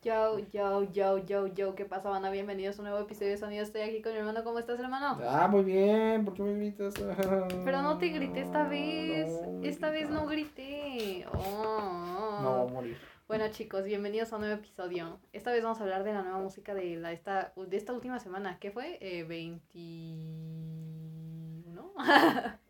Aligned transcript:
Yo, 0.00 0.38
yo, 0.52 0.84
yo, 0.92 1.18
yo, 1.18 1.48
yo, 1.48 1.74
¿qué 1.74 1.84
pasa, 1.84 2.08
banda? 2.08 2.30
Bienvenidos 2.30 2.78
a 2.78 2.82
un 2.82 2.88
nuevo 2.88 3.02
episodio 3.02 3.32
de 3.32 3.36
Sonido. 3.36 3.64
Estoy 3.64 3.80
aquí 3.80 4.00
con 4.00 4.12
mi 4.12 4.18
hermano. 4.18 4.44
¿Cómo 4.44 4.60
estás, 4.60 4.78
hermano? 4.78 5.18
Ah, 5.26 5.48
muy 5.48 5.64
bien. 5.64 6.24
¿Por 6.24 6.34
qué 6.34 6.42
me 6.44 6.54
gritas? 6.54 6.94
Pero 7.64 7.82
no 7.82 7.98
te 7.98 8.10
grité 8.10 8.42
esta 8.42 8.62
vez. 8.68 9.28
esta 9.64 9.90
vez 9.90 10.08
no 10.08 10.28
grité. 10.28 11.26
Oh. 11.32 12.38
No, 12.40 12.58
voy 12.58 12.68
a 12.68 12.72
morir. 12.72 12.96
Bueno, 13.26 13.48
chicos, 13.48 13.82
bienvenidos 13.82 14.32
a 14.32 14.36
un 14.36 14.42
nuevo 14.42 14.54
episodio. 14.54 15.18
Esta 15.32 15.50
vez 15.50 15.64
vamos 15.64 15.80
a 15.80 15.82
hablar 15.82 16.04
de 16.04 16.12
la 16.12 16.22
nueva 16.22 16.38
música 16.38 16.74
de, 16.74 16.94
la, 16.94 17.10
esta, 17.10 17.52
de 17.56 17.76
esta 17.76 17.92
última 17.92 18.20
semana. 18.20 18.60
¿Qué 18.60 18.70
fue? 18.70 18.98
Eh, 19.00 19.24
21. 19.24 21.92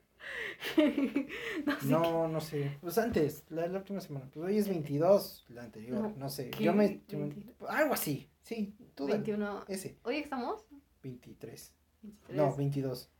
no, 1.66 1.80
sé 1.80 1.86
no, 1.86 2.28
no, 2.28 2.40
sé. 2.40 2.78
Pues 2.80 2.98
antes, 2.98 3.44
la, 3.48 3.66
la, 3.68 3.78
última 3.78 4.00
semana. 4.00 4.28
Pues 4.32 4.46
hoy 4.46 4.58
es 4.58 4.68
22, 4.68 5.46
la 5.50 5.62
anterior, 5.62 6.00
no, 6.00 6.14
no 6.16 6.28
sé. 6.28 6.50
Yo 6.58 6.72
me, 6.72 7.02
yo 7.08 7.18
me, 7.18 7.32
Algo 7.68 7.94
así, 7.94 8.28
sí. 8.42 8.74
Tú 8.94 9.06
21. 9.06 9.64
Ese. 9.68 9.98
¿Hoy 10.02 10.16
estamos? 10.16 10.64
23. 11.02 11.74
23. 12.02 12.36
No, 12.36 12.56
22. 12.56 13.10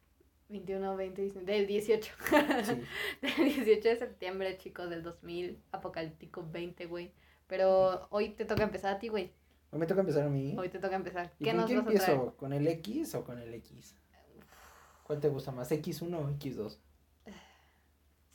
21, 0.48 0.96
20, 0.96 1.30
del 1.42 1.66
18. 1.66 2.12
Sí. 2.64 2.72
del 3.22 3.54
18 3.54 3.88
de 3.88 3.96
septiembre, 3.96 4.58
chicos, 4.58 4.90
del 4.90 5.02
2000, 5.02 5.62
apocalíptico 5.72 6.46
20, 6.50 6.86
güey. 6.86 7.12
Pero 7.46 8.08
hoy 8.10 8.30
te 8.30 8.44
toca 8.44 8.62
empezar 8.64 8.96
a 8.96 8.98
ti, 8.98 9.08
güey. 9.08 9.32
Hoy 9.70 9.78
me 9.78 9.86
toca 9.86 10.00
empezar 10.00 10.24
a 10.24 10.28
mí. 10.28 10.56
Hoy 10.58 10.70
te 10.70 10.78
toca 10.78 10.96
empezar. 10.96 11.32
¿Y 11.38 11.44
¿Qué 11.44 11.50
con 11.50 11.60
nos 11.60 11.70
qué 11.70 11.76
vas 11.76 11.84
empiezo? 11.84 12.04
A 12.04 12.16
traer? 12.16 12.32
¿Con 12.36 12.52
el 12.52 12.66
X 12.66 13.14
o 13.14 13.24
con 13.24 13.38
el 13.38 13.54
X? 13.54 13.94
¿Cuál 15.04 15.20
te 15.20 15.28
gusta 15.28 15.52
más? 15.52 15.70
¿X1 15.70 16.14
o 16.14 16.28
X2? 16.30 16.78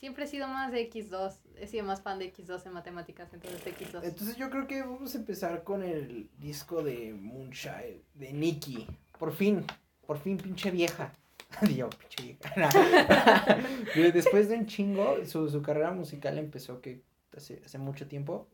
Siempre 0.03 0.25
he 0.25 0.27
sido 0.27 0.49
más 0.49 0.69
de 0.73 0.91
X2. 0.91 1.37
He 1.55 1.65
sido 1.65 1.85
más 1.85 2.01
fan 2.01 2.19
de 2.19 2.33
X2 2.33 2.65
en 2.65 2.73
matemáticas, 2.73 3.33
entonces 3.33 3.65
X2. 3.65 4.01
Entonces 4.03 4.35
yo 4.35 4.49
creo 4.49 4.67
que 4.67 4.81
vamos 4.81 5.15
a 5.15 5.17
empezar 5.17 5.63
con 5.63 5.81
el 5.81 6.29
disco 6.39 6.83
de 6.83 7.13
Moonshine, 7.13 8.03
de 8.13 8.33
Nicky. 8.33 8.85
Por 9.17 9.31
fin, 9.31 9.65
por 10.05 10.17
fin, 10.19 10.35
pinche 10.35 10.71
vieja. 10.71 11.13
Dios, 11.61 11.95
pinche 11.95 12.21
vieja. 12.21 12.69
Después 13.95 14.49
de 14.49 14.57
un 14.57 14.65
chingo, 14.65 15.25
su, 15.25 15.47
su 15.47 15.61
carrera 15.61 15.91
musical 15.91 16.37
empezó 16.37 16.81
que 16.81 17.01
hace, 17.33 17.61
hace 17.63 17.77
mucho 17.77 18.05
tiempo 18.05 18.49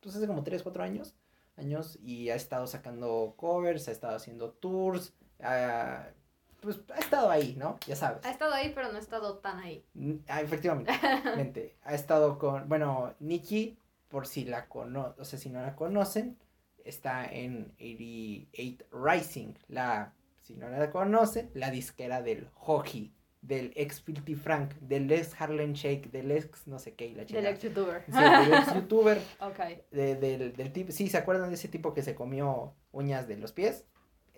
pues 0.00 0.14
hace 0.14 0.28
como 0.28 0.44
3, 0.44 0.62
4 0.62 0.84
años, 0.84 1.16
años 1.56 1.98
y 2.00 2.30
ha 2.30 2.36
estado 2.36 2.68
sacando 2.68 3.34
covers, 3.36 3.88
ha 3.88 3.90
estado 3.90 4.14
haciendo 4.14 4.50
tours, 4.52 5.14
uh, 5.40 6.12
pues 6.60 6.80
ha 6.94 6.98
estado 6.98 7.30
ahí, 7.30 7.54
¿no? 7.58 7.78
Ya 7.86 7.96
sabes. 7.96 8.24
Ha 8.24 8.30
estado 8.30 8.52
ahí, 8.52 8.72
pero 8.74 8.90
no 8.90 8.96
ha 8.96 9.00
estado 9.00 9.38
tan 9.38 9.58
ahí. 9.58 9.84
Ah, 10.28 10.40
efectivamente, 10.40 11.76
ha 11.82 11.94
estado 11.94 12.38
con, 12.38 12.68
bueno, 12.68 13.14
Nikki, 13.20 13.78
por 14.08 14.26
si 14.26 14.44
la 14.44 14.66
conocen, 14.66 15.20
o 15.20 15.24
sea, 15.24 15.38
si 15.38 15.50
no 15.50 15.60
la 15.62 15.76
conocen, 15.76 16.36
está 16.84 17.24
en 17.26 17.72
88 17.78 18.84
Rising, 18.92 19.54
la, 19.68 20.12
si 20.42 20.54
no 20.54 20.68
la 20.68 20.90
conocen, 20.90 21.50
la 21.54 21.70
disquera 21.70 22.22
del 22.22 22.48
hockey 22.54 23.12
del 23.42 23.72
ex 23.74 24.02
Filthy 24.02 24.34
Frank, 24.34 24.74
del 24.80 25.10
ex 25.10 25.40
Harlem 25.40 25.72
Shake, 25.72 26.10
del 26.10 26.30
ex 26.30 26.66
no 26.66 26.78
sé 26.78 26.94
qué 26.94 27.06
y 27.06 27.14
la 27.14 27.24
chica. 27.24 27.40
Del 27.40 27.52
ex 27.52 27.62
youtuber. 27.62 28.04
Sí, 28.06 28.12
del 28.12 28.54
ex 28.54 28.74
youtuber. 28.74 29.22
ok. 29.40 29.58
De, 29.90 30.14
del, 30.16 30.52
del 30.52 30.72
tipo, 30.72 30.92
sí, 30.92 31.08
¿se 31.08 31.16
acuerdan 31.16 31.48
de 31.48 31.54
ese 31.54 31.68
tipo 31.68 31.94
que 31.94 32.02
se 32.02 32.14
comió 32.14 32.74
uñas 32.92 33.28
de 33.28 33.36
los 33.36 33.52
pies? 33.52 33.84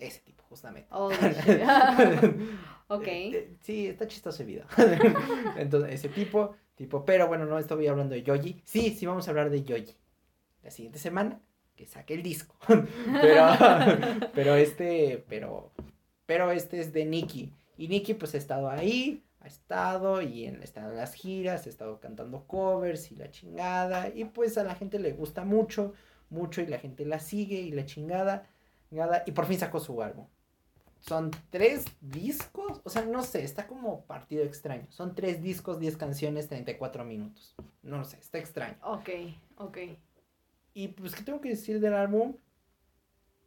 Ese 0.02 0.20
tipo, 0.20 0.42
justamente. 0.48 0.88
Oh, 0.90 1.10
ok. 2.88 3.06
Sí, 3.60 3.86
está 3.86 4.08
chistoso 4.08 4.42
el 4.42 4.48
video. 4.48 4.64
Entonces, 5.56 5.94
ese 5.94 6.08
tipo, 6.08 6.56
tipo, 6.74 7.04
pero 7.04 7.28
bueno, 7.28 7.46
no 7.46 7.56
estoy 7.56 7.86
hablando 7.86 8.14
de 8.14 8.24
Yoji. 8.24 8.60
Sí, 8.64 8.96
sí, 8.98 9.06
vamos 9.06 9.28
a 9.28 9.30
hablar 9.30 9.48
de 9.48 9.62
Yoji. 9.62 9.96
La 10.64 10.72
siguiente 10.72 10.98
semana, 10.98 11.40
que 11.76 11.86
saque 11.86 12.14
el 12.14 12.22
disco. 12.24 12.56
pero, 12.66 13.46
pero 14.34 14.56
este, 14.56 15.24
pero, 15.28 15.70
pero 16.26 16.50
este 16.50 16.80
es 16.80 16.92
de 16.92 17.04
Nicky. 17.04 17.52
Y 17.76 17.86
Nicky 17.86 18.14
pues 18.14 18.34
ha 18.34 18.38
estado 18.38 18.70
ahí, 18.70 19.22
ha 19.40 19.46
estado 19.46 20.20
y 20.20 20.46
en, 20.46 20.64
está 20.64 20.80
en 20.80 20.96
las 20.96 21.14
giras, 21.14 21.66
ha 21.66 21.68
estado 21.68 22.00
cantando 22.00 22.44
covers 22.48 23.12
y 23.12 23.14
la 23.14 23.30
chingada. 23.30 24.08
Y 24.08 24.24
pues 24.24 24.58
a 24.58 24.64
la 24.64 24.74
gente 24.74 24.98
le 24.98 25.12
gusta 25.12 25.44
mucho, 25.44 25.94
mucho 26.28 26.60
y 26.60 26.66
la 26.66 26.78
gente 26.80 27.04
la 27.06 27.20
sigue 27.20 27.60
y 27.60 27.70
la 27.70 27.86
chingada. 27.86 28.48
Y 29.26 29.32
por 29.32 29.46
fin 29.46 29.58
sacó 29.58 29.80
su 29.80 30.00
álbum. 30.02 30.26
Son 31.00 31.32
tres 31.50 31.84
discos, 32.00 32.80
o 32.84 32.88
sea, 32.88 33.02
no 33.04 33.24
sé, 33.24 33.42
está 33.42 33.66
como 33.66 34.04
partido 34.04 34.44
extraño. 34.44 34.86
Son 34.90 35.16
tres 35.16 35.42
discos, 35.42 35.80
diez 35.80 35.96
canciones, 35.96 36.48
34 36.48 37.04
minutos. 37.04 37.56
No 37.82 37.98
lo 37.98 38.04
sé, 38.04 38.18
está 38.18 38.38
extraño. 38.38 38.76
Ok, 38.82 39.08
ok. 39.56 39.78
Y 40.74 40.88
pues, 40.88 41.14
¿qué 41.14 41.24
tengo 41.24 41.40
que 41.40 41.48
decir 41.48 41.80
del 41.80 41.94
álbum? 41.94 42.36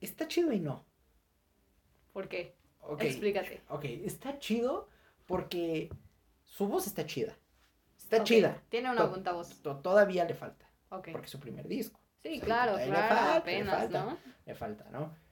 Está 0.02 0.28
chido 0.28 0.52
y 0.52 0.60
no. 0.60 0.84
¿Por 2.12 2.28
qué? 2.28 2.56
Explícate. 3.00 3.62
Ok, 3.70 3.86
está 3.86 4.38
chido 4.38 4.90
porque 5.26 5.90
su 6.44 6.68
voz 6.68 6.88
está 6.88 7.06
chida. 7.06 7.38
Está 7.98 8.24
chida. 8.24 8.62
Tiene 8.70 8.92
una 8.92 9.06
buena 9.06 9.32
voz. 9.32 9.62
todavía 9.62 10.26
le 10.26 10.34
falta. 10.36 10.70
Porque 10.90 11.26
es 11.26 11.32
su 11.32 11.40
primer 11.40 11.68
disco. 11.68 12.00
Sí, 12.22 12.40
claro, 12.40 12.74
claro, 12.74 12.92
le 12.92 12.98
falta, 12.98 13.36
apenas, 13.36 13.74
le 13.74 13.80
falta, 13.80 14.04
¿no? 14.04 14.18
Le 14.46 14.56
falta, 14.56 14.90
¿no? 14.92 15.25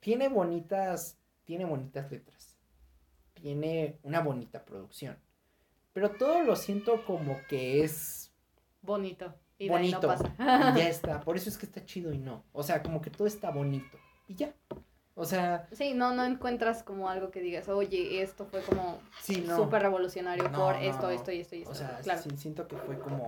Tiene 0.00 0.28
bonitas, 0.28 1.18
tiene 1.44 1.64
bonitas 1.64 2.10
letras. 2.10 2.56
Tiene 3.34 3.98
una 4.02 4.20
bonita 4.20 4.64
producción. 4.64 5.18
Pero 5.92 6.10
todo 6.10 6.42
lo 6.42 6.56
siento 6.56 7.04
como 7.04 7.38
que 7.48 7.82
es... 7.82 8.32
Bonito. 8.82 9.34
Y 9.58 9.68
bonito. 9.68 10.06
pasa. 10.06 10.34
y 10.74 10.78
ya 10.78 10.88
está. 10.88 11.20
Por 11.20 11.36
eso 11.36 11.48
es 11.48 11.56
que 11.56 11.66
está 11.66 11.84
chido 11.84 12.12
y 12.12 12.18
no. 12.18 12.44
O 12.52 12.62
sea, 12.62 12.82
como 12.82 13.00
que 13.00 13.10
todo 13.10 13.26
está 13.26 13.50
bonito. 13.50 13.98
Y 14.28 14.34
ya. 14.34 14.54
O 15.14 15.24
sea... 15.24 15.66
Sí, 15.72 15.94
no, 15.94 16.12
no 16.12 16.24
encuentras 16.24 16.82
como 16.82 17.08
algo 17.08 17.30
que 17.30 17.40
digas, 17.40 17.68
oye, 17.68 18.20
esto 18.20 18.44
fue 18.44 18.60
como 18.62 19.00
súper 19.22 19.82
revolucionario 19.82 20.52
por 20.52 20.76
esto, 20.76 21.08
esto 21.10 21.32
y 21.32 21.40
esto 21.40 21.56
y 21.56 21.62
esto. 21.62 21.70
O 21.70 21.74
sea, 21.74 21.98
claro. 22.02 22.22
siento 22.36 22.68
que 22.68 22.76
fue 22.76 22.98
como 22.98 23.26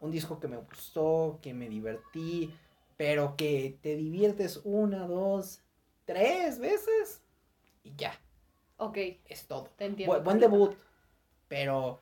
un 0.00 0.10
disco 0.10 0.38
que 0.38 0.48
me 0.48 0.58
gustó, 0.58 1.40
que 1.42 1.54
me 1.54 1.68
divertí, 1.68 2.54
pero 2.96 3.34
que 3.36 3.78
te 3.82 3.96
diviertes 3.96 4.60
una, 4.62 5.08
dos, 5.08 5.61
tres 6.12 6.58
veces 6.58 7.22
y 7.84 7.94
ya. 7.96 8.12
Ok. 8.76 8.98
Es 9.26 9.46
todo. 9.46 9.68
Te 9.76 9.86
entiendo. 9.86 10.20
buen 10.22 10.38
debut, 10.38 10.74
pero 11.48 12.00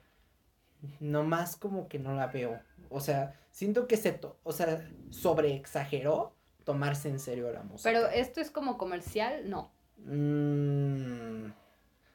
nomás 0.98 1.56
como 1.56 1.88
que 1.88 1.98
no 1.98 2.14
la 2.14 2.26
veo. 2.26 2.60
O 2.88 3.00
sea, 3.00 3.38
siento 3.50 3.86
que 3.86 3.96
se, 3.96 4.18
o 4.42 4.52
sea, 4.52 4.88
sobre 5.10 5.54
exageró 5.54 6.32
tomarse 6.64 7.08
en 7.08 7.18
serio 7.18 7.50
la 7.52 7.62
música. 7.62 7.90
Pero 7.90 8.06
esto 8.08 8.40
es 8.40 8.50
como 8.50 8.78
comercial, 8.78 9.48
no. 9.48 9.70
Mm, 9.98 11.50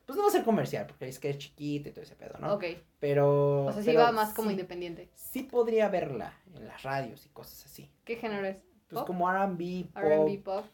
pues 0.05 0.17
no 0.17 0.23
va 0.23 0.29
a 0.29 0.31
ser 0.31 0.43
comercial, 0.43 0.87
porque 0.87 1.07
es 1.07 1.19
que 1.19 1.29
es 1.29 1.37
chiquita 1.37 1.89
y 1.89 1.91
todo 1.91 2.03
ese 2.03 2.15
pedo, 2.15 2.37
¿no? 2.39 2.53
Ok. 2.53 2.65
Pero. 2.99 3.65
O 3.65 3.71
sea, 3.71 3.83
sí 3.83 3.95
va 3.95 4.11
más 4.11 4.33
como 4.33 4.51
independiente. 4.51 5.09
Sí 5.15 5.43
podría 5.43 5.89
verla 5.89 6.33
en 6.55 6.67
las 6.67 6.83
radios 6.83 7.25
y 7.25 7.29
cosas 7.29 7.65
así. 7.65 7.89
¿Qué 8.03 8.15
género 8.15 8.45
es? 8.47 8.57
Pues 8.87 9.03
como 9.05 9.31
RB, 9.31 9.91
pop. 9.93 10.03
RB, 10.03 10.43
pop. 10.43 10.65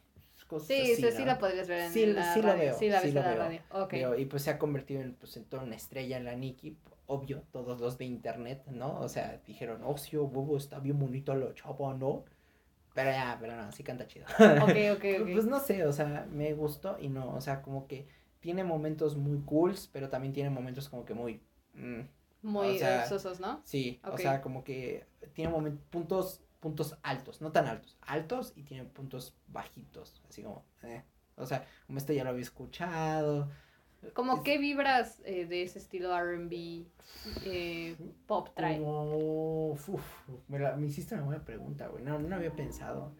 Sí, 0.60 0.96
sí, 0.96 1.12
sí 1.12 1.26
la 1.26 1.38
podrías 1.38 1.68
ver 1.68 1.82
en 1.82 1.92
sí, 1.92 2.06
la 2.06 2.34
sí 2.34 2.42
radio. 2.42 2.54
Lo 2.54 2.60
veo, 2.60 2.80
sí 2.80 2.90
la 2.90 3.02
ves 3.02 3.10
en 3.10 3.16
la 3.16 3.36
radio. 3.36 3.62
Okay. 3.72 4.06
y 4.18 4.26
pues 4.26 4.44
se 4.44 4.52
ha 4.52 4.60
convertido 4.60 5.02
en, 5.02 5.14
pues, 5.16 5.38
en 5.38 5.46
toda 5.46 5.64
una 5.64 5.76
estrella 5.76 6.18
en 6.18 6.26
la 6.26 6.36
Nikki. 6.36 6.78
Obvio, 7.08 7.44
todos 7.52 7.82
los 7.82 7.98
de 7.98 8.06
internet, 8.06 8.64
¿no? 8.68 9.00
O 9.00 9.10
sea, 9.10 9.42
dijeron, 9.46 9.84
Oxio, 9.84 10.28
bobo, 10.28 10.56
está 10.56 10.80
bien 10.80 10.98
bonito 10.98 11.36
lo 11.36 11.52
chavo, 11.54 11.94
¿no? 11.94 12.24
Pero 12.94 13.12
ya, 13.12 13.38
pero 13.40 13.56
no, 13.56 13.72
sí 13.72 13.84
canta 13.84 14.08
chido. 14.08 14.26
Ok, 14.62 14.70
ok, 14.96 15.06
ok. 15.22 15.32
Pues 15.34 15.46
no 15.46 15.60
sé, 15.60 15.86
o 15.86 15.94
sea, 15.94 16.28
me 16.32 16.54
gustó 16.54 16.98
y 17.00 17.10
no, 17.10 17.34
o 17.34 17.42
sea, 17.42 17.62
como 17.62 17.88
que 17.88 18.08
tiene 18.40 18.64
momentos 18.64 19.16
muy 19.16 19.40
cools, 19.46 19.90
pero 19.92 20.10
también 20.10 20.34
tiene 20.34 20.50
momentos 20.50 20.90
como 20.90 21.06
que 21.06 21.14
muy... 21.14 21.42
Mm, 21.74 22.02
muy 22.44 22.82
o 22.82 23.40
¿no? 23.40 23.62
Sí, 23.64 24.02
o 24.04 24.18
sea, 24.18 24.42
como 24.42 24.64
que 24.64 25.06
tiene 25.34 25.52
momentos, 25.52 25.86
puntos, 25.90 26.42
puntos 26.62 26.98
altos, 27.04 27.42
no 27.42 27.52
tan 27.52 27.68
altos, 27.68 27.98
altos 28.02 28.54
y 28.56 28.64
tiene 28.64 28.86
puntos 28.86 29.36
bajitos, 29.48 30.22
así 30.30 30.44
como, 30.44 30.64
eh, 30.84 31.04
o 31.36 31.46
sea, 31.46 31.68
como 31.88 31.98
este 31.98 32.16
ya 32.16 32.24
lo 32.24 32.30
había 32.30 32.44
escuchado, 32.44 33.50
¿Cómo 34.14 34.42
qué 34.44 34.58
vibras 34.58 35.22
eh, 35.26 35.46
de 35.46 35.64
ese 35.64 35.78
estilo 35.78 36.18
RB 36.20 36.86
eh, 37.46 37.96
pop 38.26 38.50
trae? 38.56 38.80
me, 40.48 40.60
la, 40.60 40.76
me 40.76 40.88
hiciste 40.88 41.14
una 41.14 41.24
buena 41.24 41.46
pregunta, 41.46 41.88
güey. 41.88 42.04
No, 42.04 42.18
no 42.18 42.36
había 42.36 42.52
pensado. 42.52 43.14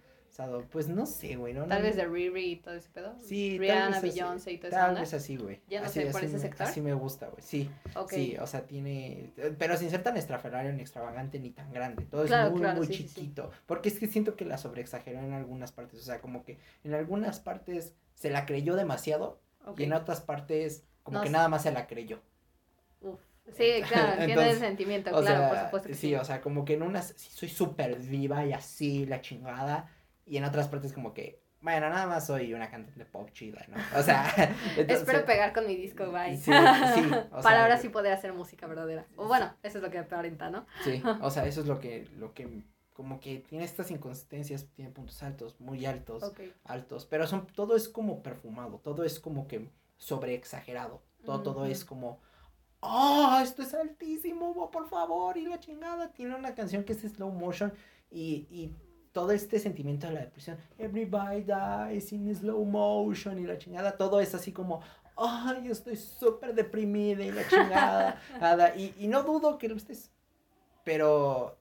Pues 0.72 0.88
no 0.88 1.06
sé, 1.06 1.36
güey. 1.36 1.54
No, 1.54 1.66
tal 1.66 1.84
vez 1.84 1.96
de 1.96 2.06
Riri 2.06 2.52
y 2.52 2.56
todo 2.58 2.74
ese 2.74 2.90
pedo. 2.90 3.16
Sí, 3.22 3.58
Rihanna, 3.60 4.00
Beyoncé 4.00 4.54
y 4.54 4.58
todo 4.58 4.70
eso. 4.70 4.78
Tal 4.78 4.96
vez 4.96 5.14
así, 5.14 5.36
güey. 5.38 5.62
Ya 5.68 5.82
no 5.82 5.88
así, 5.88 6.02
sé, 6.02 6.12
por 6.12 6.24
ese 6.24 6.40
sector. 6.40 6.68
Así 6.68 6.82
me 6.82 6.94
gusta, 6.94 7.28
güey. 7.28 7.42
Sí. 7.42 7.70
Sí, 8.10 8.38
o 8.40 8.48
sea, 8.48 8.66
tiene. 8.66 9.34
Pero 9.58 9.78
sin 9.78 9.90
ser 9.90 10.04
tan 10.04 10.18
estrafalario 10.18 10.72
ni 10.74 10.82
extravagante 10.82 11.40
ni 11.40 11.52
tan 11.52 11.72
grande. 11.72 12.06
Todo 12.06 12.24
es 12.24 12.52
muy, 12.52 12.62
muy 12.62 12.88
chiquito. 12.88 13.52
Porque 13.66 13.90
es 13.90 14.00
que 14.00 14.08
siento 14.08 14.36
que 14.36 14.46
la 14.46 14.58
sobreexageró 14.58 15.20
en 15.20 15.34
algunas 15.34 15.72
partes. 15.72 16.00
O 16.00 16.04
sea, 16.04 16.22
como 16.22 16.44
que 16.44 16.58
en 16.84 16.94
algunas 16.94 17.40
partes 17.40 17.96
se 18.16 18.30
la 18.30 18.46
creyó 18.46 18.76
demasiado 18.76 19.40
y 19.78 19.84
en 19.84 19.94
otras 19.94 20.22
partes, 20.22 20.86
como 21.04 21.22
que 21.22 21.30
nada 21.30 21.48
más 21.48 21.64
se 21.64 21.72
la 21.72 21.88
creyó. 21.88 22.22
Uf. 23.02 23.20
Sí, 23.58 23.82
claro, 23.88 24.26
tiene 24.26 24.50
el 24.52 24.60
sentimiento, 24.60 25.10
claro, 25.10 25.50
por 25.50 25.64
supuesto 25.66 25.94
sí, 25.94 26.16
o 26.16 26.24
sea, 26.24 26.42
como 26.42 26.64
que 26.64 26.76
en 26.76 26.84
unas, 26.84 27.14
sí, 27.18 27.30
soy 27.32 27.50
súper 27.50 27.98
viva 28.00 28.46
y 28.46 28.54
así, 28.54 29.06
la 29.06 29.20
chingada, 29.22 29.90
y 30.32 30.38
en 30.38 30.46
otras 30.46 30.70
partes 30.70 30.94
como 30.94 31.14
que, 31.14 31.44
bueno, 31.60 31.90
nada 31.90 32.08
más 32.08 32.26
soy 32.26 32.54
una 32.54 32.72
cantante 32.72 33.04
pop 33.04 33.30
chida, 33.34 33.66
¿no? 33.68 33.76
O 34.00 34.02
sea, 34.02 34.24
espero 34.78 35.26
pegar 35.26 35.52
con 35.52 35.68
mi 35.68 35.76
disco, 35.76 36.10
bye. 36.10 36.38
Sí, 36.38 36.54
sí. 36.96 37.12
Para 37.44 37.64
ahora 37.64 37.78
sí 37.78 37.90
poder 37.90 38.14
hacer 38.14 38.32
música 38.32 38.66
verdadera. 38.66 39.06
O 39.18 39.28
bueno, 39.28 39.54
eso 39.62 39.80
es 39.80 39.84
lo 39.84 39.92
que 39.92 39.98
aparenta, 39.98 40.50
¿no? 40.50 40.66
Sí, 40.86 41.04
o 41.22 41.30
sea, 41.30 41.46
eso 41.48 41.60
es 41.60 41.68
lo 41.68 41.82
que, 41.82 42.08
lo 42.18 42.34
que 42.34 42.64
como 42.94 43.20
que 43.20 43.40
tiene 43.40 43.66
estas 43.66 43.92
inconsistencias, 43.92 44.68
tiene 44.74 44.90
puntos 44.90 45.22
altos, 45.22 45.60
muy 45.60 45.86
altos, 45.86 46.24
altos, 46.64 47.06
pero 47.08 47.28
son, 47.28 47.46
todo 47.48 47.76
es 47.76 47.90
como 47.90 48.24
perfumado, 48.24 48.80
todo 48.80 49.04
es 49.04 49.20
como 49.20 49.50
que 49.50 49.70
sobre 49.98 50.34
exagerado, 50.34 51.02
todo, 51.26 51.44
todo 51.44 51.66
es 51.66 51.84
como, 51.84 52.22
oh, 52.80 53.38
esto 53.44 53.64
es 53.64 53.74
altísimo, 53.74 54.72
por 54.72 54.88
favor, 54.88 55.36
y 55.36 55.46
la 55.46 55.60
chingada, 55.60 56.14
tiene 56.14 56.36
una 56.36 56.56
canción 56.56 56.86
que 56.86 56.94
es 56.94 57.02
slow 57.02 57.32
motion 57.32 57.74
y, 58.10 58.48
y 58.50 58.76
todo 59.12 59.32
este 59.32 59.60
sentimiento 59.60 60.08
de 60.08 60.14
la 60.14 60.20
depresión, 60.22 60.58
everybody 60.78 61.44
dies 61.44 62.12
in 62.14 62.34
slow 62.36 62.64
motion 62.66 63.40
y 63.40 63.46
la 63.46 63.58
chingada, 63.58 63.98
todo 63.98 64.20
es 64.20 64.34
así 64.34 64.52
como, 64.52 64.82
ay, 65.18 65.70
estoy 65.70 65.96
súper 65.96 66.54
deprimida 66.54 67.24
y 67.24 67.32
la 67.32 67.48
chingada, 67.48 68.76
y, 68.78 68.94
y 68.98 69.08
no 69.08 69.24
dudo 69.24 69.58
que 69.58 69.68
lo 69.68 69.76
estés, 69.76 70.12
pero 70.84 71.58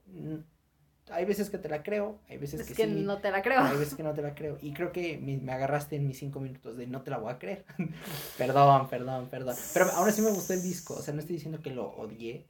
hay 1.11 1.25
veces 1.25 1.49
que 1.49 1.57
te 1.57 1.69
la 1.69 1.83
creo, 1.83 2.19
hay 2.29 2.37
veces 2.37 2.71
que, 2.73 2.87
no 2.87 3.19
te 3.19 3.31
la 3.31 3.41
creo. 3.41 3.61
Hay 3.61 3.77
veces 3.77 3.95
que 3.95 4.03
no 4.03 4.13
te 4.13 4.21
la 4.21 4.33
creo. 4.33 4.57
Y 4.61 4.73
creo 4.73 4.91
que 4.91 5.17
me, 5.17 5.51
agarraste 5.51 5.95
en 5.95 6.07
mis 6.07 6.17
cinco 6.17 6.39
minutos 6.39 6.77
de 6.77 6.87
no 6.87 7.01
te 7.01 7.11
la 7.11 7.17
voy 7.17 7.31
a 7.31 7.39
creer. 7.39 7.65
perdón, 8.37 8.89
perdón, 8.89 9.27
perdón. 9.29 9.55
Pero 9.73 9.85
aún 9.91 10.07
así 10.07 10.21
me 10.21 10.31
gustó 10.31 10.53
el 10.53 10.61
disco. 10.61 10.95
O 10.95 11.01
sea, 11.01 11.13
no 11.13 11.19
estoy 11.19 11.35
diciendo 11.35 11.61
que 11.61 11.71
lo 11.71 11.89
odié, 11.89 12.47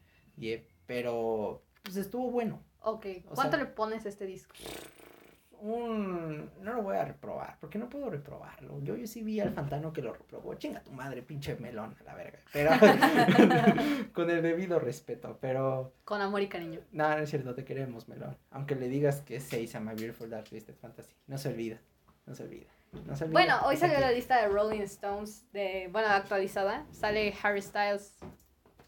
pero 0.86 1.63
pues 1.83 1.95
estuvo 1.98 2.30
bueno. 2.30 2.62
Ok. 2.81 3.05
¿Cuánto 3.33 3.57
le 3.57 3.65
pones 3.65 4.05
a 4.05 4.09
este 4.09 4.25
disco? 4.25 4.53
un... 5.61 6.49
No 6.61 6.73
lo 6.73 6.81
voy 6.81 6.97
a 6.97 7.05
reprobar, 7.05 7.57
porque 7.59 7.77
no 7.77 7.87
puedo 7.87 8.09
reprobarlo. 8.09 8.81
Yo, 8.81 8.95
yo 8.95 9.07
sí 9.07 9.21
vi 9.21 9.39
al 9.39 9.53
Fantano 9.53 9.93
que 9.93 10.01
lo 10.01 10.13
reprobó. 10.13 10.55
Chinga 10.55 10.81
tu 10.81 10.91
madre, 10.91 11.21
pinche 11.21 11.55
melón, 11.55 11.95
a 11.99 12.03
la 12.03 12.15
verga. 12.15 12.39
Pero 12.51 12.71
con 14.13 14.29
el 14.29 14.41
debido 14.41 14.79
respeto, 14.79 15.37
pero... 15.39 15.93
Con 16.03 16.21
amor 16.21 16.41
y 16.41 16.47
cariño. 16.47 16.81
No, 16.91 17.09
no 17.09 17.17
es 17.17 17.29
cierto, 17.29 17.53
te 17.53 17.63
queremos, 17.63 18.07
melón. 18.07 18.37
Aunque 18.49 18.75
le 18.75 18.89
digas 18.89 19.21
que 19.21 19.39
se 19.39 19.61
a 19.77 19.79
My 19.79 19.93
Beautiful 19.93 20.29
Dark 20.29 20.49
Twisted 20.49 20.75
Fantasy. 20.75 21.13
No 21.27 21.37
se 21.37 21.49
olvida, 21.49 21.79
no 22.25 22.35
se 22.35 22.43
olvida. 22.43 22.67
No 23.05 23.15
se 23.15 23.25
olvida. 23.25 23.39
Bueno, 23.39 23.59
hoy 23.65 23.77
salió 23.77 23.99
la 23.99 24.11
lista 24.11 24.41
de 24.41 24.47
Rolling 24.47 24.81
Stones, 24.81 25.45
de, 25.53 25.89
bueno, 25.91 26.09
actualizada. 26.09 26.85
Sale 26.91 27.33
Harry 27.43 27.61
Styles 27.61 28.17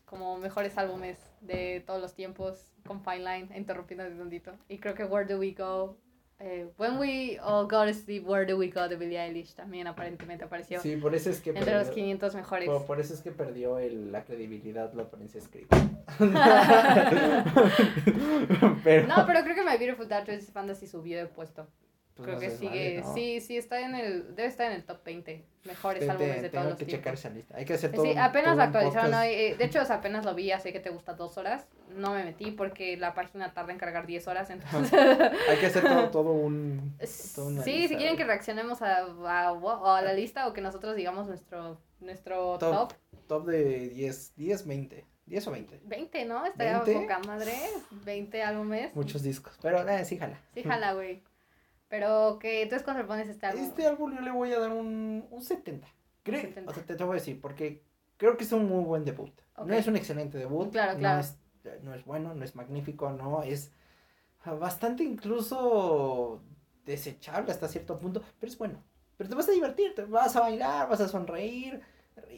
como 0.05 0.37
mejores 0.37 0.77
álbumes 0.77 1.19
de 1.41 1.83
todos 1.85 2.01
los 2.01 2.13
tiempos 2.13 2.72
con 2.85 3.03
Fine 3.03 3.19
Line, 3.19 3.57
interrumpiendo 3.57 4.05
un 4.05 4.17
tantito. 4.17 4.51
Y 4.67 4.77
creo 4.77 4.95
que 4.95 5.05
Where 5.05 5.25
Do 5.25 5.39
We 5.39 5.51
Go 5.51 5.97
eh, 6.45 6.67
When 6.77 6.97
We 6.97 7.39
All 7.41 7.67
Go 7.67 7.85
to 7.85 7.93
Sleep, 7.93 8.27
Where 8.27 8.45
Do 8.45 8.57
We 8.57 8.69
Go 8.69 8.89
de 8.89 8.97
Billie 8.97 9.17
Eilish 9.17 9.53
también 9.53 9.87
aparentemente 9.87 10.43
apareció. 10.43 10.81
Sí, 10.81 10.97
por 10.97 11.15
eso 11.15 11.29
es 11.29 11.39
que 11.39 11.51
entre 11.51 11.73
los 11.73 11.89
500 11.89 12.35
mejores. 12.35 12.69
Por, 12.85 12.99
eso 12.99 13.13
es 13.13 13.21
que 13.21 13.31
perdió 13.31 13.79
el, 13.79 14.11
la 14.11 14.25
credibilidad 14.25 14.91
la 14.93 15.09
Princess 15.09 15.47
Creed. 15.51 15.67
pero... 18.83 19.07
No, 19.07 19.25
pero 19.25 19.41
creo 19.43 19.55
que 19.55 19.63
My 19.63 19.77
Beautiful 19.77 20.09
Dark 20.09 20.25
Twisted 20.25 20.51
Fantasy 20.51 20.87
subió 20.87 21.17
de 21.17 21.27
puesto. 21.27 21.65
Pues 22.15 22.27
Creo 22.27 22.39
que 22.39 22.51
sigue, 22.51 23.03
sí, 23.15 23.41
sí, 23.41 23.57
está 23.57 23.79
en 23.79 23.95
el, 23.95 24.35
debe 24.35 24.47
estar 24.47 24.67
en 24.67 24.73
el 24.73 24.83
top 24.83 25.03
20 25.03 25.45
mejores 25.63 26.07
álbumes 26.07 26.43
de 26.43 26.49
todos 26.49 26.65
los 26.65 26.75
que 26.77 26.85
tiempos. 26.85 26.99
checar 26.99 27.13
esa 27.15 27.29
lista, 27.29 27.57
hay 27.57 27.65
que 27.65 27.73
hacer 27.73 27.91
todo 27.91 28.05
Sí, 28.05 28.13
apenas 28.15 28.59
actualizaron 28.59 29.15
hoy, 29.15 29.29
eh, 29.29 29.55
de 29.57 29.65
hecho, 29.65 29.79
o 29.81 30.21
lo 30.21 30.35
vi, 30.35 30.45
ya 30.45 30.59
sé 30.59 30.71
que 30.71 30.79
te 30.79 30.91
gusta 30.91 31.13
dos 31.13 31.39
horas, 31.39 31.65
no 31.89 32.13
me 32.13 32.23
metí 32.23 32.51
porque 32.51 32.97
la 32.97 33.15
página 33.15 33.55
tarda 33.55 33.71
en 33.71 33.79
cargar 33.79 34.05
10 34.05 34.27
horas, 34.27 34.51
entonces... 34.51 34.93
hay 35.49 35.57
que 35.57 35.65
hacer 35.65 35.83
todo, 35.83 36.09
todo 36.11 36.31
un... 36.33 36.95
sí, 37.03 37.87
si 37.87 37.95
quieren 37.95 38.15
que 38.15 38.25
reaccionemos 38.25 38.83
a, 38.83 38.97
a, 38.97 39.97
a, 39.97 40.01
la 40.03 40.13
lista 40.13 40.47
o 40.47 40.53
que 40.53 40.61
nosotros 40.61 40.95
digamos 40.95 41.25
nuestro, 41.25 41.81
nuestro 41.99 42.59
top. 42.59 42.93
Top, 43.27 43.47
de 43.47 43.89
10, 43.89 44.35
10, 44.35 44.67
20. 44.67 45.05
¿10 45.27 45.47
o 45.47 45.51
20? 45.51 45.81
20, 45.83 46.25
¿no? 46.25 46.45
Estaría 46.45 46.83
poca 46.83 47.19
madre. 47.25 47.53
20 48.05 48.43
álbumes. 48.43 48.93
Muchos 48.93 49.23
discos. 49.23 49.57
Pero 49.61 49.87
eh, 49.87 50.05
sí, 50.05 50.17
jala. 50.17 50.39
Sí, 50.53 50.61
jala, 50.61 50.93
güey. 50.93 51.23
Pero 51.93 52.39
que 52.39 52.63
entonces 52.63 52.83
cuando 52.83 53.03
le 53.03 53.07
pones 53.07 53.29
este 53.29 53.45
álbum. 53.45 53.63
Este 53.63 53.85
álbum 53.85 54.15
yo 54.15 54.21
le 54.21 54.31
voy 54.31 54.51
a 54.51 54.59
dar 54.59 54.71
un, 54.71 55.27
un 55.29 55.41
70. 55.43 55.87
Creo, 56.23 56.49
O 56.65 56.73
sea, 56.73 56.83
te, 56.83 56.95
te, 56.95 57.03
voy 57.03 57.17
a 57.17 57.19
decir, 57.19 57.39
porque 57.39 57.83
creo 58.17 58.35
que 58.35 58.45
es 58.45 58.51
un 58.51 58.67
muy 58.67 58.83
buen 58.83 59.05
debut. 59.05 59.31
No 59.63 59.75
es 59.75 59.85
un 59.85 59.95
excelente 59.95 60.39
debut. 60.39 60.71
Claro, 60.71 60.97
claro. 60.97 61.17
No 61.17 61.21
es, 61.21 61.83
no 61.83 61.93
es 61.93 62.03
bueno, 62.03 62.33
no 62.33 62.43
es 62.43 62.55
magnífico, 62.55 63.11
no, 63.11 63.43
es 63.43 63.71
bastante 64.59 65.03
incluso 65.03 66.41
desechable 66.83 67.51
hasta 67.51 67.67
cierto 67.67 67.99
punto, 67.99 68.23
pero 68.39 68.51
es 68.51 68.57
bueno. 68.57 68.83
Pero 69.15 69.29
te 69.29 69.35
vas 69.35 69.49
a 69.49 69.51
divertir, 69.51 69.93
te 69.93 70.03
vas 70.05 70.35
a 70.35 70.39
bailar, 70.39 70.89
vas 70.89 70.99
a 70.99 71.07
sonreír. 71.07 71.79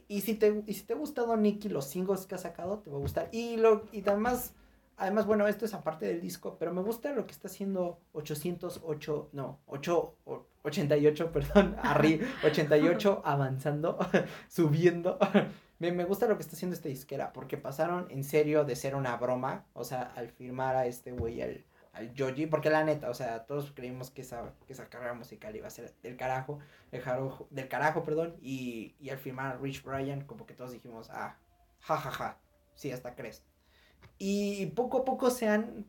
Y 0.09 0.19
si 0.19 0.33
te, 0.33 0.63
y 0.67 0.73
si 0.73 0.83
te 0.83 0.95
ha 0.95 0.97
gustado 0.97 1.37
Nicky, 1.37 1.69
los 1.69 1.85
singles 1.85 2.25
que 2.25 2.35
ha 2.35 2.39
sacado, 2.39 2.79
te 2.79 2.89
va 2.89 2.97
a 2.97 2.99
gustar. 2.99 3.29
Y, 3.31 3.55
lo, 3.55 3.85
y 3.93 4.01
además 4.01 4.53
Además, 4.97 5.25
bueno, 5.25 5.47
esto 5.47 5.65
es 5.65 5.73
aparte 5.73 6.05
del 6.05 6.21
disco, 6.21 6.57
pero 6.57 6.73
me 6.73 6.81
gusta 6.81 7.11
lo 7.11 7.25
que 7.25 7.33
está 7.33 7.49
haciendo 7.49 7.99
808, 8.13 9.29
no, 9.33 9.59
8, 9.65 10.15
88, 10.63 11.31
perdón, 11.33 11.75
Arri, 11.81 12.21
88 12.43 13.21
avanzando, 13.25 13.97
subiendo. 14.47 15.19
me, 15.79 15.91
me 15.91 16.05
gusta 16.05 16.27
lo 16.27 16.37
que 16.37 16.43
está 16.43 16.55
haciendo 16.55 16.75
esta 16.75 16.87
disquera, 16.87 17.33
porque 17.33 17.57
pasaron 17.57 18.07
en 18.09 18.23
serio 18.23 18.63
de 18.63 18.77
ser 18.77 18.95
una 18.95 19.17
broma, 19.17 19.65
o 19.73 19.83
sea, 19.83 20.13
al 20.15 20.29
firmar 20.29 20.77
a 20.77 20.85
este 20.85 21.11
güey, 21.11 21.41
al, 21.41 21.65
al 21.91 22.13
Joji, 22.17 22.47
porque 22.47 22.69
la 22.69 22.85
neta, 22.85 23.09
o 23.09 23.13
sea, 23.13 23.45
todos 23.45 23.71
creímos 23.71 24.11
que 24.11 24.21
esa, 24.21 24.53
que 24.65 24.71
esa 24.71 24.89
carrera 24.89 25.13
musical 25.13 25.53
iba 25.57 25.67
a 25.67 25.71
ser 25.71 25.93
del 26.03 26.15
carajo, 26.15 26.59
del, 26.91 27.01
del 27.49 27.67
carajo, 27.67 28.03
perdón, 28.03 28.37
y, 28.41 28.95
y 28.99 29.09
al 29.09 29.17
firmar 29.17 29.55
a 29.55 29.57
Rich 29.57 29.83
Brian, 29.83 30.21
como 30.21 30.45
que 30.45 30.53
todos 30.53 30.71
dijimos, 30.71 31.09
ah, 31.11 31.37
jajaja, 31.81 32.11
ja, 32.11 32.29
ja, 32.29 32.39
sí, 32.75 32.91
hasta 32.91 33.13
crees. 33.13 33.43
Y 34.17 34.67
poco 34.67 34.99
a 34.99 35.05
poco 35.05 35.29
se 35.29 35.47
han, 35.47 35.85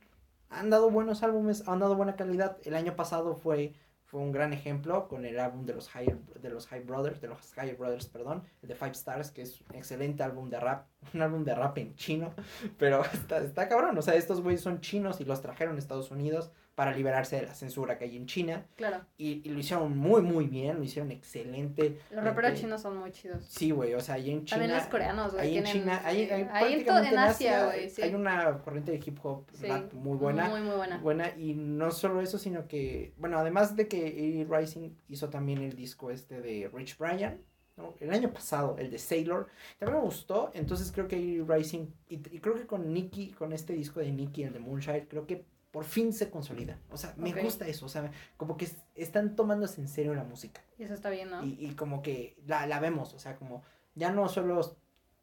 han 0.49 0.71
dado 0.71 0.91
buenos 0.91 1.23
álbumes, 1.23 1.67
han 1.69 1.79
dado 1.79 1.97
buena 1.97 2.17
calidad. 2.17 2.59
El 2.65 2.75
año 2.75 2.97
pasado 2.97 3.35
fue, 3.35 3.75
fue 4.05 4.21
un 4.21 4.33
gran 4.33 4.53
ejemplo 4.53 5.09
con 5.09 5.25
el 5.25 5.39
álbum 5.39 5.67
de 5.67 5.75
los 5.75 5.89
High, 5.89 6.17
de 6.41 6.51
los 6.51 6.67
High 6.69 6.85
Brothers, 6.85 7.21
de 7.21 7.29
los 7.29 7.53
High 7.55 7.75
Brothers, 7.75 8.07
perdón, 8.07 8.45
el 8.63 8.69
de 8.69 8.75
Five 8.75 8.93
Stars, 8.93 9.31
que 9.31 9.43
es 9.43 9.61
un 9.63 9.77
excelente 9.77 10.23
álbum 10.23 10.49
de 10.49 10.61
rap, 10.61 10.87
un 11.15 11.23
álbum 11.23 11.45
de 11.45 11.55
rap 11.55 11.79
en 11.79 11.95
chino, 11.95 12.33
pero 12.79 13.05
está, 13.05 13.39
está 13.39 13.69
cabrón, 13.69 13.97
o 13.99 14.03
sea, 14.03 14.15
estos 14.15 14.41
güeyes 14.41 14.61
son 14.61 14.81
chinos 14.81 15.21
y 15.21 15.25
los 15.25 15.41
trajeron 15.41 15.77
a 15.77 15.79
Estados 15.79 16.11
Unidos 16.11 16.53
para 16.77 16.93
liberarse 16.93 17.37
de 17.37 17.47
la 17.47 17.55
censura 17.55 17.97
que 17.97 18.05
hay 18.05 18.17
en 18.19 18.27
China. 18.27 18.67
Claro. 18.77 19.01
Y, 19.17 19.41
y 19.43 19.49
lo 19.49 19.59
hicieron 19.59 19.97
muy, 19.97 20.21
muy 20.21 20.47
bien, 20.47 20.77
lo 20.77 20.85
hicieron 20.85 21.11
excelente. 21.11 21.99
Los 22.11 22.23
raperos 22.23 22.61
chinos 22.61 22.83
son 22.83 22.99
muy 22.99 23.11
chidos. 23.13 23.47
Sí, 23.49 23.71
güey, 23.71 23.95
o 23.95 24.01
sea, 24.01 24.17
ahí 24.17 24.31
en 24.31 24.45
China. 24.45 24.61
También 24.61 24.79
los 24.79 24.87
coreanos, 24.89 25.33
güey. 25.33 25.47
Ahí 25.47 25.57
en 25.57 25.65
China, 25.65 26.03
ahí, 26.05 26.29
ahí 26.31 26.75
en, 26.75 26.85
todo, 26.85 26.99
en 26.99 27.19
Asia, 27.19 27.65
güey. 27.65 27.89
Sí. 27.89 28.03
Hay 28.03 28.15
una 28.15 28.59
corriente 28.59 28.93
de 28.93 28.99
hip 28.99 29.19
hop 29.23 29.47
rap 29.63 29.91
muy 29.95 30.19
buena. 30.19 30.51
Muy, 30.51 30.61
muy 30.61 30.77
buena. 30.77 30.99
Buena, 30.99 31.31
y 31.39 31.55
no 31.55 31.91
solo 31.91 32.21
eso, 32.21 32.37
sino 32.37 32.69
que, 32.69 33.15
bueno, 33.17 33.39
además 33.39 33.75
de 33.75 33.89
que 33.89 34.47
A. 34.47 34.59
Rising 34.59 34.91
hizo 35.09 35.31
también 35.31 35.63
el 35.63 35.75
disco 35.75 36.11
este 36.11 36.43
de 36.43 36.71
Rich 36.71 36.99
Brian. 36.99 37.41
¿no? 37.79 37.95
El 38.01 38.11
año 38.11 38.31
pasado, 38.33 38.77
el 38.79 38.91
de 38.91 38.99
Sailor, 38.99 39.49
también 39.79 39.99
me 39.99 40.05
gustó, 40.05 40.51
entonces 40.55 40.93
creo 40.93 41.09
que 41.09 41.17
A. 41.17 41.55
Rising, 41.57 41.87
y, 42.09 42.15
y 42.17 42.41
creo 42.41 42.55
que 42.55 42.67
con 42.67 42.93
Nicky, 42.93 43.33
con 43.33 43.53
este 43.53 43.73
disco 43.73 44.01
de 44.01 44.13
Nicky, 44.13 44.45
el 44.45 44.53
de 44.53 44.59
Moonshine, 44.59 45.07
creo 45.09 45.27
que 45.27 45.45
por 45.77 45.85
fin 45.85 46.15
se 46.15 46.31
consolida. 46.31 46.79
O 46.89 46.97
sea, 46.97 47.13
me 47.19 47.35
gusta 47.35 47.69
eso. 47.69 47.85
O 47.85 47.91
sea, 47.91 48.11
como 48.39 48.57
que 48.57 48.67
están 48.95 49.37
tomándose 49.37 49.79
en 49.83 49.89
serio 49.89 50.15
la 50.15 50.25
música. 50.25 50.63
Y 50.79 50.85
eso 50.85 50.95
está 50.95 51.11
bien, 51.11 51.29
¿no? 51.29 51.45
Y, 51.45 51.59
y 51.61 51.75
como 51.75 52.01
que 52.01 52.35
la, 52.47 52.67
la, 52.67 52.81
vemos. 52.81 53.13
O 53.13 53.19
sea, 53.19 53.37
como 53.37 53.63
ya 53.95 54.11
no 54.11 54.27
solo 54.31 54.75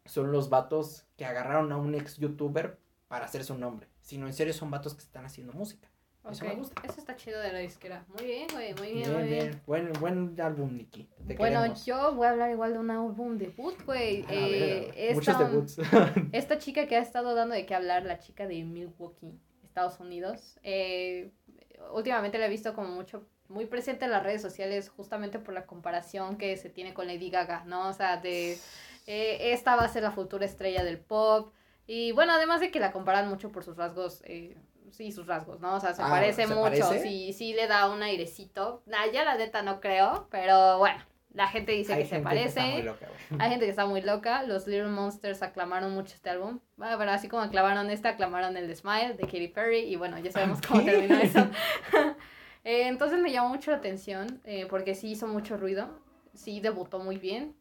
son 0.05 0.31
los 0.31 0.51
vatos 0.51 1.07
que 1.17 1.25
agarraron 1.25 1.72
a 1.72 1.77
un 1.77 1.95
ex 1.95 2.17
youtuber 2.17 2.77
para 3.07 3.25
hacerse 3.25 3.51
un 3.51 3.62
nombre, 3.62 3.88
sino 4.03 4.27
en 4.27 4.33
serio 4.33 4.53
son 4.53 4.69
vatos 4.69 4.93
que 4.93 5.01
están 5.01 5.25
haciendo 5.25 5.53
música. 5.53 5.89
Eso 6.29 6.45
me 6.45 6.53
gusta. 6.53 6.83
Eso 6.88 7.00
está 7.00 7.15
chido 7.15 7.39
de 7.41 7.51
la 7.51 7.57
disquera. 7.57 8.05
Muy 8.13 8.24
bien, 8.24 8.48
güey, 8.53 8.75
muy 8.75 8.93
bien, 8.93 9.12
muy 9.12 9.24
bien. 9.24 9.62
Buen, 9.65 9.91
buen 9.93 10.39
álbum, 10.39 10.77
Nicky. 10.77 11.10
bueno, 11.36 11.65
yo 11.83 12.13
voy 12.13 12.27
a 12.27 12.29
hablar 12.29 12.51
igual 12.51 12.74
de 12.74 12.79
un 12.79 12.91
álbum 12.91 13.39
debut, 13.39 13.83
güey. 13.88 14.24
Eh, 14.29 15.13
Muchos 15.15 15.39
debuts. 15.39 15.77
esta 16.31 16.60
chica 16.60 16.88
que 16.88 16.95
ha 16.95 17.01
estado 17.01 17.33
dando 17.33 17.55
de 17.55 17.65
qué 17.65 17.74
hablar, 17.74 18.03
la 18.03 18.19
chica 18.19 18.45
de 18.45 18.63
Milwaukee. 18.63 19.41
Estados 19.74 20.00
Unidos. 20.00 20.60
Eh, 20.62 21.32
últimamente 21.92 22.38
la 22.38 22.46
he 22.46 22.50
visto 22.50 22.75
como 22.75 22.89
mucho, 22.89 23.25
muy 23.50 23.65
presente 23.65 24.06
en 24.06 24.12
las 24.12 24.22
redes 24.22 24.39
sociales 24.39 24.89
justamente 24.89 25.39
por 25.39 25.56
la 25.56 25.65
comparación 25.65 26.38
que 26.38 26.56
se 26.58 26.70
tiene 26.70 26.94
con 26.94 27.08
Lady 27.08 27.32
Gaga, 27.32 27.63
¿no? 27.65 27.89
O 27.89 27.94
sea, 27.94 28.18
de 28.18 28.53
eh, 29.08 29.51
esta 29.51 29.75
va 29.75 29.86
a 29.86 29.89
ser 29.89 30.03
la 30.03 30.12
futura 30.12 30.46
estrella 30.46 30.84
del 30.84 31.00
pop. 31.00 31.51
Y 31.88 32.12
bueno, 32.12 32.34
además 32.34 32.62
de 32.62 32.70
que 32.70 32.80
la 32.80 32.92
comparan 32.92 33.27
mucho 33.27 33.51
por 33.51 33.63
sus 33.63 33.75
rasgos, 33.75 34.22
eh, 34.25 34.56
sí, 34.92 35.12
sus 35.12 35.25
rasgos, 35.25 35.60
¿no? 35.60 35.75
O 35.75 35.80
sea, 35.80 35.96
se 35.96 36.03
ah, 36.03 36.10
parece 36.10 36.46
mucho, 36.46 36.94
sí, 37.01 37.34
sí 37.34 37.53
le 37.53 37.65
da 37.65 37.89
un 37.89 38.03
airecito. 38.03 38.84
Nah, 38.86 39.08
ya 39.12 39.25
la 39.25 39.36
neta 39.36 39.63
no 39.63 39.82
creo, 39.82 40.27
pero 40.30 40.77
bueno. 40.77 41.03
La 41.33 41.47
gente 41.47 41.71
dice 41.71 41.97
que 41.97 42.05
se 42.05 42.19
parece. 42.19 42.59
Hay 42.61 43.49
gente 43.49 43.65
que 43.65 43.69
está 43.69 43.85
muy 43.87 44.01
loca. 44.01 44.43
Los 44.43 44.67
Little 44.67 44.89
Monsters 44.89 45.41
aclamaron 45.41 45.93
mucho 45.93 46.13
este 46.13 46.29
álbum. 46.29 46.59
Bueno, 46.77 46.95
pero 46.97 47.11
así 47.11 47.27
como 47.27 47.41
aclamaron 47.41 47.89
este, 47.89 48.07
aclamaron 48.07 48.55
el 48.55 48.67
de 48.67 48.75
Smile 48.75 49.13
de 49.15 49.23
Katy 49.23 49.47
Perry. 49.47 49.79
Y 49.79 49.95
bueno, 49.95 50.19
ya 50.19 50.31
sabemos 50.31 50.59
cómo 50.67 50.83
terminó 50.83 51.17
eso. 51.19 51.47
Eh, 52.65 52.87
entonces 52.87 53.19
me 53.19 53.29
llamó 53.29 53.49
mucho 53.49 53.71
la 53.71 53.77
atención 53.77 54.39
eh, 54.45 54.67
porque 54.69 54.95
sí 54.95 55.11
hizo 55.11 55.27
mucho 55.27 55.57
ruido, 55.57 55.99
sí 56.33 56.61
debutó 56.61 56.97
muy 56.99 57.17
bien. 57.17 57.53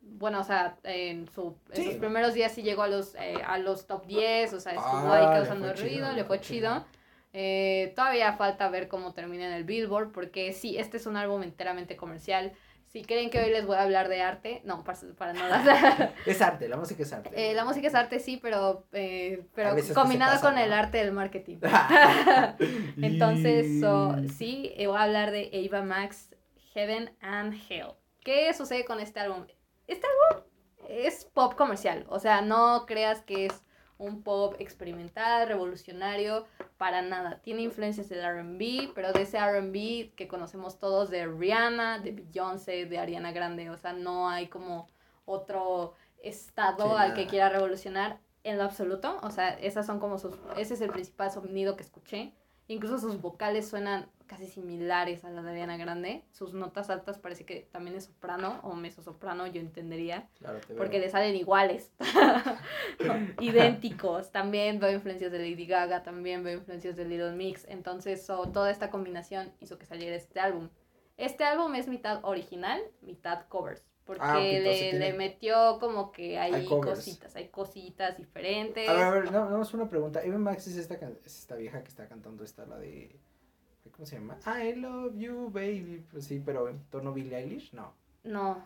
Bueno, 0.00 0.38
o 0.40 0.44
sea, 0.44 0.76
en, 0.84 1.26
su, 1.28 1.56
en 1.70 1.76
Sí. 1.76 1.84
sus 1.86 1.94
primeros 1.94 2.34
días 2.34 2.52
sí 2.52 2.62
llegó 2.62 2.82
a 2.84 2.88
los, 2.88 3.16
eh, 3.16 3.34
a 3.44 3.58
los 3.58 3.88
top 3.88 4.06
10, 4.06 4.52
o 4.52 4.60
sea, 4.60 4.74
estuvo 4.74 5.12
Ah, 5.12 5.16
ahí 5.16 5.38
causando 5.38 5.66
fue 5.66 5.74
chido, 5.74 5.88
ruido, 5.88 6.12
le 6.12 6.24
fue 6.24 6.36
fue 6.38 6.40
chido. 6.40 6.84
Eh, 7.32 7.92
todavía 7.96 8.32
falta 8.34 8.68
ver 8.68 8.86
cómo 8.86 9.12
termina 9.12 9.44
en 9.48 9.54
el 9.54 9.64
Billboard, 9.64 10.12
porque 10.12 10.52
sí, 10.52 10.78
este 10.78 10.98
es 10.98 11.06
un 11.06 11.16
álbum 11.16 11.42
enteramente 11.42 11.96
comercial. 11.96 12.52
Si 12.94 13.02
creen 13.02 13.28
que 13.28 13.40
hoy 13.40 13.50
les 13.50 13.66
voy 13.66 13.74
a 13.74 13.82
hablar 13.82 14.08
de 14.08 14.22
arte, 14.22 14.62
no, 14.64 14.84
para, 14.84 14.96
para 15.18 15.32
nada. 15.32 16.14
Es 16.26 16.40
arte, 16.40 16.68
la 16.68 16.76
música 16.76 17.02
es 17.02 17.12
arte. 17.12 17.30
Eh, 17.34 17.52
la 17.52 17.64
música 17.64 17.88
es 17.88 17.94
arte, 17.96 18.20
sí, 18.20 18.38
pero, 18.40 18.86
eh, 18.92 19.42
pero 19.52 19.74
pasa, 19.74 20.40
con 20.40 20.54
¿no? 20.54 20.60
el 20.60 20.72
arte 20.72 20.98
del 20.98 21.10
marketing. 21.10 21.56
Entonces, 23.02 23.80
so, 23.80 24.14
sí, 24.38 24.72
eh, 24.76 24.86
voy 24.86 24.96
a 24.96 25.02
hablar 25.02 25.32
de 25.32 25.68
Ava 25.68 25.82
Max, 25.82 26.36
Heaven 26.72 27.12
and 27.20 27.60
Hell. 27.68 27.94
¿Qué 28.20 28.54
sucede 28.54 28.84
con 28.84 29.00
este 29.00 29.18
álbum? 29.18 29.44
Este 29.88 30.06
álbum 30.06 30.44
es 30.88 31.24
pop 31.24 31.56
comercial, 31.56 32.06
o 32.08 32.20
sea, 32.20 32.42
no 32.42 32.86
creas 32.86 33.22
que 33.22 33.46
es 33.46 33.63
un 33.98 34.22
pop 34.22 34.54
experimental, 34.58 35.48
revolucionario, 35.48 36.46
para 36.78 37.02
nada. 37.02 37.40
Tiene 37.42 37.62
influencias 37.62 38.08
del 38.08 38.24
RB, 38.24 38.92
pero 38.94 39.12
de 39.12 39.22
ese 39.22 39.38
RB 39.38 40.14
que 40.14 40.28
conocemos 40.28 40.78
todos 40.78 41.10
de 41.10 41.26
Rihanna, 41.26 41.98
de 42.00 42.12
Beyoncé, 42.12 42.86
de 42.86 42.98
Ariana 42.98 43.32
Grande, 43.32 43.70
o 43.70 43.76
sea, 43.76 43.92
no 43.92 44.28
hay 44.28 44.48
como 44.48 44.88
otro 45.26 45.94
estado 46.22 46.90
Sí, 46.90 46.94
al 46.98 47.14
que 47.14 47.26
quiera 47.26 47.48
revolucionar 47.48 48.18
en 48.42 48.58
lo 48.58 48.64
absoluto. 48.64 49.18
O 49.22 49.30
sea, 49.30 49.50
esas 49.50 49.86
son 49.86 50.00
como 50.00 50.18
sus, 50.18 50.34
ese 50.56 50.74
es 50.74 50.80
el 50.80 50.90
principal 50.90 51.30
sonido 51.30 51.76
que 51.76 51.82
escuché. 51.82 52.32
Incluso 52.66 52.98
sus 52.98 53.20
vocales 53.20 53.68
suenan 53.68 54.08
casi 54.34 54.48
similares 54.48 55.24
a 55.24 55.30
la 55.30 55.42
de 55.42 55.50
Ariana 55.50 55.76
Grande. 55.76 56.24
Sus 56.32 56.54
notas 56.54 56.90
altas 56.90 57.18
parece 57.18 57.44
que 57.44 57.68
también 57.70 57.96
es 57.96 58.06
soprano 58.06 58.58
o 58.64 58.74
mezzosoprano, 58.74 59.46
yo 59.46 59.60
entendería. 59.60 60.28
Claro. 60.38 60.58
Porque 60.76 60.98
le 60.98 61.08
salen 61.08 61.36
iguales. 61.36 61.92
Idénticos. 63.40 64.32
También 64.32 64.80
veo 64.80 64.90
influencias 64.90 65.30
de 65.30 65.38
Lady 65.38 65.66
Gaga, 65.66 66.02
también 66.02 66.42
veo 66.42 66.58
influencias 66.58 66.96
de 66.96 67.04
Little 67.04 67.32
Mix. 67.32 67.64
Entonces, 67.68 68.26
so, 68.26 68.48
toda 68.50 68.70
esta 68.72 68.90
combinación 68.90 69.52
hizo 69.60 69.78
que 69.78 69.86
saliera 69.86 70.16
este 70.16 70.40
álbum. 70.40 70.68
Este 71.16 71.44
álbum 71.44 71.72
es 71.76 71.86
mitad 71.86 72.24
original, 72.24 72.80
mitad 73.02 73.46
covers. 73.48 73.86
Porque 74.04 74.22
Ah, 74.22 74.38
le, 74.38 74.98
le 74.98 75.12
metió 75.14 75.78
como 75.78 76.10
que 76.12 76.38
hay, 76.38 76.66
cositas, 76.66 77.36
hay 77.36 77.48
cositas 77.48 78.18
diferentes. 78.18 78.88
A 78.88 78.92
ver, 78.92 79.02
a 79.02 79.10
ver, 79.10 79.32
no, 79.32 79.48
no, 79.48 79.62
es 79.62 79.72
una 79.72 79.88
pregunta. 79.88 80.22
Eva 80.22 80.38
Max 80.38 80.66
es 80.66 80.76
esta, 80.76 80.94
es 81.24 81.38
esta 81.38 81.54
vieja 81.54 81.82
que 81.82 81.88
está 81.88 82.08
cantando 82.08 82.42
esta, 82.42 82.66
la 82.66 82.78
de... 82.78 83.16
¿Cómo 83.94 84.06
se 84.06 84.16
llama? 84.18 84.36
I 84.46 84.74
love 84.74 85.14
you, 85.16 85.50
baby. 85.50 86.04
Pues 86.10 86.24
sí, 86.26 86.42
pero 86.44 86.68
en 86.68 86.82
tono 86.90 87.12
Billie 87.12 87.36
Eilish, 87.36 87.72
no. 87.72 87.92
No, 88.24 88.62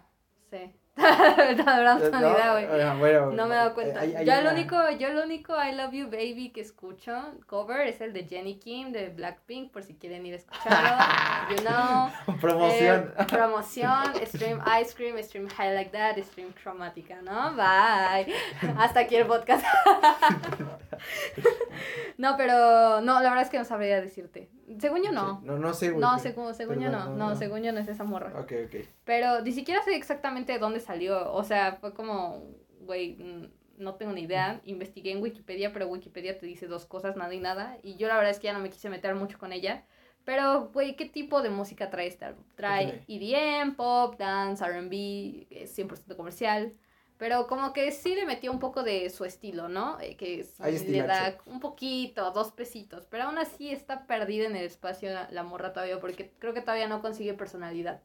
sé. 0.51 0.75
la 0.97 1.35
verdad 1.79 2.11
no, 2.11 2.19
idea, 2.19 2.53
güey. 2.53 2.81
Ah, 2.83 2.97
bueno, 2.99 3.31
No 3.33 3.47
me 3.47 3.55
he 3.55 3.59
dado 3.59 3.75
cuenta. 3.75 4.01
hay- 4.01 4.17
hay 4.17 4.27
yo, 4.27 4.35
lo 4.35 4.41
una- 4.41 4.53
único, 4.53 4.77
yo 4.99 5.11
lo 5.11 5.23
único 5.23 5.55
I 5.63 5.73
Love 5.75 5.93
You 5.93 6.07
Baby 6.07 6.51
que 6.53 6.61
escucho 6.61 7.13
cover 7.47 7.87
es 7.87 8.01
el 8.01 8.13
de 8.13 8.25
Jenny 8.25 8.59
Kim 8.59 8.91
de 8.91 9.11
Blackpink, 9.11 9.71
por 9.71 9.85
si 9.85 9.95
quieren 9.95 10.27
ir 10.27 10.35
a 10.35 10.37
escucharlo. 10.39 10.99
you 11.51 11.57
know. 11.65 12.11
Promoción. 12.41 13.13
Eh, 13.19 13.25
promoción, 13.29 14.05
Stream 14.27 14.61
Ice 14.81 14.95
Cream, 14.95 15.17
Stream 15.23 15.49
High 15.49 15.75
Like 15.75 15.91
That, 15.91 16.17
Stream 16.25 16.53
Chromatica, 16.55 17.21
¿no? 17.23 17.55
Bye. 17.55 18.33
Hasta 18.77 19.01
aquí 19.01 19.17
el 19.17 19.27
podcast. 19.27 19.65
no, 22.19 22.37
pero 22.37 23.01
no, 23.01 23.21
la 23.21 23.31
verdad 23.31 23.43
es 23.43 23.51
que 23.51 23.59
no 23.59 23.65
sabría 23.65 24.01
decirte. 24.01 24.51
Según 24.79 25.03
yo 25.03 25.13
no. 25.13 25.41
Sí, 25.41 25.47
No, 25.47 25.59
no 25.59 25.75
sé. 25.75 25.93
No, 25.93 26.19
según, 26.19 26.55
según 26.55 26.77
yo 26.77 26.91
perdón, 26.91 27.19
no. 27.19 27.31
No, 27.31 27.37
según 27.37 27.63
yo 27.63 27.73
no 27.73 27.81
es 27.81 27.89
esa 27.89 28.05
morra. 28.05 28.33
Ok, 28.39 28.53
ok. 28.67 28.87
Pero 29.05 29.41
ni 29.43 29.53
siquiera 29.53 29.83
sé 29.83 29.97
exactamente 29.97 30.53
de 30.53 30.59
dónde 30.59 30.81
salió. 30.81 31.33
O 31.33 31.45
sea, 31.45 31.79
fue 31.81 31.95
como, 31.95 32.43
güey, 32.81 33.17
mm, 33.17 33.49
no 33.79 33.95
tengo 33.95 34.13
ni 34.13 34.23
idea. 34.23 34.61
Investigué 34.65 35.13
en 35.13 35.23
Wikipedia, 35.23 35.73
pero 35.73 35.89
Wikipedia 35.89 36.39
te 36.39 36.47
dice 36.47 36.67
dos 36.67 36.87
cosas, 36.87 37.17
nada 37.17 37.35
y 37.35 37.41
nada. 37.41 37.79
Y 37.83 37.97
yo 37.97 38.09
la 38.09 38.17
verdad 38.17 38.31
es 38.31 38.39
que 38.39 38.47
ya 38.47 38.53
no 38.53 38.61
me 38.61 38.71
quise 38.71 38.91
meter 38.91 39.15
mucho 39.15 39.39
con 39.39 39.53
ella. 39.53 39.85
Pero, 40.29 40.69
güey, 40.75 40.95
¿qué 40.95 41.07
tipo 41.07 41.41
de 41.41 41.49
música 41.49 41.89
trae 41.89 42.07
este 42.07 42.27
álbum? 42.27 42.45
Trae. 42.55 43.03
EDM, 43.09 43.77
pop, 43.77 44.19
dance, 44.19 44.63
RB, 44.63 45.47
es 45.49 45.79
100% 45.79 46.17
comercial. 46.17 46.75
Pero 47.17 47.47
como 47.47 47.73
que 47.73 47.91
sí 47.93 48.15
le 48.15 48.27
metió 48.27 48.53
un 48.53 48.59
poco 48.59 48.83
de 48.83 49.09
su 49.09 49.25
estilo, 49.25 49.69
¿no? 49.69 49.99
Eh, 50.01 50.17
que 50.17 50.45
sí 50.45 50.87
le 50.89 51.03
da 51.03 51.39
un 51.47 51.61
poquito, 51.61 52.31
dos 52.33 52.53
pesitos. 52.53 53.07
Pero 53.07 53.25
aún 53.25 53.39
así 53.39 53.71
está 53.71 54.07
perdida 54.07 54.47
en 54.47 54.57
el 54.57 54.67
espacio 54.67 55.11
la, 55.11 55.29
la 55.31 55.43
morra 55.45 55.73
todavía, 55.73 55.99
porque 55.99 56.31
creo 56.39 56.53
que 56.53 56.61
todavía 56.61 56.89
no 56.89 57.01
consigue 57.01 57.33
personalidad 57.33 58.03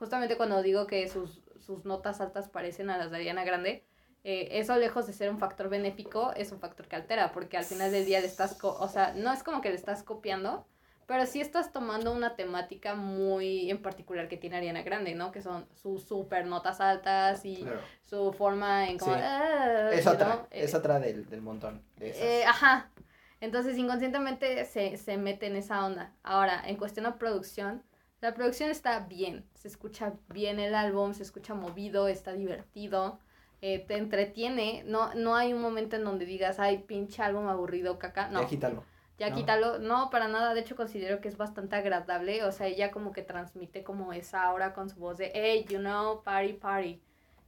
justamente 0.00 0.38
cuando 0.38 0.62
digo 0.62 0.86
que 0.86 1.06
sus, 1.08 1.42
sus 1.58 1.84
notas 1.84 2.22
altas 2.22 2.48
parecen 2.48 2.88
a 2.88 2.96
las 2.96 3.10
de 3.10 3.18
Ariana 3.18 3.44
Grande, 3.44 3.84
eh, 4.24 4.48
eso 4.52 4.76
lejos 4.76 5.06
de 5.06 5.12
ser 5.12 5.30
un 5.30 5.38
factor 5.38 5.68
benéfico, 5.68 6.32
es 6.34 6.52
un 6.52 6.58
factor 6.58 6.88
que 6.88 6.96
altera, 6.96 7.32
porque 7.32 7.58
al 7.58 7.64
final 7.64 7.92
del 7.92 8.06
día 8.06 8.20
le 8.20 8.26
estás, 8.26 8.58
o 8.62 8.88
sea, 8.88 9.12
no 9.14 9.30
es 9.30 9.42
como 9.42 9.60
que 9.60 9.68
le 9.68 9.74
estás 9.74 10.02
copiando, 10.02 10.66
pero 11.10 11.26
sí 11.26 11.40
estás 11.40 11.72
tomando 11.72 12.12
una 12.12 12.36
temática 12.36 12.94
muy 12.94 13.68
en 13.68 13.82
particular 13.82 14.28
que 14.28 14.36
tiene 14.36 14.58
Ariana 14.58 14.82
Grande, 14.82 15.16
¿no? 15.16 15.32
Que 15.32 15.42
son 15.42 15.66
sus 15.74 16.04
super 16.04 16.46
notas 16.46 16.80
altas 16.80 17.44
y 17.44 17.56
Claro. 17.64 17.80
su 18.00 18.32
forma 18.32 18.88
en 18.88 18.96
como... 18.96 19.14
Sí. 19.16 19.20
"Ah", 19.20 19.90
Es 19.92 20.06
otra, 20.06 20.46
es 20.52 20.72
eh, 20.72 20.76
otra 20.76 21.00
del, 21.00 21.28
del 21.28 21.42
montón. 21.42 21.82
De 21.96 22.10
esas. 22.10 22.22
eh, 22.22 22.44
ajá. 22.46 22.90
Entonces, 23.40 23.76
inconscientemente 23.76 24.64
se, 24.66 24.96
se 24.98 25.16
mete 25.16 25.46
en 25.48 25.56
esa 25.56 25.84
onda. 25.84 26.12
Ahora, 26.22 26.62
en 26.64 26.76
cuestión 26.76 27.06
de 27.06 27.12
producción, 27.12 27.82
la 28.20 28.32
producción 28.32 28.70
está 28.70 29.00
bien. 29.00 29.44
Se 29.54 29.66
escucha 29.66 30.12
bien 30.28 30.60
el 30.60 30.76
álbum, 30.76 31.12
se 31.12 31.24
escucha 31.24 31.54
movido, 31.54 32.06
está 32.06 32.34
divertido, 32.34 33.18
eh, 33.62 33.80
te 33.80 33.96
entretiene. 33.96 34.84
No, 34.86 35.12
no 35.14 35.34
hay 35.34 35.52
un 35.54 35.60
momento 35.60 35.96
en 35.96 36.04
donde 36.04 36.24
digas, 36.24 36.60
ay, 36.60 36.78
pinche 36.86 37.20
álbum 37.20 37.48
aburrido, 37.48 37.98
caca. 37.98 38.28
No, 38.28 38.42
Ya 38.42 38.46
quítalo. 38.46 38.84
Ya 39.20 39.30
no. 39.30 39.36
quítalo. 39.36 39.78
No, 39.78 40.10
para 40.10 40.26
nada. 40.26 40.52
De 40.54 40.60
hecho, 40.60 40.74
considero 40.74 41.20
que 41.20 41.28
es 41.28 41.36
bastante 41.36 41.76
agradable. 41.76 42.42
O 42.44 42.50
sea, 42.50 42.66
ella 42.66 42.90
como 42.90 43.12
que 43.12 43.22
transmite 43.22 43.84
como 43.84 44.12
esa 44.12 44.42
aura 44.44 44.72
con 44.72 44.88
su 44.90 44.98
voz 44.98 45.16
de, 45.18 45.30
hey, 45.34 45.64
you 45.68 45.78
know, 45.78 46.22
party, 46.24 46.54
party. 46.54 47.00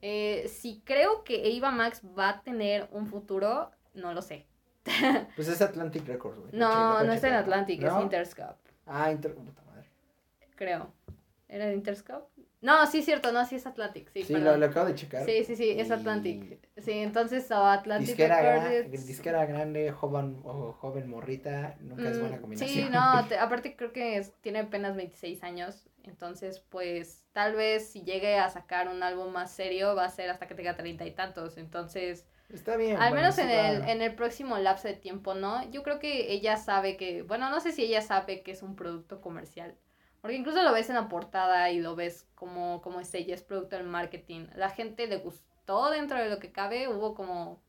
Eh, 0.03 0.49
si 0.49 0.81
creo 0.85 1.25
que 1.25 1.57
Ava 1.59 1.71
Max 1.73 2.03
va 2.17 2.29
a 2.29 2.43
tener 2.43 2.89
un 2.93 3.07
futuro, 3.07 3.71
no 3.95 4.13
lo 4.15 4.23
sé. 4.23 4.47
Pues 5.37 5.49
es 5.49 5.61
Atlantic 5.63 6.07
Records, 6.07 6.39
güey. 6.39 6.53
No, 6.53 6.69
Checa, 6.69 7.05
no 7.05 7.13
es 7.13 7.25
en. 7.25 7.33
Atlantic, 7.35 7.81
¿No? 7.83 7.97
es 7.99 8.03
Interscope, 8.05 8.71
Ah, 8.87 9.11
Inter... 9.13 9.35
Puta 9.35 9.63
madre. 9.63 9.89
creo. 10.57 10.93
¿Era 11.55 11.67
de 11.67 11.75
Interscope? 11.75 12.29
No, 12.61 12.87
sí 12.87 12.99
es 13.01 13.05
cierto, 13.05 13.33
no, 13.33 13.45
sí 13.45 13.57
es 13.57 13.67
Atlantic, 13.67 14.09
sí, 14.13 14.25
Sí, 14.25 14.35
lo, 14.37 14.57
lo 14.57 14.67
acabo 14.67 14.87
de 14.87 14.95
checar. 14.95 15.25
Sí, 15.27 15.45
sí, 15.45 15.57
sí, 15.57 15.71
es 15.71 15.89
Y 15.89 15.93
Atlantic. 15.93 16.59
Sí, 16.79 16.93
entonces 16.93 17.51
oh, 17.51 17.65
Atlantic 17.67 18.07
Disquera, 18.09 18.71
disquera 19.09 19.45
grande, 19.47 19.93
joven, 19.93 20.41
o 20.45 20.73
joven 20.73 21.09
morrita, 21.09 21.77
nunca 21.81 22.09
es 22.09 22.19
buena 22.19 22.37
Mm, 22.37 22.41
combinación. 22.41 22.85
Sí, 22.85 22.89
no, 22.91 23.27
te- 23.29 23.39
aparte 23.39 23.77
creo 23.77 23.93
que 23.93 24.17
es- 24.19 24.33
tiene 24.41 24.61
apenas 24.61 24.97
26 24.97 25.43
años, 25.43 25.89
entonces 26.05 26.61
pues 26.61 27.25
tal 27.33 27.55
vez 27.55 27.89
si 27.91 28.03
llegue 28.05 28.39
a 28.39 28.49
sacar 28.51 28.89
un 28.89 29.03
álbum 29.03 29.33
más 29.33 29.51
serio 29.53 29.95
va 29.95 30.05
a 30.07 30.11
ser 30.11 30.31
hasta 30.31 30.47
que 30.47 30.55
tenga 30.55 30.77
treinta 30.77 31.05
y 31.07 31.13
tantos, 31.13 31.57
entonces 31.59 32.27
Está 32.49 32.77
bien. 32.77 32.97
al 32.99 33.11
bueno, 33.11 33.17
menos 33.23 33.39
en 33.39 33.51
el, 33.51 33.83
en 33.89 34.03
el 34.03 34.15
próximo 34.15 34.59
lapso 34.59 34.89
de 34.89 34.95
tiempo, 34.95 35.35
¿no? 35.35 35.71
Yo 35.71 35.83
creo 35.83 35.99
que 36.01 36.33
ella 36.33 36.57
sabe 36.59 36.97
que, 36.97 37.23
bueno, 37.23 37.51
no 37.51 37.61
sé 37.61 37.73
si 37.73 37.85
ella 37.85 38.03
sabe 38.03 38.43
que 38.43 38.53
es 38.53 38.63
un 38.63 38.77
producto 38.77 39.21
comercial, 39.21 39.77
porque 40.23 40.37
incluso 40.37 40.63
lo 40.63 40.73
ves 40.73 40.89
en 40.89 40.95
la 40.95 41.09
portada 41.09 41.71
y 41.71 41.81
lo 41.81 41.97
ves 41.97 42.29
como, 42.37 42.81
como 42.81 43.01
es 43.01 43.13
ella, 43.13 43.35
es 43.35 43.43
producto 43.43 43.77
del 43.77 43.87
marketing. 43.87 44.47
La 44.55 44.71
gente 44.71 45.09
le 45.09 45.19
gustó 45.19 45.91
dentro 45.91 46.17
de 46.17 46.31
lo 46.31 46.39
que 46.39 46.53
cabe, 46.53 46.87
hubo 46.87 47.15
como 47.15 47.61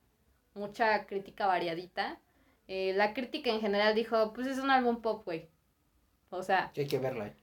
mucha 0.53 1.07
crítica 1.07 1.47
variadita. 1.47 2.19
Eh, 2.67 2.93
la 2.95 3.15
crítica 3.15 3.49
en 3.49 3.59
general 3.59 3.95
dijo, 3.95 4.33
pues 4.33 4.45
es 4.45 4.59
un 4.59 4.69
álbum 4.69 5.01
pop, 5.01 5.25
güey. 5.25 5.49
O 6.29 6.43
sea, 6.43 6.71
hay 6.77 6.87
que 6.87 6.99
verla. 6.99 7.33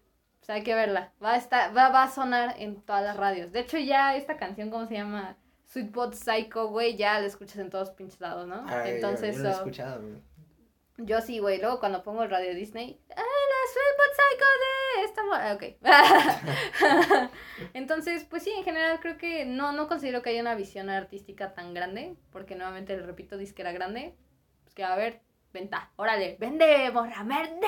o 0.43 0.45
sea, 0.45 0.55
hay 0.55 0.63
que 0.63 0.77
verla. 0.77 1.13
Va 1.23 1.33
a, 1.33 1.37
estar, 1.37 1.77
va, 1.77 1.89
va 1.89 2.05
a 2.05 2.11
sonar 2.11 2.55
en 2.61 2.81
todas 2.81 3.03
las 3.03 3.17
radios. 3.17 3.51
De 3.51 3.61
hecho, 3.61 3.79
ya 3.79 4.15
esta 4.15 4.37
canción, 4.37 4.71
¿cómo 4.71 4.87
se 4.87 4.95
llama? 4.95 5.37
Sweet 5.67 5.93
Bot 5.93 6.15
Psycho, 6.15 6.69
güey, 6.69 6.97
ya 6.97 7.19
la 7.19 7.27
escuchas 7.27 7.59
en 7.59 7.71
todos 7.71 7.91
pinches 7.91 8.21
lados, 8.21 8.47
¿no? 8.47 8.65
Ay, 8.69 8.93
Entonces, 8.95 9.37
yo 9.37 9.43
no 9.43 9.49
la 9.49 9.55
he 9.55 9.59
escuchado, 9.59 10.03
güey. 10.03 10.30
Yo 11.07 11.21
sí, 11.21 11.39
güey. 11.39 11.59
Luego 11.61 11.81
cuando 11.81 12.03
pongo 12.03 12.23
el 12.23 12.31
radio 12.31 12.55
Disney, 12.55 13.01
¡ah, 13.17 13.23
la 13.23 13.61
Sweet 13.73 13.97
Bot 13.99 14.15
Psycho 14.17 14.47
de 14.61 15.05
esta 15.05 15.23
mo- 15.25 15.55
Ok. 15.55 17.31
Entonces, 17.75 18.25
pues 18.25 18.43
sí, 18.43 18.51
en 18.51 18.65
general 18.65 19.01
creo 19.01 19.17
que 19.19 19.45
no, 19.45 19.73
no 19.73 19.89
considero 19.89 20.23
que 20.23 20.31
haya 20.31 20.41
una 20.41 20.55
visión 20.55 20.91
artística 20.91 21.55
tan 21.55 21.75
grande, 21.75 22.17
porque 22.31 22.55
nuevamente, 22.55 22.97
le 22.97 23.03
repito, 23.05 23.37
disquera 23.37 23.73
grande. 23.73 24.15
Pues 24.63 24.75
que, 24.75 24.85
a 24.85 24.97
ver, 24.97 25.21
venta, 25.53 25.91
órale, 25.97 26.37
vende, 26.39 26.91
morra, 26.93 27.23
vende. 27.25 27.67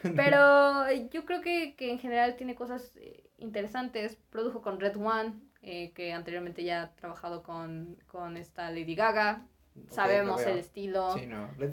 Pero 0.16 0.90
yo 1.10 1.24
creo 1.24 1.40
que, 1.40 1.74
que 1.76 1.90
en 1.90 1.98
general 1.98 2.36
tiene 2.36 2.54
cosas 2.54 2.96
eh, 2.96 3.24
interesantes. 3.38 4.16
Produjo 4.30 4.62
con 4.62 4.80
Red 4.80 4.96
One, 4.96 5.34
eh, 5.62 5.92
que 5.92 6.12
anteriormente 6.12 6.62
ya 6.64 6.82
ha 6.82 6.94
trabajado 6.96 7.42
con, 7.42 7.96
con 8.06 8.36
esta 8.36 8.70
Lady 8.70 8.94
Gaga. 8.94 9.46
Sabemos 9.90 10.42
el 10.42 10.58
estilo. 10.58 11.14
Sí, 11.16 11.26
no. 11.26 11.48
Es 11.58 11.60
el 11.60 11.70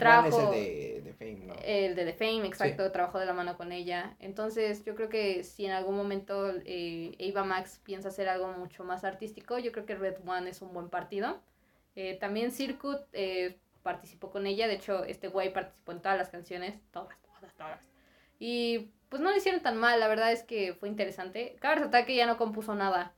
de, 0.50 1.02
de 1.04 1.12
Fame, 1.14 1.46
¿no? 1.46 1.54
El 1.62 1.94
de 1.94 2.04
The 2.04 2.12
Fame, 2.14 2.46
exacto, 2.46 2.90
trabajó 2.90 3.18
de 3.18 3.26
la 3.26 3.32
mano 3.32 3.56
con 3.56 3.72
ella. 3.72 4.16
Entonces, 4.18 4.84
yo 4.84 4.94
creo 4.94 5.08
que 5.08 5.44
si 5.44 5.66
en 5.66 5.72
algún 5.72 5.96
momento 5.96 6.52
eh, 6.64 7.16
Ava 7.30 7.44
Max 7.44 7.80
piensa 7.84 8.08
hacer 8.08 8.28
algo 8.28 8.52
mucho 8.52 8.84
más 8.84 9.04
artístico, 9.04 9.58
yo 9.58 9.72
creo 9.72 9.86
que 9.86 9.94
Red 9.94 10.16
One 10.26 10.50
es 10.50 10.62
un 10.62 10.72
buen 10.72 10.88
partido. 10.88 11.40
Eh, 11.94 12.16
también 12.18 12.52
Circuit 12.52 13.00
eh, 13.12 13.58
participó 13.82 14.30
con 14.30 14.46
ella, 14.46 14.66
de 14.66 14.74
hecho, 14.74 15.04
este 15.04 15.28
güey 15.28 15.52
participó 15.52 15.92
en 15.92 16.00
todas 16.00 16.18
las 16.18 16.30
canciones, 16.30 16.80
todas, 16.90 17.16
todas, 17.22 17.54
todas. 17.54 17.88
Y 18.38 18.90
pues 19.08 19.20
no 19.20 19.30
lo 19.30 19.36
hicieron 19.36 19.62
tan 19.62 19.76
mal, 19.76 20.00
la 20.00 20.08
verdad 20.08 20.32
es 20.32 20.42
que 20.42 20.74
fue 20.74 20.88
interesante. 20.88 21.56
Cabe 21.60 21.76
resaltar 21.76 22.06
que 22.06 22.14
ella 22.14 22.26
no 22.26 22.38
compuso 22.38 22.74
nada, 22.74 23.12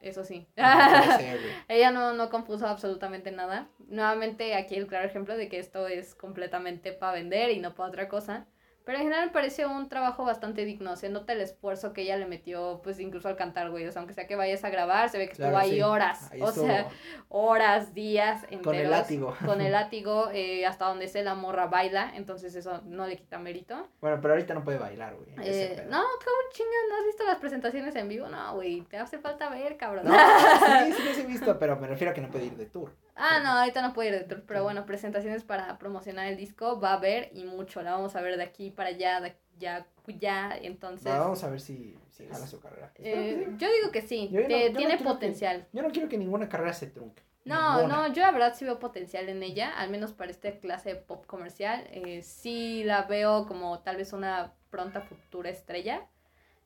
eso 0.00 0.24
sí. 0.24 0.46
No 0.56 0.64
puede 0.64 1.16
ser, 1.18 1.40
güey. 1.40 1.52
Ella 1.68 1.90
no, 1.90 2.12
no 2.14 2.30
compuso 2.30 2.66
absolutamente 2.66 3.30
nada. 3.32 3.68
Nuevamente 3.88 4.54
aquí 4.54 4.74
el 4.76 4.86
claro 4.86 5.06
ejemplo 5.06 5.36
de 5.36 5.48
que 5.48 5.58
esto 5.58 5.86
es 5.88 6.14
completamente 6.14 6.92
para 6.92 7.12
vender 7.12 7.50
y 7.50 7.60
no 7.60 7.74
para 7.74 7.88
otra 7.88 8.08
cosa. 8.08 8.46
Pero 8.86 8.98
en 8.98 9.04
general 9.04 9.26
me 9.26 9.32
parece 9.32 9.66
un 9.66 9.88
trabajo 9.88 10.24
bastante 10.24 10.64
digno. 10.64 10.94
Se 10.94 11.08
nota 11.08 11.32
el 11.32 11.40
esfuerzo 11.40 11.92
que 11.92 12.02
ella 12.02 12.16
le 12.16 12.24
metió, 12.26 12.80
pues 12.84 13.00
incluso 13.00 13.26
al 13.28 13.34
cantar, 13.34 13.68
güey. 13.70 13.84
O 13.84 13.90
sea, 13.90 13.98
aunque 13.98 14.14
sea 14.14 14.28
que 14.28 14.36
vayas 14.36 14.62
a 14.62 14.70
grabar, 14.70 15.08
se 15.10 15.18
ve 15.18 15.26
que 15.26 15.32
estuvo 15.32 15.48
Claro, 15.48 15.64
ahí 15.64 15.70
sí. 15.72 15.82
horas. 15.82 16.30
Ahí 16.32 16.40
o 16.40 16.48
estuvo 16.48 16.66
sea, 16.66 16.86
horas, 17.28 17.94
días 17.94 18.44
enteros. 18.44 18.62
con 18.64 18.74
el 18.76 18.90
látigo. 18.90 19.36
Con 19.44 19.60
el 19.60 19.72
látigo, 19.72 20.30
eh, 20.32 20.64
hasta 20.66 20.84
donde 20.86 21.08
se 21.08 21.24
la 21.24 21.34
morra 21.34 21.66
baila. 21.66 22.12
Entonces 22.14 22.54
eso 22.54 22.80
no 22.84 23.08
le 23.08 23.16
quita 23.16 23.38
mérito. 23.38 23.88
Bueno, 24.00 24.20
pero 24.22 24.34
ahorita 24.34 24.54
no 24.54 24.62
puede 24.62 24.78
bailar, 24.78 25.16
güey. 25.16 25.30
Eh, 25.42 25.84
no, 25.90 25.98
¿cómo 26.02 26.36
chinga? 26.52 26.70
¿No 26.88 26.96
has 27.00 27.04
visto 27.06 27.24
las 27.24 27.38
presentaciones 27.38 27.96
en 27.96 28.08
vivo? 28.08 28.28
No, 28.28 28.54
güey, 28.54 28.82
te 28.82 28.98
hace 28.98 29.18
falta 29.18 29.48
ver, 29.50 29.76
cabrón. 29.76 30.04
No, 30.06 30.14
sí, 30.14 30.92
sí 30.92 31.02
los 31.02 31.18
he 31.18 31.22
visto, 31.26 31.58
pero 31.58 31.76
me 31.76 31.88
refiero 31.88 32.12
a 32.12 32.14
que 32.14 32.20
no 32.20 32.30
puede 32.30 32.44
ir 32.46 32.56
de 32.56 32.66
tour. 32.66 32.92
Ah, 33.16 33.40
no, 33.42 33.48
ahorita 33.50 33.80
no 33.82 33.94
puedo 33.94 34.10
ir 34.10 34.14
de 34.14 34.24
tour, 34.24 34.44
pero 34.46 34.62
bueno, 34.62 34.84
presentaciones 34.84 35.42
para 35.42 35.78
promocionar 35.78 36.26
el 36.26 36.36
disco 36.36 36.78
va 36.80 36.90
a 36.90 36.94
haber 36.94 37.30
y 37.32 37.44
mucho, 37.44 37.80
la 37.82 37.92
vamos 37.92 38.14
a 38.14 38.20
ver 38.20 38.36
de 38.36 38.42
aquí 38.42 38.70
para 38.70 38.90
allá, 38.90 39.20
de 39.20 39.34
ya, 39.58 39.86
ya, 40.18 40.54
entonces... 40.60 41.10
Va, 41.10 41.18
vamos 41.20 41.42
a 41.42 41.48
ver 41.48 41.60
si, 41.60 41.96
si 42.10 42.26
jala 42.28 42.46
su 42.46 42.60
carrera. 42.60 42.92
Que 42.92 43.32
eh, 43.32 43.46
yo 43.56 43.68
digo 43.72 43.90
que 43.90 44.02
sí, 44.02 44.28
Yo 44.30 44.42
no- 44.42 44.48
yo 44.48 44.68
no 44.70 44.76
tiene 44.76 44.96
quiero 44.98 45.12
potencial. 45.12 45.66
Yo 45.72 45.82
no 45.82 45.90
quiero 45.90 46.08
que 46.10 46.18
ninguna 46.18 46.48
carrera 46.48 46.74
se 46.74 46.88
trunque. 46.88 47.22
No, 47.46 47.76
Ninguna. 47.76 48.08
no, 48.08 48.12
yo 48.12 48.22
la 48.22 48.32
verdad 48.32 48.54
sí 48.54 48.64
veo 48.64 48.78
potencial 48.78 49.28
en 49.28 49.42
ella, 49.42 49.70
al 49.78 49.88
menos 49.88 50.12
para 50.12 50.30
esta 50.30 50.50
clase 50.58 50.90
de 50.90 50.96
pop 50.96 51.24
comercial. 51.26 51.84
Eh, 51.92 52.20
sí 52.22 52.82
la 52.84 53.02
veo 53.04 53.46
como 53.46 53.78
tal 53.80 53.96
vez 53.96 54.12
una 54.12 54.52
pronta 54.68 55.00
futura 55.00 55.48
estrella. 55.48 56.06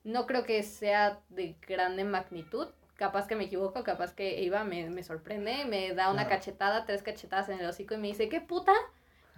No 0.04 0.26
creo 0.26 0.42
que 0.44 0.62
sea 0.62 1.20
de 1.28 1.54
grande 1.68 2.04
magnitud. 2.04 2.68
Capaz 3.00 3.26
que 3.26 3.34
me 3.34 3.44
equivoco, 3.44 3.82
capaz 3.82 4.12
que 4.12 4.44
Eva 4.44 4.62
me, 4.62 4.90
me 4.90 5.02
sorprende, 5.02 5.64
me 5.64 5.94
da 5.94 6.10
una 6.10 6.26
Claro. 6.26 6.36
cachetada, 6.38 6.84
tres 6.84 7.02
cachetadas 7.02 7.48
en 7.48 7.58
el 7.58 7.64
hocico 7.66 7.94
y 7.94 7.96
me 7.96 8.08
dice, 8.08 8.28
¿qué 8.28 8.42
puta? 8.42 8.72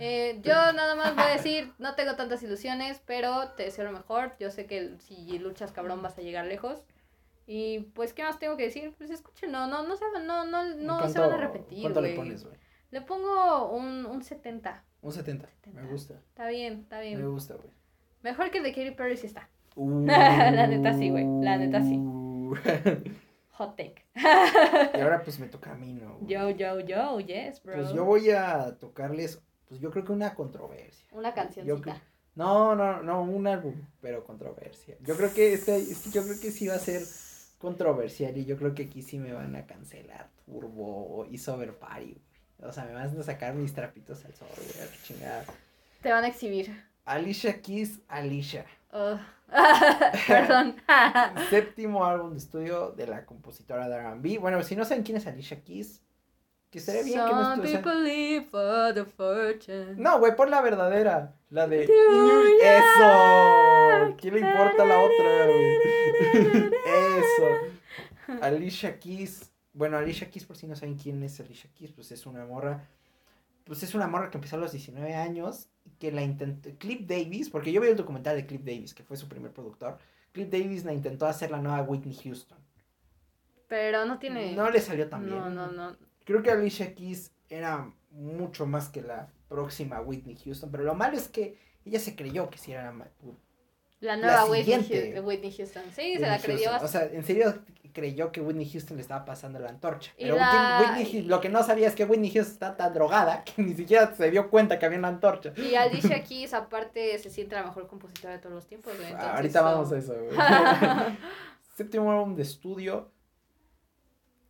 Eh, 0.01 0.41
yo 0.43 0.53
nada 0.73 0.97
más 0.97 1.15
voy 1.15 1.23
a 1.25 1.29
decir, 1.37 1.73
no 1.79 1.95
tengo 1.95 2.17
tantas 2.17 2.43
ilusiones, 2.43 3.01
pero 3.07 3.51
te 3.51 3.63
deseo 3.63 3.85
lo 3.85 3.93
mejor. 3.93 4.35
Yo 4.41 4.51
sé 4.51 4.67
que 4.67 4.97
si 4.99 5.39
luchas 5.39 5.71
cabrón 5.71 6.03
vas 6.03 6.19
a 6.19 6.23
llegar 6.23 6.45
lejos. 6.47 6.83
Y 7.47 7.81
pues, 7.95 8.13
¿qué 8.13 8.25
más 8.25 8.41
tengo 8.41 8.57
que 8.57 8.65
decir? 8.65 8.95
Pues 8.99 9.11
escuchen, 9.11 9.53
no, 9.53 9.69
no, 9.69 9.85
no 9.87 9.95
se, 9.95 10.05
van- 10.13 10.27
no, 10.27 10.45
no, 10.45 10.65
no 10.65 10.97
se 11.09 11.15
¿Cuánto- 11.15 11.21
van 11.21 11.33
a 11.33 11.37
repetir, 11.37 11.83
¿Cuánto 11.83 12.01
le 12.01 12.15
pones, 12.17 12.45
güey? 12.45 12.57
Le 12.91 13.01
pongo 13.03 13.71
un, 13.71 14.07
un 14.07 14.23
70. 14.25 14.83
Un 15.03 15.13
70. 15.13 15.47
70. 15.49 15.81
Me 15.83 15.87
gusta. 15.87 16.15
Está 16.15 16.49
bien, 16.49 16.81
está 16.81 16.97
Me 16.99 17.03
bien. 17.07 17.31
gusta, 17.31 17.55
güey. 17.55 17.71
Mejor 18.23 18.51
que 18.51 18.59
el 18.59 18.65
de 18.65 18.73
Katy 18.73 18.91
Perry 18.91 19.17
sí 19.17 19.29
está. 19.29 19.49
La 19.77 20.67
neta 20.67 20.93
sí, 20.95 21.11
güey. 21.11 21.27
La 21.43 21.57
neta 21.59 21.81
sí. 21.81 22.01
Hot 23.53 23.77
take. 23.77 24.05
y 24.97 25.01
ahora 25.01 25.23
pues 25.23 25.39
me 25.39 25.47
toca 25.49 25.73
a 25.73 25.75
mí, 25.77 25.93
¿no? 25.93 26.17
güey? 26.19 26.33
Yo, 26.33 26.51
yo, 26.51 26.81
yo, 26.81 27.21
yes, 27.21 27.63
bro. 27.63 27.75
Pues 27.75 27.93
yo 27.93 28.05
voy 28.05 28.31
a 28.31 28.77
tocarles, 28.79 29.41
pues 29.69 29.81
yo 29.81 29.91
creo 29.91 30.05
que 30.05 30.13
una 30.13 30.35
controversia. 30.35 31.07
Una 31.13 31.33
cancioncita. 31.35 32.01
No, 32.35 32.75
no, 32.75 33.03
no, 33.03 33.23
un 33.23 33.47
álbum, 33.47 33.75
pero 34.01 34.25
controversia. 34.25 34.97
Yo 35.03 35.17
creo 35.17 35.33
que 35.35 35.53
este, 35.53 35.77
este- 35.77 36.11
yo 36.11 36.23
creo 36.25 36.41
que 36.41 36.51
sí 36.51 36.67
va 36.67 36.77
a 36.77 36.79
ser 36.79 37.03
controversial 37.59 38.37
y 38.37 38.45
yo 38.45 38.57
creo 38.57 38.75
que 38.75 38.85
aquí 38.85 39.03
sí 39.03 39.19
me 39.19 39.33
van 39.33 39.55
a 39.55 39.67
cancelar 39.67 40.29
Turbo 40.47 41.27
y 41.31 41.39
Sober 41.39 41.75
Party, 41.79 42.07
güey. 42.59 42.71
O 42.71 42.73
sea, 42.73 42.85
me 42.85 42.95
van 42.95 43.19
a 43.19 43.23
sacar 43.23 43.55
mis 43.55 43.75
trapitos 43.75 44.25
al 44.25 44.35
sol, 44.35 44.49
güey, 44.57 44.89
a 44.89 45.03
chingada. 45.03 45.45
Te 46.01 46.11
van 46.11 46.25
a 46.25 46.29
exhibir. 46.29 46.75
Alicia 47.05 47.61
Keys, 47.61 48.01
Alicia. 48.09 48.65
Ugh. 48.93 49.19
Perdón. 50.27 50.77
Séptimo 51.51 52.05
álbum 52.05 52.33
de 52.33 52.39
estudio 52.39 52.91
de 52.93 53.07
la 53.07 53.25
compositora 53.27 53.89
de 53.89 53.97
R&B. 53.97 54.39
Bueno, 54.39 54.63
si 54.63 54.77
no 54.77 54.85
saben 54.85 55.03
quién 55.05 55.19
es 55.19 55.27
Alicia 55.27 55.63
Keys, 55.63 56.01
que 56.71 56.79
estaría 56.79 57.03
bien 57.03 57.21
que 57.21 57.31
Some 57.31 57.57
no 57.57 57.63
estu- 57.65 57.73
people 57.73 58.03
live 58.03 58.47
for 58.51 58.95
the 58.95 59.05
fortune. 59.05 59.95
No, 59.97 60.19
güey, 60.19 60.35
pon 60.35 60.51
la 60.51 60.63
verdadera. 60.63 61.35
La 61.51 61.67
de. 61.67 61.85
¡Eso! 62.63 64.15
¿Quién 64.19 64.35
le 64.35 64.41
importa 64.41 64.85
la 64.85 64.99
otra, 65.01 65.47
güey? 65.47 65.77
Eso. 67.19 68.41
Alicia 68.41 68.99
Keys. 68.99 69.51
Bueno, 69.75 69.99
Alicia 69.99 70.31
Keys, 70.31 70.45
por 70.47 70.57
si 70.57 70.67
no 70.67 70.75
saben 70.77 70.97
quién 70.97 71.23
es 71.23 71.39
Alicia 71.41 71.69
Keys, 71.75 71.93
pues 71.93 72.11
es 72.13 72.25
una 72.27 72.45
morra. 72.47 72.87
Pues 73.65 73.83
es 73.83 73.95
una 73.95 74.07
morra 74.07 74.31
que 74.31 74.39
empezó 74.39 74.57
a 74.57 74.61
los 74.61 74.73
19 74.73 75.15
años. 75.15 75.69
Que 75.99 76.13
la 76.13 76.23
intentó. 76.23 76.71
Cliff 76.79 77.07
Davis, 77.07 77.51
porque 77.51 77.73
yo 77.73 77.81
vi 77.81 77.89
el 77.89 77.97
documental 77.97 78.37
de 78.37 78.47
Cliff 78.47 78.63
Davis, 78.63 78.95
que 78.95 79.05
fue 79.05 79.17
su 79.17 79.29
primer 79.29 79.53
productor. 79.53 79.99
Cliff 80.33 80.49
Davis 80.49 80.85
la 80.85 80.93
intentó 80.93 81.27
hacer 81.27 81.51
la 81.51 81.61
nueva 81.61 81.83
Whitney 81.83 82.15
Houston. 82.15 82.59
Pero 83.69 84.05
no 84.05 84.19
tiene. 84.19 84.55
No 84.55 84.71
le 84.71 84.81
salió 84.81 85.09
tan 85.09 85.25
bien. 85.25 85.39
No, 85.39 85.51
no, 85.51 85.71
no. 85.71 85.97
Creo 86.25 86.43
que 86.43 86.51
Alicia 86.51 86.95
Keys 86.95 87.33
era 87.49 87.93
mucho 88.11 88.67
más 88.67 88.89
que 88.89 89.03
la 89.03 89.33
próxima 89.49 90.01
Whitney 90.01 90.37
Houston, 90.37 90.71
pero 90.71 90.85
lo 90.85 90.95
malo 90.95 91.17
es 91.17 91.29
que 91.29 91.59
ella 91.85 91.99
se 91.99 92.15
creyó 92.17 92.49
que 92.49 92.59
sí 92.59 92.73
era 92.73 92.93
la 92.93 93.11
La 94.03 94.17
nueva 94.17 94.45
Whitney, 94.45 94.83
siguiente. 94.85 95.21
Hu- 95.21 95.25
Whitney 95.25 95.53
Houston. 95.57 95.83
Sí, 95.87 95.95
se 95.95 96.03
Whitney 96.13 96.21
la 96.31 96.39
creyó 96.39 96.71
Houston. 96.71 96.85
O 96.85 96.89
sea, 96.89 97.05
en 97.05 97.25
serio 97.25 97.55
creyó 97.95 98.33
que 98.33 98.41
Whitney 98.41 98.69
Houston 98.71 98.97
le 98.97 99.03
estaba 99.03 99.25
pasando 99.25 99.59
la 99.59 99.69
antorcha. 99.71 100.13
Pero 100.19 100.37
la- 100.37 100.79
Whitney 100.99 101.23
lo 101.23 101.41
que 101.41 101.49
no 101.49 101.63
sabía 101.63 101.89
es 101.89 101.95
que 101.95 102.05
Whitney 102.05 102.31
Houston 102.31 102.53
está 102.53 102.77
tan 102.77 102.93
drogada 102.95 103.45
que 103.45 103.63
ni 103.63 103.75
siquiera 103.75 104.15
se 104.15 104.31
dio 104.31 104.51
cuenta 104.51 104.79
que 104.79 104.87
había 104.87 104.99
una 104.99 105.09
antorcha. 105.09 105.53
Y 105.57 105.75
Alicia 105.75 106.23
Keys, 106.25 106.53
aparte, 106.55 107.19
se 107.19 107.31
siente 107.31 107.55
la 107.55 107.63
mejor 107.65 107.87
compositora 107.87 108.35
de 108.35 108.39
todos 108.41 108.55
los 108.55 108.67
tiempos, 108.67 108.93
güey. 108.97 109.07
Entonces, 109.09 109.31
Ahorita 109.35 109.59
so- 109.61 109.65
vamos 109.65 109.93
a 109.93 109.99
eso, 109.99 110.15
güey. 110.15 110.37
Séptimo 111.77 112.11
álbum 112.13 112.35
de 112.35 112.43
estudio. 112.43 113.11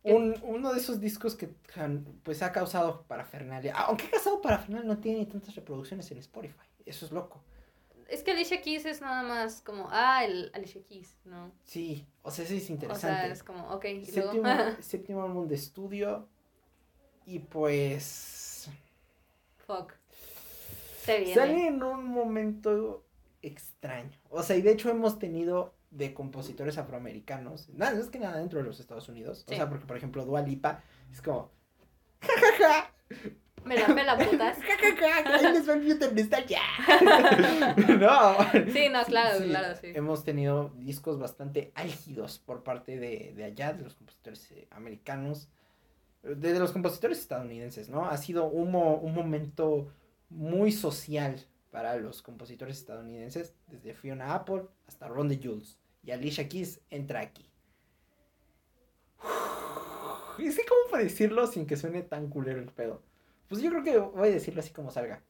Un, 0.03 0.35
uno 0.43 0.73
de 0.73 0.79
esos 0.79 0.99
discos 0.99 1.35
que 1.35 1.47
pues 2.23 2.41
ha 2.43 2.51
causado 2.51 3.03
parafernalia. 3.07 3.73
Aunque 3.75 4.07
ha 4.07 4.11
causado 4.11 4.41
parafernalia 4.41 4.85
no 4.87 4.97
tiene 4.99 5.19
ni 5.19 5.25
tantas 5.27 5.55
reproducciones 5.55 6.11
en 6.11 6.17
Spotify. 6.17 6.65
Eso 6.85 7.05
es 7.05 7.11
loco. 7.13 7.43
Es 8.09 8.23
que 8.23 8.31
Alicia 8.31 8.61
Keys 8.61 8.85
es 8.85 9.01
nada 9.01 9.23
más 9.23 9.61
como, 9.61 9.87
ah, 9.91 10.23
el 10.25 10.51
Alicia 10.53 10.81
Keys, 10.83 11.17
¿no? 11.25 11.51
Sí, 11.63 12.07
o 12.21 12.31
sea, 12.31 12.45
sí 12.45 12.57
es 12.57 12.63
O 12.63 12.65
sea, 12.65 12.73
interesante. 12.73 13.31
es 13.31 13.43
como, 13.43 13.69
ok, 13.69 13.85
y 13.85 14.11
luego. 14.11 14.31
séptimo, 14.31 14.81
séptimo 14.81 15.23
álbum 15.23 15.47
de 15.47 15.55
estudio. 15.55 16.27
Y 17.25 17.39
pues. 17.39 18.69
Fuck. 19.65 19.93
Se 21.01 21.19
viene. 21.19 21.33
Sale 21.35 21.67
en 21.67 21.83
un 21.83 22.05
momento 22.05 23.05
extraño. 23.41 24.17
O 24.29 24.43
sea, 24.43 24.55
y 24.55 24.61
de 24.61 24.71
hecho 24.71 24.89
hemos 24.89 25.19
tenido 25.19 25.73
de 25.91 26.13
compositores 26.13 26.77
afroamericanos. 26.77 27.69
Nada, 27.69 27.99
es 27.99 28.07
que 28.07 28.19
nada 28.19 28.37
dentro 28.37 28.59
de 28.59 28.65
los 28.65 28.79
Estados 28.79 29.07
Unidos. 29.09 29.45
Sí. 29.47 29.53
O 29.53 29.57
sea, 29.57 29.69
porque 29.69 29.85
por 29.85 29.97
ejemplo 29.97 30.25
Dua 30.25 30.41
Lipa 30.41 30.83
es 31.11 31.21
como. 31.21 31.51
Ja, 32.21 32.33
ja, 32.39 32.57
ja, 32.57 32.93
Me 33.65 33.77
la 33.77 33.87
pela 33.87 34.17
putas. 34.17 34.57
ja, 34.57 34.77
ja, 34.79 34.95
ja, 35.23 35.35
ahí 35.35 35.53
les 35.53 35.67
va 35.67 35.73
el 35.73 35.83
Future 35.83 36.11
Nostalgia. 36.13 36.61
no. 37.99 38.71
Sí, 38.71 38.89
no, 38.89 39.03
claro, 39.05 39.37
Sí, 39.39 39.49
claro, 39.49 39.75
sí. 39.79 39.87
Hemos 39.95 40.23
tenido 40.23 40.71
discos 40.77 41.19
bastante 41.19 41.71
álgidos 41.75 42.39
por 42.39 42.63
parte 42.63 42.99
de, 42.99 43.33
de 43.35 43.43
allá, 43.43 43.73
de 43.73 43.83
los 43.83 43.95
compositores 43.95 44.51
eh, 44.51 44.67
americanos, 44.71 45.47
de, 46.23 46.35
de 46.53 46.59
los 46.59 46.71
compositores 46.71 47.19
estadounidenses, 47.19 47.89
¿no? 47.89 48.05
Ha 48.05 48.17
sido 48.17 48.45
un, 48.45 48.71
mo- 48.71 48.95
un 48.97 49.13
momento 49.13 49.91
muy 50.29 50.71
social 50.71 51.45
para 51.71 51.95
los 51.97 52.21
compositores 52.21 52.77
estadounidenses, 52.77 53.53
desde 53.67 53.93
Fiona 53.93 54.33
Apple 54.35 54.63
hasta 54.87 55.07
Ron 55.07 55.27
de 55.29 55.39
Jules. 55.43 55.79
Y 56.03 56.11
Alicia 56.11 56.47
Keys 56.49 56.81
entra 56.89 57.21
aquí. 57.21 57.49
Y 60.37 60.51
sé 60.51 60.63
cómo 60.67 61.01
decirlo 61.01 61.47
sin 61.47 61.65
que 61.65 61.77
suene 61.77 62.01
tan 62.01 62.27
culero 62.27 62.59
el 62.59 62.69
pedo. 62.71 63.01
Pues 63.53 63.63
yo 63.63 63.69
creo 63.71 63.83
que 63.83 63.97
voy 63.97 64.29
a 64.29 64.31
decirlo 64.31 64.59
así 64.61 64.71
como 64.71 64.91
salga. 64.91 65.21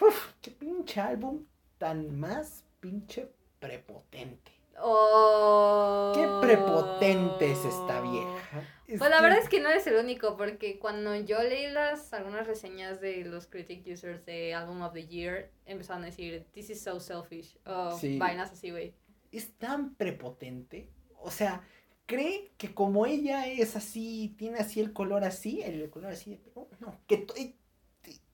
Uf, 0.00 0.32
qué 0.42 0.50
pinche 0.50 1.00
álbum 1.00 1.44
tan 1.78 2.18
más 2.18 2.64
pinche 2.80 3.28
prepotente. 3.60 4.52
Oh. 4.80 6.12
Qué 6.14 6.46
prepotente 6.46 7.52
es 7.52 7.64
esta 7.64 8.00
vieja. 8.00 8.68
Es 8.86 8.98
Pues 8.98 9.10
la 9.10 9.16
que- 9.18 9.22
verdad 9.22 9.38
es 9.38 9.48
que 9.48 9.60
no 9.60 9.68
eres 9.70 9.86
el 9.86 9.96
único, 9.96 10.36
porque 10.36 10.78
cuando 10.78 11.14
yo 11.16 11.42
leí 11.42 11.70
las 11.70 12.12
algunas 12.12 12.46
reseñas 12.46 13.00
de 13.00 13.24
los 13.24 13.46
critic 13.46 13.84
users 13.86 14.24
de 14.26 14.52
Album 14.54 14.82
of 14.82 14.92
the 14.92 15.06
Year, 15.06 15.50
empezaron 15.64 16.02
a 16.02 16.06
decir, 16.06 16.44
this 16.52 16.70
is 16.70 16.82
so 16.82 17.00
selfish, 17.00 17.56
o 17.66 17.96
Sí. 17.98 18.18
vainas 18.18 18.50
así, 18.52 18.70
güey. 18.70 18.94
es 19.32 19.52
tan 19.58 19.94
prepotente. 19.96 20.88
O 21.20 21.28
sea, 21.30 21.60
cree 22.06 22.52
que 22.58 22.74
como 22.74 23.06
ella 23.06 23.46
es 23.46 23.76
así, 23.76 24.34
tiene 24.38 24.58
así 24.58 24.80
el 24.80 24.92
color 24.92 25.24
así, 25.24 25.62
el 25.62 25.88
color 25.90 26.12
así 26.12 26.30
de 26.30 26.36
pelo, 26.36 26.68
no, 26.80 26.96
que 27.06 27.18
to- 27.18 27.34
e- 27.36 27.56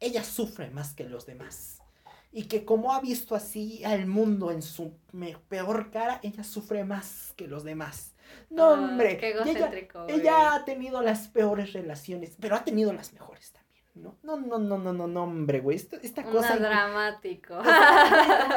ella 0.01 0.25
sufre 0.25 0.71
más 0.71 0.95
que 0.95 1.05
los 1.09 1.27
demás. 1.27 1.77
Y 2.33 2.45
que 2.45 2.65
como 2.65 2.93
ha 2.93 3.01
visto 3.01 3.35
así 3.35 3.83
al 3.85 4.07
mundo 4.07 4.53
en 4.53 4.63
su 4.63 4.95
peor 5.49 5.91
cara, 5.91 6.21
ella 6.23 6.45
sufre 6.45 6.85
más 6.85 7.33
que 7.37 7.49
los 7.49 7.65
demás. 7.65 8.15
No, 8.49 8.65
Ah, 8.67 8.73
hombre. 8.75 9.17
Qué 9.19 9.35
y 9.45 9.49
ella, 9.49 9.73
ella 10.09 10.55
ha 10.55 10.65
tenido 10.65 11.03
las 11.03 11.27
peores 11.29 11.73
relaciones, 11.73 12.37
pero 12.39 12.55
ha 12.55 12.65
tenido 12.65 12.93
las 12.93 13.13
mejores 13.13 13.51
también, 13.51 13.85
¿no? 13.97 14.17
No, 14.23 14.37
no, 14.37 14.59
no, 14.61 14.79
no, 14.79 14.93
no, 14.93 15.09
no, 15.09 15.25
hombre, 15.25 15.59
güey. 15.59 15.77
Esta, 15.77 15.97
esta 15.97 16.21
Una 16.23 16.31
cosa... 16.31 16.57
dramático. 16.57 17.59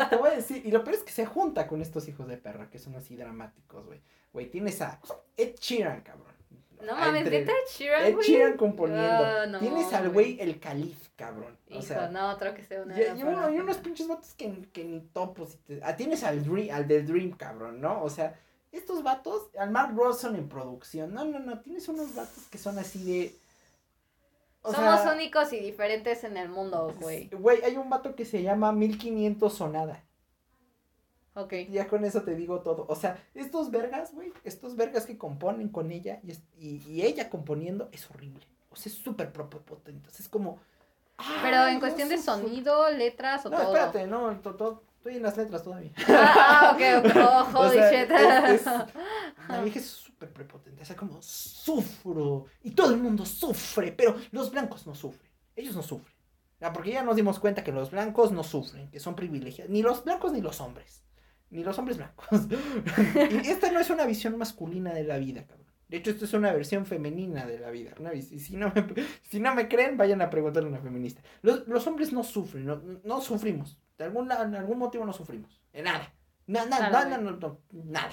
Te 0.09 0.17
voy 0.17 0.29
a 0.29 0.35
decir, 0.35 0.61
y 0.63 0.69
lo 0.69 0.83
peor 0.83 0.97
es 0.97 1.03
que 1.03 1.11
se 1.11 1.25
junta 1.25 1.67
con 1.67 1.81
estos 1.81 2.07
hijos 2.07 2.27
de 2.27 2.37
perra 2.37 2.69
que 2.69 2.77
son 2.77 2.95
así 2.95 3.15
dramáticos, 3.15 3.85
güey. 3.87 4.01
Güey, 4.33 4.49
tienes 4.49 4.81
a 4.81 4.99
Ed 5.37 5.55
Sheeran, 5.59 6.01
cabrón. 6.01 6.23
No 6.81 6.95
mames, 6.97 7.23
¿neta 7.29 7.51
Ed 7.51 7.57
Sheeran, 7.71 8.03
Ed? 8.05 8.17
Sheeran 8.19 8.57
componiendo. 8.57 9.01
Ah, 9.25 9.45
no, 9.47 9.59
tienes 9.59 9.93
al 9.93 10.09
güey 10.09 10.37
el 10.41 10.59
Calif, 10.59 10.97
cabrón. 11.15 11.57
O 11.69 11.73
Hijo, 11.75 11.81
sea, 11.83 12.09
no, 12.09 12.31
otro 12.31 12.53
que 12.53 12.63
sea 12.63 12.81
una. 12.81 12.99
y, 12.99 13.19
y 13.19 13.23
uno- 13.23 13.49
y 13.53 13.59
unos 13.59 13.77
pinches 13.77 14.07
vatos 14.07 14.33
que, 14.33 14.67
que 14.73 14.83
ni 14.83 14.99
topos. 14.99 15.57
te- 15.65 15.79
ah, 15.83 15.95
tienes 15.95 16.23
al, 16.23 16.43
Dream, 16.43 16.75
al 16.75 16.87
del 16.87 17.07
Dream, 17.07 17.31
cabrón, 17.31 17.79
¿no? 17.79 18.03
O 18.03 18.09
sea, 18.09 18.37
estos 18.73 19.01
vatos, 19.03 19.49
al 19.57 19.69
Mark 19.71 19.93
Ronson 19.95 20.35
en 20.35 20.49
producción. 20.49 21.13
No, 21.13 21.23
no, 21.23 21.39
no, 21.39 21.59
tienes 21.61 21.87
unos 21.87 22.13
vatos 22.15 22.43
que 22.51 22.57
son 22.57 22.77
así 22.79 23.03
de. 23.05 23.35
o 24.63 24.73
Somos 24.73 25.01
sea, 25.01 25.13
únicos 25.13 25.53
y 25.53 25.59
diferentes 25.59 26.23
en 26.25 26.35
el 26.37 26.49
mundo, 26.49 26.93
güey. 26.99 27.29
Güey, 27.29 27.61
hay 27.63 27.77
un 27.77 27.89
vato 27.89 28.13
que 28.15 28.25
se 28.25 28.41
llama 28.41 28.71
1500 28.73 29.53
Sonada. 29.53 30.03
Ok. 31.35 31.53
Ya 31.71 31.87
con 31.87 32.05
eso 32.05 32.21
te 32.21 32.35
digo 32.35 32.59
todo. 32.61 32.85
O 32.87 32.95
sea, 32.95 33.17
estos 33.33 33.71
vergas, 33.71 34.13
güey, 34.13 34.31
estos 34.43 34.75
vergas 34.75 35.05
que 35.05 35.17
componen 35.17 35.69
con 35.69 35.91
ella 35.91 36.19
y, 36.23 36.31
es- 36.31 36.41
y, 36.59 36.81
y 36.87 37.01
ella 37.03 37.29
componiendo 37.29 37.89
es 37.91 38.09
horrible. 38.11 38.45
O 38.69 38.75
sea, 38.75 38.91
es 38.91 38.97
súper 38.97 39.31
potente. 39.31 40.07
O 40.09 40.11
sea, 40.11 40.19
es 40.23 40.29
como. 40.29 40.59
Pero 41.43 41.57
¡ay, 41.57 41.73
en 41.75 41.79
cuestión 41.79 42.09
de 42.09 42.17
sonido, 42.17 42.89
letras 42.91 43.45
o 43.45 43.49
No, 43.49 43.57
todo. 43.57 43.67
espérate, 43.67 44.07
no, 44.07 44.35
to- 44.41 44.55
to- 44.55 44.83
estoy 44.97 45.15
en 45.17 45.23
las 45.23 45.37
letras 45.37 45.63
todavía. 45.63 45.91
Ah, 46.07 46.71
ah, 46.71 46.75
ok, 46.75 47.05
ok. 47.05 47.15
Oh, 47.17 47.57
O 47.57 47.59
holy 47.61 47.77
sea, 47.77 47.91
shit. 48.03 48.11
es- 48.11 48.61
es- 48.61 48.65
la 49.49 49.61
vieja 49.61 49.79
es 49.79 49.85
súper 49.85 50.31
prepotente, 50.33 50.81
o 50.81 50.85
sea, 50.85 50.95
como 50.95 51.21
sufro 51.21 52.45
y 52.63 52.71
todo 52.71 52.91
el 52.91 52.97
mundo 52.97 53.25
sufre, 53.25 53.91
pero 53.91 54.15
los 54.31 54.51
blancos 54.51 54.85
no 54.87 54.95
sufren, 54.95 55.29
ellos 55.55 55.75
no 55.75 55.83
sufren. 55.83 56.13
Ah, 56.61 56.71
porque 56.71 56.91
ya 56.91 57.03
nos 57.03 57.15
dimos 57.17 57.39
cuenta 57.39 57.63
que 57.63 57.71
los 57.73 57.91
blancos 57.91 58.31
no 58.31 58.43
sufren, 58.43 58.89
que 58.89 58.99
son 58.99 59.15
privilegiados, 59.15 59.69
ni 59.71 59.81
los 59.81 60.03
blancos 60.03 60.31
ni 60.31 60.41
los 60.41 60.61
hombres, 60.61 61.03
ni 61.53 61.63
los 61.63 61.77
hombres 61.79 61.97
blancos. 61.97 62.27
y 63.43 63.47
esta 63.47 63.71
no 63.71 63.79
es 63.79 63.89
una 63.89 64.05
visión 64.05 64.37
masculina 64.37 64.93
de 64.93 65.03
la 65.03 65.17
vida, 65.17 65.45
cabrón. 65.45 65.67
De 65.87 65.97
hecho, 65.97 66.09
esto 66.11 66.25
es 66.25 66.33
una 66.33 66.51
versión 66.51 66.85
femenina 66.87 67.45
de 67.45 67.59
la 67.59 67.69
vida. 67.69 67.93
Vis- 68.11 68.31
y 68.31 68.39
si, 68.39 68.57
no 68.57 68.71
me, 68.73 68.83
si 69.29 69.39
no 69.39 69.53
me 69.53 69.67
creen, 69.67 69.95
vayan 69.97 70.21
a 70.21 70.29
preguntarle 70.29 70.67
a 70.69 70.71
una 70.71 70.81
feminista. 70.81 71.21
Los, 71.43 71.67
los 71.67 71.85
hombres 71.87 72.11
no 72.11 72.23
sufren, 72.23 72.65
no, 72.65 72.81
no 73.03 73.21
sufrimos. 73.21 73.77
De 73.97 74.05
algún, 74.05 74.31
en 74.31 74.55
algún 74.55 74.79
motivo 74.79 75.05
no 75.05 75.13
sufrimos. 75.13 75.61
De 75.71 75.83
nada. 75.83 76.11
Na- 76.47 76.65
na- 76.65 76.77
Claro, 76.89 76.93
nada, 77.09 77.17
no, 77.19 77.31
no, 77.37 77.59
nada. 77.71 78.11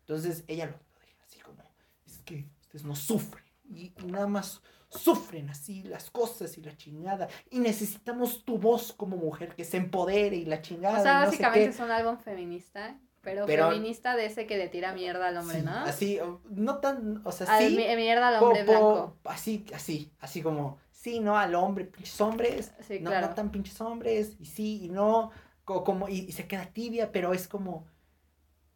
Entonces 0.00 0.44
ella 0.48 0.66
lo, 0.66 0.72
lo 0.72 1.00
deja 1.06 1.22
así 1.24 1.38
como, 1.40 1.62
es 2.04 2.18
que 2.24 2.48
ustedes 2.62 2.84
no 2.84 2.96
sufren. 2.96 3.44
Y, 3.70 3.92
y 4.02 4.06
nada 4.06 4.26
más 4.26 4.60
sufren 4.92 5.50
así 5.50 5.82
las 5.82 6.10
cosas 6.10 6.56
y 6.58 6.62
la 6.62 6.76
chingada. 6.76 7.28
Y 7.50 7.58
necesitamos 7.60 8.44
tu 8.44 8.58
voz 8.58 8.92
como 8.92 9.16
mujer 9.16 9.54
que 9.56 9.64
se 9.64 9.78
empodere 9.78 10.36
y 10.36 10.44
la 10.44 10.60
chingada. 10.62 10.98
O 11.00 11.02
sea, 11.02 11.20
no 11.20 11.26
básicamente 11.26 11.66
es 11.70 11.80
un 11.80 11.90
álbum 11.90 12.18
feminista, 12.18 12.98
pero, 13.22 13.46
Pero- 13.46 13.68
feminista 13.70 14.16
de 14.16 14.26
ese 14.26 14.46
que 14.46 14.58
le 14.58 14.68
tira 14.68 14.92
mierda 14.92 15.28
al 15.28 15.36
hombre, 15.38 15.60
Sí, 15.60 15.64
¿no? 15.64 15.72
Así, 15.78 16.18
no 16.50 16.78
tan, 16.78 17.22
o 17.24 17.32
sea, 17.32 17.58
sí. 17.58 17.70
mi- 17.76 17.96
mierda 17.96 18.28
al 18.28 18.42
hombre 18.42 18.64
po- 18.64 18.72
blanco. 18.72 19.16
así, 19.24 19.64
así, 19.74 20.12
así 20.18 20.42
como, 20.42 20.78
sí, 20.90 21.20
no, 21.20 21.36
al 21.38 21.54
hombre, 21.54 21.84
pinches 21.86 22.20
hombres, 22.20 22.72
Sí, 22.80 22.98
no, 23.00 23.10
claro. 23.10 23.28
no 23.28 23.34
tan 23.34 23.50
pinches 23.50 23.80
hombres, 23.80 24.36
y 24.40 24.46
sí, 24.46 24.84
y 24.84 24.88
no, 24.88 25.30
co- 25.64 25.84
como, 25.84 26.08
y, 26.08 26.20
y 26.20 26.32
se 26.32 26.46
queda 26.48 26.66
tibia, 26.66 27.12
pero 27.12 27.32
es 27.32 27.46
como, 27.46 27.86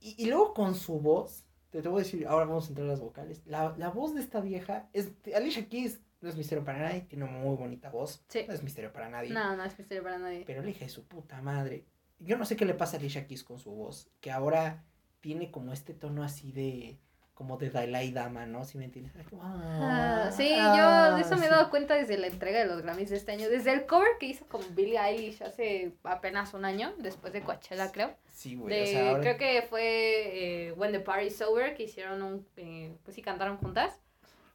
y, 0.00 0.14
y 0.22 0.26
luego 0.26 0.54
con 0.54 0.74
su 0.76 1.00
voz, 1.00 1.44
te, 1.70 1.82
te 1.82 1.88
voy 1.88 2.00
a 2.00 2.04
decir, 2.04 2.24
ahora 2.28 2.46
vamos 2.46 2.66
a 2.66 2.68
entrar 2.68 2.86
a 2.86 2.90
las 2.90 3.00
vocales, 3.00 3.42
la, 3.46 3.74
la 3.76 3.88
voz 3.90 4.14
de 4.14 4.20
esta 4.20 4.40
vieja, 4.40 4.88
es, 4.92 5.10
Alicia 5.34 5.68
Keys 5.68 6.00
no 6.26 6.32
es 6.32 6.36
misterio 6.36 6.64
para 6.64 6.78
nadie, 6.80 7.02
tiene 7.02 7.24
una 7.24 7.38
muy 7.38 7.56
bonita 7.56 7.88
voz, 7.90 8.24
Sí. 8.28 8.44
no 8.46 8.52
es 8.54 8.62
misterio 8.62 8.92
para 8.92 9.08
nadie, 9.08 9.30
No, 9.30 9.56
no 9.56 9.64
es 9.64 9.78
misterio 9.78 10.02
para 10.02 10.18
nadie. 10.18 10.42
pero 10.46 10.62
la 10.62 10.70
hija 10.70 10.84
de 10.84 10.90
su 10.90 11.06
puta 11.06 11.40
madre, 11.40 11.84
yo 12.18 12.36
no 12.36 12.44
sé 12.44 12.56
qué 12.56 12.64
le 12.64 12.74
pasa 12.74 12.96
a 12.96 13.00
Alicia 13.00 13.26
Keys 13.26 13.44
con 13.44 13.58
su 13.58 13.70
voz, 13.70 14.08
que 14.20 14.30
ahora 14.30 14.84
tiene 15.20 15.50
como 15.50 15.72
este 15.72 15.94
tono 15.94 16.22
así 16.22 16.52
de, 16.52 16.98
como 17.34 17.58
de 17.58 17.68
Dalai 17.68 18.12
Dama, 18.12 18.46
¿no? 18.46 18.64
Si 18.64 18.78
me 18.78 18.86
entiendes? 18.86 19.12
Como, 19.28 19.42
Ah, 19.44 20.30
sí, 20.34 20.50
ah, 20.58 21.08
yo 21.10 21.16
de 21.16 21.20
eso 21.22 21.36
me 21.36 21.42
he 21.44 21.48
sí. 21.48 21.54
dado 21.54 21.68
cuenta 21.68 21.94
desde 21.94 22.16
la 22.16 22.28
entrega 22.28 22.60
de 22.60 22.64
los 22.66 22.80
Grammys 22.80 23.10
de 23.10 23.16
este 23.16 23.32
año. 23.32 23.48
Desde 23.50 23.72
el 23.72 23.84
cover 23.84 24.08
que 24.18 24.26
hizo 24.26 24.46
con 24.46 24.62
Billie 24.74 24.98
Eilish 24.98 25.42
hace 25.42 25.92
apenas 26.04 26.54
un 26.54 26.64
año, 26.64 26.94
después 26.98 27.32
de 27.34 27.42
Coachella, 27.42 27.92
creo. 27.92 28.14
Sí, 28.30 28.54
güey, 28.56 28.74
De, 28.74 28.82
o 28.82 28.86
sea, 28.86 29.08
ahora- 29.10 29.20
Creo 29.20 29.36
que 29.36 29.62
fue 29.68 30.68
eh, 30.68 30.72
When 30.72 30.92
the 30.92 31.00
Party's 31.00 31.40
Over, 31.42 31.74
que 31.74 31.82
hicieron 31.84 32.22
un. 32.22 32.46
eh, 32.56 32.96
pues 33.04 33.14
sí, 33.14 33.20
cantaron 33.22 33.58
juntas. 33.58 34.00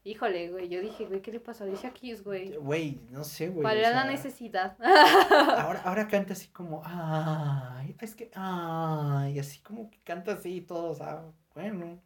Híjole, 0.03 0.49
güey, 0.49 0.67
yo 0.67 0.81
dije, 0.81 1.05
güey, 1.05 1.21
¿qué 1.21 1.31
le 1.31 1.39
pasó 1.39 1.63
a 1.63 1.67
Alicia 1.67 1.91
Keys, 1.91 2.23
güey? 2.23 2.55
Güey, 2.55 3.01
no 3.11 3.23
sé, 3.23 3.49
güey. 3.49 3.61
¿Cuál 3.61 3.77
o 3.77 3.79
era 3.81 3.91
la 3.91 4.05
necesidad? 4.05 4.75
Ahora, 4.81 5.81
ahora 5.83 6.07
canta 6.07 6.33
así 6.33 6.47
como, 6.47 6.81
ay, 6.83 7.95
es 7.99 8.15
que, 8.15 8.31
ay, 8.33 9.37
así 9.37 9.59
como 9.59 9.91
que 9.91 9.99
canta 9.99 10.33
así 10.33 10.61
todo, 10.61 10.89
o 10.89 10.95
sea, 10.95 11.23
bueno. 11.53 12.01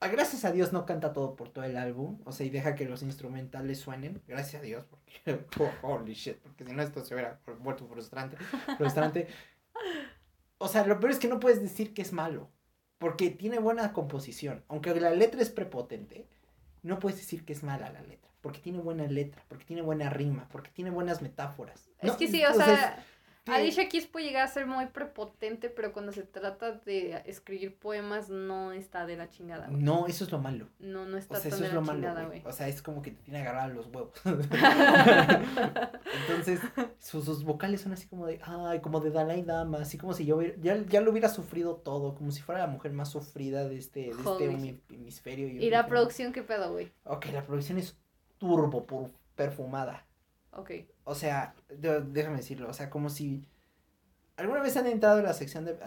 Ah, 0.00 0.08
Gracias 0.08 0.44
a 0.44 0.50
Dios 0.50 0.72
no 0.72 0.84
canta 0.84 1.12
todo 1.12 1.36
por 1.36 1.50
todo 1.50 1.64
el 1.64 1.76
álbum, 1.76 2.20
o 2.24 2.32
sea, 2.32 2.44
y 2.44 2.50
deja 2.50 2.74
que 2.74 2.86
los 2.86 3.02
instrumentales 3.02 3.78
suenen, 3.78 4.20
gracias 4.26 4.60
a 4.60 4.64
Dios, 4.64 4.84
porque, 4.84 5.46
holy 5.82 6.14
shit, 6.14 6.38
porque 6.38 6.64
si 6.64 6.72
no 6.72 6.82
esto 6.82 7.04
se 7.04 7.14
hubiera 7.14 7.40
vuelto 7.60 7.86
frustrante, 7.86 8.36
frustrante. 8.76 9.28
O 10.58 10.66
sea, 10.66 10.84
lo 10.84 10.98
peor 10.98 11.12
es 11.12 11.20
que 11.20 11.28
no 11.28 11.38
puedes 11.38 11.62
decir 11.62 11.94
que 11.94 12.02
es 12.02 12.12
malo, 12.12 12.50
porque 12.98 13.30
tiene 13.30 13.60
buena 13.60 13.92
composición, 13.92 14.64
aunque 14.66 14.92
la 14.98 15.10
letra 15.10 15.40
es 15.40 15.50
prepotente, 15.50 16.28
no 16.84 16.98
puedes 17.00 17.18
decir 17.18 17.44
que 17.44 17.52
es 17.52 17.62
mala 17.62 17.90
la 17.90 18.02
letra, 18.02 18.30
porque 18.40 18.60
tiene 18.60 18.78
buena 18.78 19.06
letra, 19.06 19.42
porque 19.48 19.64
tiene 19.64 19.82
buena 19.82 20.10
rima, 20.10 20.46
porque 20.52 20.70
tiene 20.70 20.90
buenas 20.90 21.22
metáforas. 21.22 21.88
Es 21.98 22.12
No, 22.12 22.16
que 22.16 22.28
sí, 22.28 22.44
o 22.44 22.48
entonces, 22.48 22.78
sea. 22.78 23.04
Alicia 23.46 23.88
Keys 23.90 24.06
puede 24.06 24.24
llegar 24.26 24.44
a 24.44 24.48
ser 24.48 24.66
muy 24.66 24.86
prepotente, 24.86 25.68
pero 25.68 25.92
cuando 25.92 26.12
se 26.12 26.22
trata 26.22 26.72
de 26.72 27.22
escribir 27.26 27.78
poemas 27.78 28.30
no 28.30 28.72
está 28.72 29.04
de 29.04 29.16
la 29.16 29.28
chingada, 29.28 29.66
güey. 29.68 29.82
No, 29.82 30.06
eso 30.06 30.24
es 30.24 30.32
lo 30.32 30.38
malo. 30.38 30.68
No, 30.78 31.04
no 31.04 31.18
está 31.18 31.36
O 31.36 31.40
sea, 31.40 31.50
tan 31.50 31.58
eso 31.58 31.62
de 31.62 31.68
es 31.68 31.74
la 31.74 31.80
lo 31.80 31.86
chingada, 31.86 32.24
güey. 32.24 32.40
güey. 32.40 32.52
O 32.52 32.56
sea, 32.56 32.68
es 32.68 32.80
como 32.80 33.02
que 33.02 33.10
te 33.10 33.22
tiene 33.22 33.40
agarrado 33.40 33.74
los 33.74 33.86
huevos. 33.88 34.12
Entonces, 36.20 36.60
sus, 36.98 37.24
sus 37.24 37.44
vocales 37.44 37.80
son 37.82 37.92
así 37.92 38.06
como 38.06 38.26
de, 38.26 38.40
ay, 38.42 38.80
como 38.80 39.00
de 39.00 39.10
Dalai 39.10 39.42
Dama, 39.42 39.78
así 39.78 39.98
como 39.98 40.14
si 40.14 40.24
yo 40.24 40.36
hubiera- 40.36 40.54
ya, 40.60 40.76
ya 40.86 41.00
lo 41.00 41.10
hubiera 41.10 41.28
sufrido 41.28 41.76
todo, 41.76 42.14
como 42.14 42.30
si 42.30 42.40
fuera 42.42 42.60
la 42.62 42.66
mujer 42.66 42.92
más 42.92 43.10
sufrida 43.10 43.68
de 43.68 43.76
este, 43.78 44.00
de 44.00 44.10
este 44.10 44.78
hemisferio. 44.94 45.48
Y 45.48 45.70
la 45.70 45.86
producción, 45.86 46.32
¿qué 46.32 46.42
pedo, 46.42 46.72
güey? 46.72 46.92
Ok, 47.04 47.26
la 47.32 47.44
producción 47.44 47.78
es 47.78 47.96
turbo, 48.38 48.86
por, 48.86 49.10
perfumada. 49.34 50.06
Ok. 50.56 50.70
O 51.04 51.14
sea, 51.14 51.54
déjame 51.68 52.38
decirlo, 52.38 52.68
o 52.68 52.72
sea, 52.72 52.90
como 52.90 53.10
si 53.10 53.46
alguna 54.36 54.62
vez 54.62 54.76
han 54.76 54.86
entrado 54.86 55.18
en 55.18 55.24
la 55.24 55.34
sección 55.34 55.64
de 55.64 55.78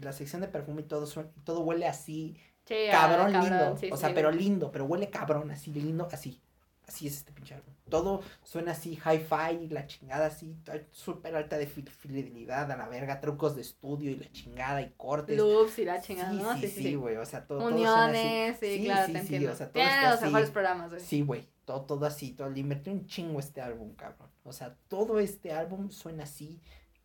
la 0.00 0.12
sección 0.12 0.40
de 0.40 0.48
perfume 0.48 0.82
y 0.82 0.84
todo 0.84 1.06
todo 1.44 1.60
huele 1.60 1.86
así, 1.86 2.36
Sí, 2.66 2.74
cabrón, 2.90 3.32
lindo, 3.32 3.76
sí, 3.76 3.90
o 3.92 3.96
sí, 3.96 4.00
sea, 4.00 4.14
pero 4.14 4.30
lindo, 4.30 4.70
pero 4.72 4.86
huele 4.86 5.10
cabrón, 5.10 5.50
así 5.50 5.70
lindo, 5.72 6.08
así. 6.10 6.40
Así 6.86 7.06
es 7.06 7.16
este 7.16 7.32
pinche 7.32 7.54
álbum. 7.54 7.72
Todo 7.88 8.22
suena 8.42 8.72
así, 8.72 8.92
hi-fi, 8.92 9.68
la 9.68 9.86
chingada 9.86 10.26
así, 10.26 10.54
súper 10.90 11.34
alta 11.34 11.56
de 11.56 11.66
fidelidad 11.66 12.70
a 12.70 12.76
la 12.76 12.88
verga, 12.88 13.20
trucos 13.20 13.56
de 13.56 13.62
estudio 13.62 14.10
y 14.10 14.16
la 14.16 14.30
chingada 14.30 14.82
y 14.82 14.90
cortes. 14.96 15.36
Loops 15.36 15.78
y 15.78 15.84
la 15.86 16.00
chingada, 16.00 16.30
sí, 16.30 16.36
¿no? 16.36 16.58
sí, 16.58 16.68
sí, 16.68 16.94
güey, 16.94 17.16
o 17.16 17.24
sea, 17.24 17.46
todo, 17.46 17.60
todo 17.60 17.68
Uniones, 17.68 17.88
suena 17.88 18.50
así. 18.50 18.78
sí, 18.78 18.84
claro, 18.84 19.06
sí, 19.06 19.12
te 19.12 19.18
entiendo. 19.18 19.52
o 19.52 19.56
sea, 19.56 19.72
todo 19.72 19.82
está 19.82 20.10
los 20.10 20.22
mejores 20.22 20.50
programas, 20.50 20.90
güey. 20.90 21.00
Sí, 21.00 21.22
güey, 21.22 21.48
todo, 21.64 21.82
todo 21.82 22.04
así, 22.04 22.32
todo, 22.32 22.50
le 22.50 22.60
invertí 22.60 22.90
un 22.90 23.06
chingo 23.06 23.40
este 23.40 23.62
álbum, 23.62 23.94
cabrón. 23.94 24.30
O 24.42 24.52
sea, 24.52 24.76
todo 24.88 25.18
este 25.18 25.52
álbum 25.52 25.90
suena 25.90 26.24
así, 26.24 26.60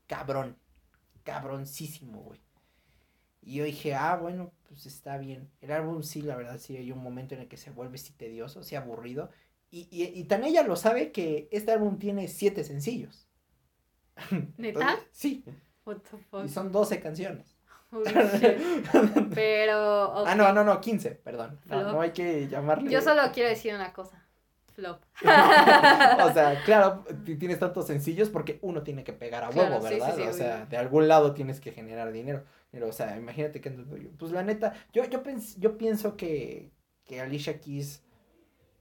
cabrón, 0.07 0.57
cabroncísimo, 1.23 2.21
güey. 2.21 2.41
Y 3.41 3.55
yo 3.55 3.63
dije, 3.63 3.95
ah, 3.95 4.17
bueno, 4.17 4.51
pues 4.67 4.85
está 4.85 5.17
bien. 5.17 5.49
El 5.61 5.71
álbum 5.71 6.03
sí, 6.03 6.21
la 6.21 6.35
verdad, 6.35 6.59
sí 6.59 6.75
hay 6.75 6.91
un 6.91 7.01
momento 7.01 7.35
en 7.35 7.41
el 7.41 7.47
que 7.47 7.57
se 7.57 7.71
vuelve 7.71 7.97
sí 7.97 8.13
tedioso, 8.13 8.63
sí 8.63 8.75
aburrido. 8.75 9.29
Y, 9.71 9.87
y, 9.91 10.19
y 10.19 10.23
tan 10.25 10.43
ella 10.43 10.63
lo 10.63 10.75
sabe 10.75 11.11
que 11.11 11.47
este 11.51 11.71
álbum 11.71 11.99
tiene 11.99 12.27
siete 12.27 12.63
sencillos. 12.63 13.27
¿Neta? 14.57 14.79
Entonces, 14.79 15.07
sí, 15.11 15.43
What 15.85 15.97
the 16.11 16.17
fuck? 16.29 16.45
y 16.45 16.49
son 16.49 16.71
12 16.71 16.99
canciones. 16.99 17.55
Pero. 19.33 20.25
Ah, 20.27 20.35
no, 20.35 20.53
no, 20.53 20.63
no, 20.63 20.79
15, 20.79 21.11
perdón. 21.11 21.59
No, 21.67 22.01
hay 22.01 22.11
que 22.11 22.47
llamarle. 22.47 22.91
Yo 22.91 23.01
solo 23.01 23.21
quiero 23.33 23.49
decir 23.49 23.73
una 23.73 23.93
cosa. 23.93 24.23
Flop. 24.75 25.01
o 25.23 26.33
sea, 26.33 26.61
claro, 26.65 27.03
ti- 27.25 27.35
tienes 27.35 27.59
tantos 27.59 27.87
sencillos 27.87 28.29
porque 28.29 28.59
uno 28.61 28.81
tiene 28.83 29.03
que 29.03 29.11
pegar 29.13 29.43
a 29.43 29.49
Claro, 29.49 29.75
huevo, 29.77 29.87
sí, 29.87 29.95
sí, 29.95 29.99
¿verdad? 29.99 30.15
sí, 30.15 30.21
o 30.23 30.33
sea, 30.33 30.65
de 30.67 30.77
algún 30.77 31.07
lado 31.07 31.33
tienes 31.33 31.59
que 31.59 31.71
generar 31.71 32.11
dinero. 32.11 32.45
Pero, 32.71 32.87
o 32.87 32.91
sea, 32.93 33.17
imagínate 33.17 33.59
que 33.61 33.71
pues 33.71 34.31
la 34.31 34.43
neta, 34.43 34.73
yo, 34.93 35.03
yo, 35.05 35.23
pens- 35.23 35.57
yo 35.59 35.77
pienso 35.77 36.15
que, 36.15 36.71
que 37.05 37.19
Alicia 37.19 37.59
Keys, 37.59 38.03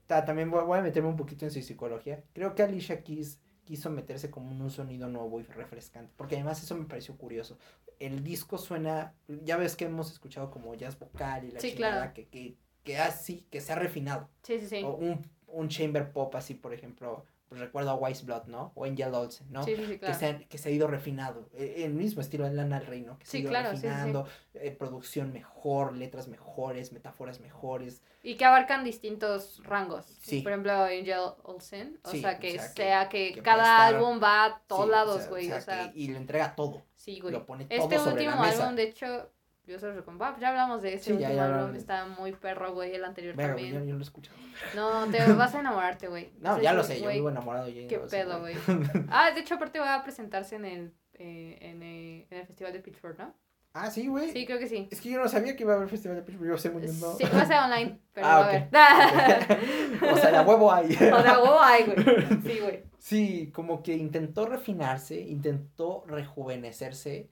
ta- 0.09 0.25
también 0.25 0.51
voy, 0.51 0.65
voy 0.65 0.81
a 0.81 0.83
meterme 0.83 1.09
un 1.09 1.17
poquito 1.17 1.45
en 1.45 1.53
su 1.53 1.63
psicología. 1.63 2.25
Creo 2.33 2.57
que 2.57 2.65
Alicia 2.65 3.05
Keys 3.05 3.41
quiso 3.65 3.91
meterse 3.91 4.31
como 4.31 4.51
un 4.51 4.71
sonido 4.71 5.09
nuevo 5.09 5.39
y 5.39 5.45
refrescante, 5.45 6.13
porque 6.17 6.35
además 6.37 6.61
eso 6.63 6.75
me 6.75 6.87
pareció 6.87 7.17
curioso. 7.17 7.59
El 8.01 8.25
disco 8.25 8.59
suena, 8.59 9.15
ya 9.45 9.57
ves 9.57 9.77
que 9.77 9.85
hemos 9.85 10.11
escuchado 10.11 10.51
como 10.51 10.75
jazz 10.75 10.99
vocal 10.99 11.45
y 11.45 11.53
la 11.53 11.61
Sí, 11.61 11.73
chingada, 11.73 11.97
claro. 11.97 12.15
que, 12.15 12.29
que, 12.29 12.57
que 12.83 12.99
así, 12.99 13.47
que 13.51 13.61
se 13.61 13.73
ha 13.73 13.77
refinado. 13.77 14.29
Sí, 14.43 14.59
sí, 14.59 14.67
sí. 14.67 14.83
O 14.85 14.95
un, 14.95 15.27
un 15.49 15.69
chamber 15.69 16.13
pop 16.13 16.35
así, 16.37 16.55
por 16.55 16.73
ejemplo, 16.73 17.25
recuerdo 17.51 17.91
a 17.91 17.95
Wise 17.95 18.25
Blood, 18.25 18.45
¿no? 18.47 18.73
O 18.75 18.85
Angel 18.85 19.15
Olsen, 19.15 19.47
¿no? 19.51 19.63
Sí, 19.65 19.75
sí, 19.77 19.83
sí, 19.83 19.89
que, 19.93 19.99
claro. 20.01 20.15
se 20.19 20.47
que 20.49 20.59
se 20.59 20.69
ha 20.69 20.73
ido 20.73 20.87
refinado. 20.87 21.49
Eh, 21.55 21.83
El 21.85 21.95
mismo 21.95 22.21
estilo 22.21 22.45
de 22.45 22.53
Lana 22.55 22.79
del 22.79 22.87
Rey, 22.89 23.01
¿no? 23.03 23.19
Que 23.19 23.27
se 23.27 23.37
ha 23.37 23.41
ido 23.41 23.51
claro, 23.51 23.71
refinando, 23.71 24.27
eh, 24.55 24.71
producción 24.71 25.33
mejor, 25.33 25.97
letras 25.97 26.29
mejores, 26.29 26.93
metáforas 26.93 27.41
mejores. 27.41 28.03
Y 28.23 28.37
que 28.37 28.45
abarcan 28.45 28.85
distintos 28.85 29.63
rangos. 29.65 30.05
Sí. 30.21 30.43
Por 30.43 30.53
ejemplo, 30.53 30.73
Angel 30.73 31.21
Olsen. 31.45 31.99
O 32.05 32.11
sea, 32.11 32.37
o 32.37 32.39
que 32.41 32.59
sea, 32.59 32.69
que- 32.69 32.75
sea 32.83 33.09
que, 33.09 33.41
cada 33.43 33.63
estar- 33.63 33.95
álbum 33.95 34.21
va 34.23 34.45
a 34.45 34.61
todos 34.67 34.85
o 34.85 34.89
lados, 34.89 35.21
sea, 35.23 35.31
güey. 35.31 35.53
O 35.53 35.61
sea, 35.61 35.91
y 35.95 36.09
le 36.09 36.19
entrega 36.19 36.55
todo. 36.55 36.83
sí, 36.97 37.21
güey. 37.21 37.33
Lo 37.33 37.47
pone 37.47 37.65
Este 37.71 37.79
todo 37.97 38.05
sobre 38.05 38.25
último 38.27 38.43
la 38.43 38.49
mesa. 38.49 38.63
álbum, 38.65 38.77
de 38.77 38.83
hecho, 38.83 39.31
yo 39.69 39.79
se 39.79 39.93
recomiendo. 39.93 40.37
Ya 40.41 40.49
hablamos 40.49 40.83
de 40.83 40.95
ese 40.95 41.05
Sí, 41.05 41.19
ya- 41.19 41.29
último 41.29 41.35
ya 41.35 41.59
álbum. 41.61 41.75
Está 41.77 42.07
muy 42.07 42.33
perro, 42.33 42.73
güey. 42.75 42.95
El 42.95 43.05
anterior 43.05 43.37
también. 43.37 43.75
yo, 43.75 43.85
yo 43.85 43.93
lo 43.95 44.01
he 44.01 44.03
escuchado. 44.03 44.37
No, 44.75 45.07
te 45.07 45.19
vas 45.35 45.55
a 45.55 45.61
enamorarte, 45.61 46.09
güey. 46.09 46.33
No, 46.41 46.61
ya 46.61 46.73
lo 46.73 46.83
sé, 46.83 47.01
yo 47.01 47.09
vivo 47.11 47.29
enamorado. 47.31 47.67
Jane 47.67 47.87
Qué 47.87 47.99
pedo, 47.99 48.41
güey. 48.41 48.55
Ah, 49.11 49.31
de 49.31 49.41
hecho, 49.41 49.55
aparte 49.55 49.79
va 49.79 49.95
a 49.95 50.03
presentarse 50.03 50.57
en 50.57 50.65
el, 50.65 50.93
eh, 51.15 51.59
en, 51.61 51.83
eh, 51.83 52.27
en 52.31 52.39
el 52.39 52.47
Festival 52.47 52.73
de 52.73 52.81
Pittsburgh, 52.81 53.19
¿no? 53.19 53.35
ah, 53.75 53.91
sí, 53.93 54.09
güey. 54.09 54.33
Sí, 54.33 54.45
creo 54.45 54.59
que 54.59 54.67
sí. 54.67 54.89
Es 54.91 55.01
que 55.01 55.11
yo 55.11 55.21
no 55.23 55.29
sabía 55.29 55.55
que 55.55 55.63
iba 55.63 55.73
a 55.73 55.77
haber 55.77 55.89
festival 55.89 56.17
de 56.17 56.23
Pittsburgh, 56.25 56.49
yo 56.51 56.59
sé 56.59 56.71
muy 56.71 56.83
bien, 56.83 56.99
no. 56.99 57.13
Sí, 57.15 57.23
va 57.33 57.43
a 57.43 57.47
ser 57.47 57.59
online, 57.59 57.99
pero 58.13 58.27
Ah, 58.27 58.41
va 58.41 58.47
a 58.47 58.49
haber. 58.49 60.13
o 60.13 60.17
sea, 60.17 60.31
la 60.33 60.43
huevo 60.43 60.73
hay. 60.73 60.87
o 60.95 61.23
sea, 61.23 61.39
huevo 61.41 61.61
hay, 61.61 61.85
güey. 61.85 61.97
Sí, 62.43 62.59
güey. 62.61 62.83
Sí, 62.99 63.51
como 63.55 63.83
que 63.85 63.95
intentó 63.95 64.47
refinarse, 64.47 65.21
intentó 65.21 66.03
rejuvenecerse, 66.09 67.29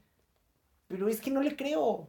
pero 0.86 1.08
es 1.08 1.20
que 1.20 1.30
no 1.32 1.42
le 1.42 1.56
creo. 1.56 2.08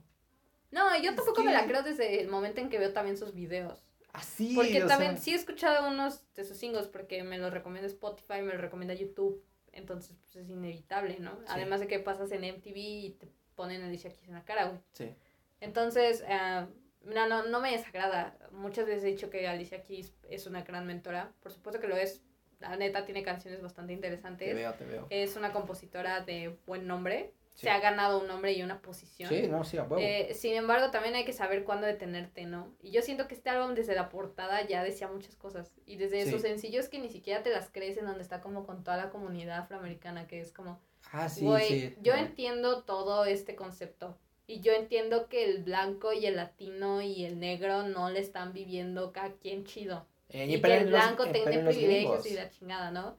No, 0.72 0.98
yo 1.02 1.16
tampoco 1.16 1.44
me 1.44 1.54
la 1.54 1.66
creo 1.66 1.82
desde 1.84 2.22
el 2.22 2.28
momento 2.28 2.62
en 2.62 2.70
que 2.70 2.78
veo 2.78 2.94
también 2.94 3.18
sus 3.18 3.34
videos. 3.34 3.84
Así, 4.14 4.56
Porque 4.56 4.84
o 4.84 4.88
también 4.88 5.14
sea, 5.14 5.22
sí 5.24 5.32
he 5.32 5.36
escuchado 5.36 5.88
unos 5.88 6.24
de 6.34 6.44
sus 6.44 6.58
singles 6.58 6.88
porque 6.88 7.24
me 7.24 7.38
los 7.38 7.54
recomienda 7.54 7.88
Spotify, 7.88 8.42
me 8.42 8.54
los 8.54 8.62
recomienda 8.62 8.94
YouTube. 8.96 9.44
Entonces, 9.72 10.18
pues 10.24 10.36
es 10.38 10.50
inevitable, 10.50 11.20
¿no? 11.20 11.38
Además 11.48 11.80
de 11.82 11.88
que 11.88 12.00
pasas 12.00 12.32
en 12.32 12.42
MTV 12.42 12.76
y 12.78 13.10
te 13.20 13.28
ponen 13.56 13.84
Alicia 13.84 14.12
Keys 14.12 14.28
en 14.28 14.34
la 14.34 14.44
cara, 14.44 14.66
güey. 14.66 14.80
sí. 14.94 15.14
Entonces, 15.60 16.24
ah, 16.30 16.68
no, 17.04 17.28
no, 17.28 17.44
no 17.48 17.60
me 17.60 17.72
desagrada. 17.72 18.38
Muchas 18.52 18.86
veces 18.86 19.04
he 19.04 19.08
dicho 19.08 19.30
que 19.30 19.48
Alicia 19.48 19.82
Keys 19.84 20.14
es 20.30 20.46
una 20.46 20.62
gran 20.64 20.86
mentora. 20.86 21.32
Por 21.42 21.52
supuesto 21.52 21.80
que 21.82 21.88
lo 21.88 21.96
es. 21.96 22.22
La 22.60 22.76
neta 22.76 23.06
tiene 23.06 23.24
canciones 23.24 23.62
bastante 23.62 23.92
Te 23.92 23.96
interesantes. 23.96 24.56
veo, 24.56 24.74
te 24.74 24.86
veo. 24.86 25.08
Es 25.10 25.36
una 25.36 25.54
compositora 25.54 26.22
de 26.22 26.58
buen 26.66 26.88
nombre. 26.88 27.34
Sí. 27.58 27.66
Se 27.66 27.72
ha 27.72 27.80
ganado 27.80 28.20
un 28.22 28.28
nombre 28.28 28.54
y 28.54 28.62
una 28.62 28.82
posición. 28.84 29.30
Sí, 29.30 29.48
no, 29.48 29.64
sí, 29.64 29.78
a 29.80 29.84
huevo. 29.84 29.98
Eh, 30.00 30.36
sin 30.36 30.54
embargo, 30.54 30.92
también 30.92 31.16
hay 31.16 31.26
que 31.26 31.34
saber 31.34 31.64
cuándo 31.64 31.88
detenerte, 31.88 32.46
¿no? 32.46 32.72
Y 32.84 32.92
yo 32.92 33.02
siento 33.02 33.28
que 33.28 33.34
este 33.34 33.50
álbum 33.50 33.74
desde 33.74 33.96
la 33.96 34.10
portada 34.10 34.62
ya 34.68 34.84
decía 34.84 35.08
muchas 35.08 35.36
cosas. 35.36 35.74
Y 35.88 35.96
desde 35.96 36.24
Sí. 36.26 36.32
sus 36.32 36.44
sencillos 36.44 36.88
que 36.88 37.00
ni 37.00 37.10
siquiera 37.10 37.42
te 37.42 37.50
las 37.50 37.70
crees 37.72 37.98
en 37.98 38.06
donde 38.06 38.22
está 38.22 38.42
como 38.42 38.66
con 38.68 38.84
toda 38.84 38.98
la 38.98 39.10
comunidad 39.10 39.58
afroamericana, 39.58 40.28
que 40.28 40.40
es 40.40 40.52
como, 40.54 40.80
ah, 41.12 41.30
sí, 41.30 41.48
sí. 41.68 41.96
yo 42.04 42.14
entiendo 42.14 42.84
todo 42.84 43.26
este 43.26 43.56
concepto. 43.56 44.16
Y 44.46 44.62
yo 44.62 44.74
entiendo 44.74 45.28
que 45.28 45.44
el 45.44 45.64
blanco 45.64 46.14
y 46.14 46.28
el 46.28 46.36
latino 46.36 47.02
y 47.02 47.26
el 47.26 47.40
negro 47.40 47.84
no 47.84 48.12
le 48.12 48.20
están 48.20 48.54
viviendo 48.54 49.12
cada 49.12 49.34
quien 49.34 49.66
chido. 49.66 50.06
Eh, 50.30 50.46
Y, 50.48 50.62
que 50.62 50.78
el 50.78 50.88
blanco 50.90 51.26
tiene 51.32 51.58
privilegios 51.60 52.24
y 52.28 52.36
la 52.36 52.52
chingada, 52.52 52.92
¿no? 52.92 53.18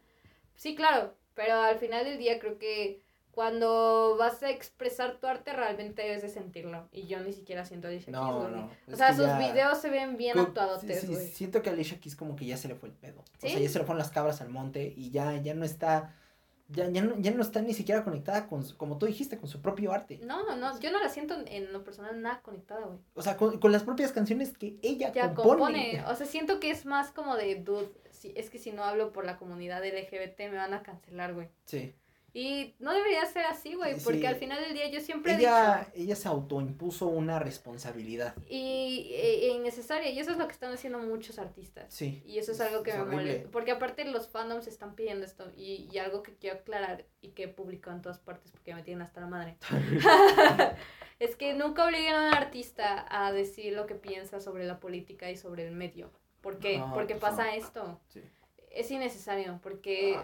Sí, 0.54 0.76
claro, 0.76 1.14
pero 1.34 1.54
al 1.60 1.78
final 1.78 2.04
del 2.04 2.18
día 2.18 2.38
creo 2.38 2.56
que 2.58 3.00
cuando 3.30 4.16
vas 4.18 4.42
a 4.42 4.50
expresar 4.50 5.18
tu 5.20 5.26
arte 5.26 5.52
realmente 5.52 6.02
debes 6.02 6.22
de 6.22 6.28
sentirlo. 6.28 6.88
Y 6.92 7.06
yo 7.06 7.20
ni 7.20 7.32
siquiera 7.32 7.64
siento 7.64 7.88
Alicia 7.88 8.06
Keys, 8.06 8.16
No, 8.16 8.40
güey. 8.40 8.52
no. 8.52 8.70
O 8.92 8.96
sea, 8.96 9.14
sus 9.14 9.26
ya- 9.26 9.38
videos 9.38 9.78
se 9.78 9.90
ven 9.90 10.16
bien 10.16 10.34
co- 10.34 10.40
actuadotes, 10.42 11.00
sí, 11.00 11.06
sí, 11.14 11.28
siento 11.28 11.62
que 11.62 11.70
Alicia 11.70 12.00
Keys 12.00 12.16
como 12.16 12.34
que 12.36 12.46
ya 12.46 12.56
se 12.56 12.68
le 12.68 12.74
fue 12.74 12.88
el 12.88 12.94
pedo. 12.96 13.20
O 13.20 13.24
sea, 13.40 13.50
ya 13.58 13.68
se 13.68 13.78
le 13.78 13.84
fueron 13.84 13.98
las 13.98 14.10
cabras 14.10 14.40
al 14.40 14.48
monte 14.48 14.92
y 14.96 15.10
ya, 15.10 15.36
ya 15.40 15.54
no 15.54 15.64
está, 15.64 16.14
ya, 16.68 16.90
ya, 16.90 17.00
no, 17.02 17.16
ya 17.18 17.30
no 17.30 17.40
está 17.42 17.62
ni 17.62 17.72
siquiera 17.74 18.02
conectada 18.04 18.46
con, 18.48 18.64
su- 18.64 18.76
como 18.76 18.98
tú 18.98 19.06
dijiste, 19.06 19.38
con 19.38 19.48
su 19.48 19.62
propio 19.62 19.92
arte. 19.92 20.18
No, 20.22 20.44
no, 20.44 20.56
no, 20.56 20.78
yo 20.80 20.90
no 20.90 21.00
la 21.00 21.08
siento 21.08 21.36
en 21.46 21.72
lo 21.72 21.84
personal 21.84 22.20
nada 22.20 22.42
conectada, 22.42 22.86
güey. 22.86 22.98
O 23.14 23.22
sea, 23.22 23.36
con, 23.36 23.58
con 23.60 23.70
las 23.72 23.84
propias 23.84 24.12
canciones 24.12 24.58
que 24.58 24.78
ella 24.82 25.12
Ya 25.12 25.32
compone. 25.34 25.48
compone. 25.58 26.04
O 26.08 26.14
sea, 26.16 26.26
siento 26.26 26.58
que 26.60 26.70
es 26.70 26.84
más 26.86 27.10
como 27.12 27.36
de, 27.36 27.54
dude, 27.54 27.90
si, 28.10 28.32
es 28.36 28.50
que 28.50 28.58
si 28.58 28.72
no 28.72 28.82
hablo 28.84 29.12
por 29.12 29.24
la 29.24 29.36
comunidad 29.38 29.84
LGBT 29.84 30.40
me 30.50 30.56
van 30.56 30.74
a 30.74 30.82
cancelar, 30.82 31.34
güey. 31.34 31.48
Sí. 31.66 31.94
Y 32.34 32.74
no 32.78 32.92
debería 32.92 33.24
ser 33.26 33.46
así, 33.46 33.74
güey, 33.74 33.98
Sí. 33.98 34.04
porque 34.04 34.26
al 34.28 34.36
final 34.36 34.60
del 34.62 34.74
día 34.74 34.88
yo 34.90 35.00
siempre 35.00 35.32
he 35.32 35.36
Ella, 35.36 35.78
dicho... 35.78 35.90
ella 36.04 36.16
se 36.16 36.28
autoimpuso 36.28 37.06
una 37.08 37.38
responsabilidad. 37.38 38.34
Y 38.48 39.10
e, 39.14 39.46
e 39.46 39.48
innecesaria, 39.54 40.10
y 40.10 40.18
eso 40.20 40.32
es 40.32 40.36
lo 40.38 40.46
que 40.46 40.52
están 40.52 40.72
haciendo 40.72 40.98
muchos 40.98 41.38
artistas. 41.38 41.86
Sí. 41.92 42.22
Y 42.26 42.38
eso 42.38 42.52
es 42.52 42.60
algo 42.60 42.82
que 42.82 42.90
Es 42.90 42.98
me 42.98 43.04
molesta. 43.06 43.50
Porque 43.50 43.70
aparte 43.72 44.04
los 44.04 44.28
fandoms 44.28 44.66
están 44.66 44.94
pidiendo 44.94 45.24
esto. 45.24 45.50
Y, 45.56 45.88
y 45.90 45.98
algo 45.98 46.22
que 46.22 46.34
quiero 46.36 46.58
aclarar 46.58 47.06
y 47.20 47.30
que 47.30 47.44
he 47.44 47.48
publicado 47.48 47.96
en 47.96 48.02
todas 48.02 48.18
partes 48.18 48.52
porque 48.52 48.74
me 48.74 48.82
tienen 48.82 49.02
hasta 49.02 49.20
la 49.20 49.26
madre. 49.26 49.56
es 51.18 51.34
que 51.36 51.54
nunca 51.54 51.86
obliguen 51.86 52.14
a 52.14 52.28
un 52.28 52.34
artista 52.34 53.06
a 53.10 53.32
decir 53.32 53.72
lo 53.72 53.86
que 53.86 53.94
piensa 53.94 54.40
sobre 54.40 54.64
la 54.66 54.78
política 54.80 55.30
y 55.30 55.36
sobre 55.36 55.66
el 55.66 55.72
medio. 55.74 56.10
¿Por 56.40 56.58
qué? 56.58 56.78
No, 56.78 56.92
porque 56.94 57.14
pues 57.14 57.30
pasa 57.30 57.46
no. 57.46 57.52
esto. 57.52 58.00
Sí. 58.08 58.22
Es 58.70 58.90
innecesario. 58.90 59.58
Porque 59.62 60.18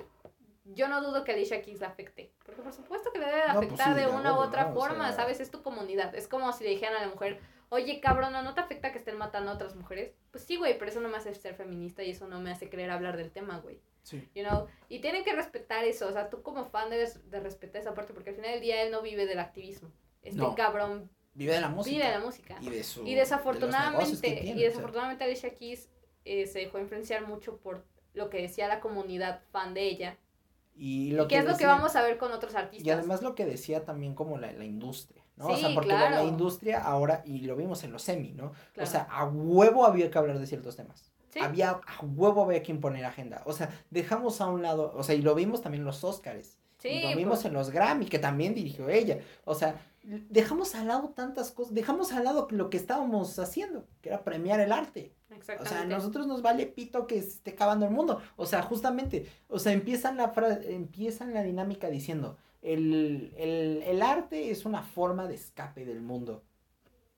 yo 0.64 0.88
no 0.88 1.02
dudo 1.02 1.24
que 1.24 1.32
Alicia 1.32 1.60
Keys 1.62 1.80
la 1.80 1.88
afecte. 1.88 2.32
Porque 2.44 2.62
por 2.62 2.72
supuesto 2.72 3.12
que 3.12 3.18
le 3.18 3.26
debe 3.26 3.40
de 3.42 3.48
No, 3.48 3.54
pues 3.54 3.66
afectar 3.66 3.94
sí, 3.94 4.00
de 4.00 4.06
una 4.08 4.32
u 4.34 4.36
otra 4.36 4.64
¿no? 4.64 4.70
O 4.70 4.74
forma. 4.74 5.08
sea- 5.08 5.16
¿Sabes? 5.22 5.40
Es 5.40 5.50
tu 5.50 5.62
comunidad. 5.62 6.14
Es 6.14 6.26
como 6.28 6.52
si 6.52 6.64
le 6.64 6.70
dijeran 6.70 6.96
a 6.96 7.00
la 7.02 7.08
mujer, 7.08 7.38
oye, 7.68 8.00
cabrón, 8.00 8.32
¿no 8.32 8.54
te 8.54 8.60
afecta 8.60 8.92
que 8.92 8.98
estén 8.98 9.16
matando 9.18 9.50
a 9.50 9.54
otras 9.54 9.74
mujeres? 9.76 10.12
Pues 10.30 10.44
sí, 10.44 10.56
güey, 10.56 10.78
pero 10.78 10.90
eso 10.90 11.00
no 11.00 11.08
me 11.08 11.16
hace 11.18 11.34
ser 11.34 11.54
feminista 11.54 12.02
y 12.02 12.10
eso 12.10 12.26
no 12.28 12.40
me 12.40 12.50
hace 12.50 12.68
querer 12.70 12.90
hablar 12.90 13.16
del 13.16 13.30
tema, 13.30 13.58
güey. 13.58 13.80
Sí. 14.02 14.28
You 14.34 14.44
know? 14.44 14.66
Y 14.88 15.00
tienen 15.00 15.24
que 15.24 15.32
respetar 15.34 15.84
eso. 15.84 16.06
O 16.08 16.12
sea, 16.12 16.28
tú 16.30 16.42
como 16.42 16.64
fan 16.66 16.90
debes 16.90 17.30
de 17.30 17.40
respetar 17.40 17.80
esa 17.80 17.94
parte 17.94 18.12
porque 18.12 18.30
al 18.30 18.36
final 18.36 18.52
del 18.52 18.60
día 18.60 18.82
él 18.82 18.90
no 18.92 19.02
vive 19.02 19.26
del 19.26 19.38
activismo. 19.40 19.90
Este 20.22 20.42
cabrón 20.56 21.10
Vive 21.34 21.52
de 21.54 21.60
la 21.60 21.68
música. 21.68 21.94
vive 21.96 22.06
de 22.06 22.12
la 22.18 22.24
música. 22.24 22.56
Y 22.60 22.70
de 22.70 22.84
su. 22.84 23.04
Y 23.06 23.14
desafortunadamente, 23.14 24.16
tiene, 24.20 24.40
y 24.46 24.52
o 24.52 24.56
sea. 24.56 24.68
desafortunadamente 24.68 25.24
Alicia 25.24 25.54
Keys 25.54 25.90
eh, 26.24 26.46
se 26.46 26.60
dejó 26.60 26.78
influenciar 26.78 27.26
mucho 27.26 27.58
por 27.58 27.84
lo 28.14 28.30
que 28.30 28.40
decía 28.42 28.68
la 28.68 28.80
comunidad 28.80 29.40
fan 29.50 29.74
de 29.74 29.82
ella. 29.82 30.18
Y 30.76 31.12
lo 31.12 31.28
que 31.28 31.38
es 31.38 31.44
lo 31.44 31.56
que 31.56 31.66
vamos 31.66 31.94
a 31.96 32.02
ver 32.02 32.18
con 32.18 32.32
otros 32.32 32.54
artistas. 32.54 32.86
Y 32.86 32.90
además 32.90 33.22
lo 33.22 33.34
que 33.34 33.46
decía 33.46 33.84
también 33.84 34.14
como 34.14 34.38
la, 34.38 34.52
la 34.52 34.64
industria, 34.64 35.22
¿no? 35.36 35.46
o 35.46 35.56
sea, 35.56 35.72
porque 35.74 35.92
la- 35.92 36.24
industria 36.24 36.82
ahora, 36.82 37.22
y 37.24 37.40
lo 37.42 37.54
vimos 37.56 37.84
en 37.84 37.92
los 37.92 38.02
semi, 38.02 38.32
¿no? 38.32 38.52
Claro. 38.72 38.88
O 38.88 38.90
sea, 38.90 39.02
a 39.10 39.24
huevo 39.24 39.86
había 39.86 40.10
que 40.10 40.18
hablar 40.18 40.38
de 40.38 40.46
ciertos 40.46 40.76
temas. 40.76 41.12
Sí. 41.30 41.40
Había, 41.40 41.70
a 41.70 42.04
huevo 42.04 42.44
había 42.44 42.62
que 42.62 42.72
imponer 42.72 43.04
agenda. 43.04 43.42
O 43.46 43.52
sea, 43.52 43.68
dejamos 43.90 44.40
a 44.40 44.46
un 44.46 44.62
lado, 44.62 44.92
o 44.96 45.02
sea, 45.02 45.14
y 45.14 45.22
lo 45.22 45.34
vimos 45.34 45.62
también 45.62 45.82
en 45.82 45.86
los 45.86 46.02
Oscars. 46.04 46.58
Sí, 46.78 46.88
y 46.88 47.02
lo 47.10 47.16
vimos 47.16 47.38
pues. 47.38 47.46
en 47.46 47.54
los 47.54 47.70
Grammy, 47.70 48.06
que 48.06 48.18
también 48.18 48.54
dirigió 48.54 48.88
ella. 48.88 49.18
O 49.44 49.54
sea, 49.54 49.80
dejamos 50.04 50.74
al 50.74 50.88
lado 50.88 51.10
tantas 51.10 51.50
cosas, 51.50 51.74
dejamos 51.74 52.12
al 52.12 52.24
lado 52.24 52.46
lo 52.50 52.70
que 52.70 52.76
estábamos 52.76 53.38
haciendo, 53.38 53.86
que 54.02 54.10
era 54.10 54.22
premiar 54.22 54.60
el 54.60 54.72
arte. 54.72 55.14
O 55.30 55.34
Exactamente. 55.34 55.68
sea, 55.70 55.82
a 55.82 55.86
nosotros 55.86 56.26
nos 56.26 56.42
vale 56.42 56.66
pito 56.66 57.06
que 57.06 57.20
se 57.22 57.28
esté 57.28 57.52
acabando 57.52 57.86
el 57.86 57.92
mundo. 57.92 58.20
O 58.36 58.46
sea, 58.46 58.62
justamente, 58.62 59.26
o 59.48 59.58
sea, 59.58 59.72
empiezan 59.72 60.16
la, 60.16 60.32
empiezan 60.64 61.32
la 61.32 61.42
dinámica 61.42 61.88
diciendo, 61.88 62.36
el, 62.62 63.34
el, 63.36 63.82
el 63.84 64.02
arte 64.02 64.50
es 64.50 64.64
una 64.64 64.82
forma 64.82 65.26
de 65.26 65.34
escape 65.34 65.84
del 65.84 66.02
mundo. 66.02 66.44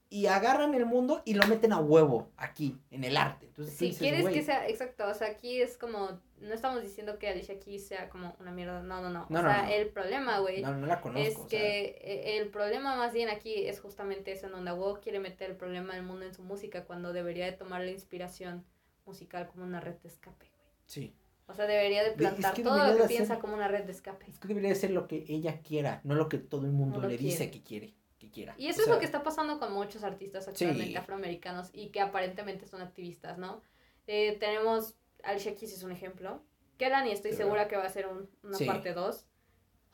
Y 0.09 0.27
agarran 0.27 0.73
el 0.75 0.87
mundo 0.87 1.21
y 1.25 1.35
lo 1.35 1.45
meten 1.49 1.73
a 1.73 1.81
huevo 1.81 2.31
aquí, 2.37 2.79
en 2.93 3.03
el 3.03 3.17
arte. 3.17 3.47
Entonces, 3.47 3.75
Si 3.77 3.87
dices, 3.87 3.99
quieres 4.01 4.23
"Güey, 4.23 4.35
que 4.35 4.43
sea, 4.45 4.69
exacto, 4.69 5.05
o 5.09 5.15
sea, 5.15 5.27
aquí 5.29 5.61
es 5.61 5.77
como, 5.77 6.21
no 6.41 6.55
estamos 6.55 6.81
diciendo 6.81 7.19
que 7.19 7.29
Alicia 7.29 7.59
Keys 7.59 7.89
sea 7.89 8.09
como 8.09 8.37
una 8.39 8.53
mierda, 8.53 8.83
no, 8.83 9.03
no, 9.03 9.11
no. 9.11 9.27
No, 9.29 9.41
o 9.41 9.43
no, 9.43 9.51
sea, 9.51 9.65
no. 9.65 9.69
el 9.73 9.89
problema, 9.89 10.39
güey, 10.39 10.63
No, 10.63 10.75
no 10.77 10.87
la 10.87 11.01
conozco. 11.01 11.27
es 11.29 11.37
o 11.37 11.47
que 11.49 11.99
eh, 12.01 12.39
el 12.39 12.49
problema 12.51 12.95
más 12.97 13.13
bien 13.13 13.29
aquí 13.31 13.67
es 13.67 13.81
justamente 13.81 14.31
eso, 14.31 14.47
en 14.47 14.53
donde 14.53 14.73
Hugo 14.73 15.01
quiere 15.01 15.19
meter 15.19 15.51
el 15.51 15.57
problema 15.57 15.95
del 15.95 16.05
mundo 16.05 16.25
en 16.25 16.35
su 16.35 16.43
música 16.45 16.85
cuando 16.85 17.13
debería 17.13 17.47
de 17.47 17.53
tomar 17.53 17.81
la 17.81 17.91
inspiración 17.91 18.65
musical 19.07 19.49
como 19.49 19.65
una 19.65 19.81
red 19.81 19.95
de 19.97 20.09
escape, 20.09 20.47
güey. 20.57 20.71
sí. 20.87 21.15
O 21.49 21.55
sea, 21.55 21.67
debería 21.67 22.03
de 22.03 22.09
es 22.11 22.15
plantar 22.17 22.55
que 22.55 22.63
todo 22.65 22.77
lo 22.93 22.97
que 23.03 23.05
piensa 23.07 23.39
como 23.39 23.55
una 23.55 23.69
red 23.69 23.85
de 23.85 23.93
escape. 23.93 24.27
Es 24.29 24.41
que 24.41 24.49
debería 24.49 24.71
de 24.71 24.75
ser 24.75 24.91
lo 24.91 25.07
que 25.07 25.25
ella 25.29 25.61
quiera, 25.63 26.01
no 26.03 26.17
lo 26.17 26.29
que 26.29 26.39
todo 26.39 26.67
el 26.67 26.73
mundo 26.73 27.01
le 27.01 27.17
dice 27.17 27.53
que 27.53 27.63
quiere, 27.63 27.95
quiera. 28.37 28.55
Y 28.59 28.69
eso 28.69 28.81
O 28.81 28.85
es 28.85 28.89
lo 28.91 28.99
que 28.99 29.07
está 29.07 29.23
pasando 29.23 29.59
con 29.59 29.73
muchos 29.73 30.05
artistas 30.05 30.47
actualmente 30.47 30.91
Sí. 30.91 30.97
afroamericanos 30.97 31.71
y 31.73 31.89
que 31.89 32.01
aparentemente 32.03 32.67
son 32.67 32.83
activistas, 32.83 33.39
¿no? 33.39 33.63
Eh, 34.07 34.37
tenemos 34.39 34.95
Alicia 35.25 35.55
Keys 35.55 35.73
es 35.73 35.83
un 35.83 35.91
ejemplo. 35.93 36.43
Kellan 36.79 37.07
y 37.07 37.13
estoy 37.13 37.33
segura 37.33 37.67
que 37.69 37.77
va 37.77 37.85
a 37.85 37.89
ser 37.89 38.07
un- 38.07 38.29
una 38.43 38.59
Sí. 38.59 38.67
parte 38.67 38.93
2. 38.93 39.25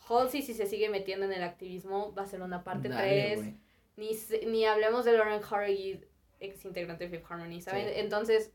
Halsey, 0.08 0.42
si 0.42 0.52
se 0.54 0.66
sigue 0.66 0.88
metiendo 0.88 1.24
en 1.26 1.32
el 1.32 1.44
activismo, 1.44 2.12
va 2.12 2.22
a 2.22 2.26
ser 2.26 2.42
una 2.42 2.64
parte 2.64 2.88
Dale, 2.88 3.08
3. 3.08 3.38
güey. 3.38 3.56
Ni, 3.96 4.10
ni 4.48 4.64
hablemos 4.66 5.04
de 5.04 5.12
Lauren 5.12 5.40
Harrigan, 5.48 6.04
ex 6.40 6.64
integrante 6.64 7.08
de 7.08 7.10
Fifth 7.18 7.30
Harmony, 7.30 7.60
¿saben? 7.60 7.86
Entonces, 7.94 8.52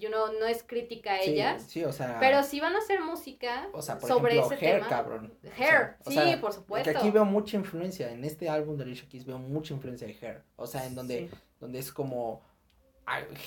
you 0.00 0.08
know, 0.08 0.32
no 0.38 0.46
es 0.46 0.62
crítica 0.62 1.14
a 1.14 1.18
Sí, 1.22 1.30
ellas, 1.30 1.62
Sí, 1.68 1.84
o 1.84 1.92
sea. 1.92 2.16
pero 2.18 2.42
si 2.42 2.58
van 2.60 2.74
a 2.74 2.78
hacer 2.78 3.00
música 3.00 3.68
o 3.72 3.82
sea, 3.82 3.98
por 3.98 4.08
sobre 4.08 4.32
ejemplo, 4.38 4.56
ese 4.56 4.66
Hair, 4.66 4.74
tema. 4.76 4.88
cabrón. 4.88 5.34
O 5.44 5.46
Hair, 5.62 5.96
sea, 6.06 6.32
sí, 6.34 6.36
por 6.40 6.52
supuesto. 6.52 6.90
Que 6.90 6.96
aquí 6.96 7.10
veo 7.10 7.24
mucha 7.24 7.56
influencia. 7.56 8.10
En 8.10 8.24
este 8.24 8.48
álbum 8.48 8.76
de 8.76 8.84
Alicia 8.84 9.08
Keys 9.08 9.24
veo 9.26 9.38
mucha 9.38 9.74
influencia 9.74 10.06
de 10.06 10.14
Hair. 10.20 10.42
O 10.56 10.66
sea, 10.66 10.86
en 10.86 10.94
donde, 10.94 11.28
Sí. 11.28 11.36
donde 11.60 11.78
es 11.78 11.92
como. 11.92 12.42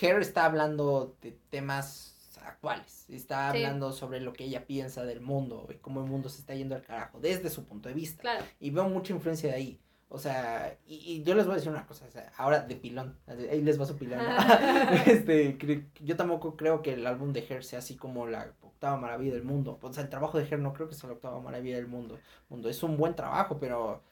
Hair 0.01 0.19
está 0.21 0.45
hablando 0.45 1.15
de 1.21 1.31
temas 1.49 2.09
actuales. 2.45 3.05
Está 3.09 3.51
Sí. 3.51 3.57
hablando 3.63 3.93
sobre 3.93 4.19
lo 4.19 4.33
que 4.33 4.43
ella 4.43 4.65
piensa 4.65 5.03
del 5.05 5.21
mundo 5.21 5.67
y 5.73 5.75
cómo 5.75 6.01
el 6.03 6.09
mundo 6.09 6.27
se 6.29 6.39
está 6.41 6.53
yendo 6.53 6.75
al 6.75 6.81
carajo 6.81 7.19
desde 7.21 7.49
su 7.49 7.63
punto 7.65 7.87
de 7.87 7.95
vista. 7.95 8.21
Claro, 8.21 8.45
Y 8.59 8.69
veo 8.71 8.89
mucha 8.89 9.13
influencia 9.13 9.49
de 9.49 9.55
ahí. 9.55 9.79
O 10.15 10.19
sea, 10.19 10.77
y, 10.85 10.95
y 11.13 11.23
yo 11.23 11.33
les 11.33 11.45
voy 11.45 11.53
a 11.53 11.55
decir 11.55 11.71
una 11.71 11.87
cosa, 11.87 12.05
o 12.05 12.11
sea, 12.11 12.31
ahora 12.37 12.59
de 12.61 12.75
pilón, 12.75 13.17
ahí 13.27 13.61
les 13.63 13.81
va 13.81 13.85
su 13.87 13.97
pilón. 13.97 14.21
este, 15.07 15.57
cre- 15.57 15.89
yo 16.01 16.15
tampoco 16.15 16.55
creo 16.55 16.81
que 16.83 16.93
el 16.93 17.07
álbum 17.07 17.33
de 17.33 17.41
Hair 17.49 17.63
sea 17.63 17.79
así 17.79 17.95
como 17.97 18.27
la 18.27 18.53
octava 18.61 18.97
maravilla 18.97 19.33
del 19.33 19.43
mundo. 19.43 19.79
O 19.81 19.91
sea, 19.93 20.03
el 20.03 20.09
trabajo 20.09 20.37
de 20.37 20.45
Hair 20.45 20.59
no 20.59 20.73
creo 20.73 20.87
que 20.87 20.93
sea 20.95 21.07
la 21.09 21.15
octava 21.15 21.39
maravilla 21.41 21.77
del 21.77 21.87
mundo. 21.87 22.19
mundo. 22.49 22.69
Es 22.69 22.83
un 22.83 22.95
buen 22.97 23.15
trabajo, 23.15 23.57
pero... 23.59 24.03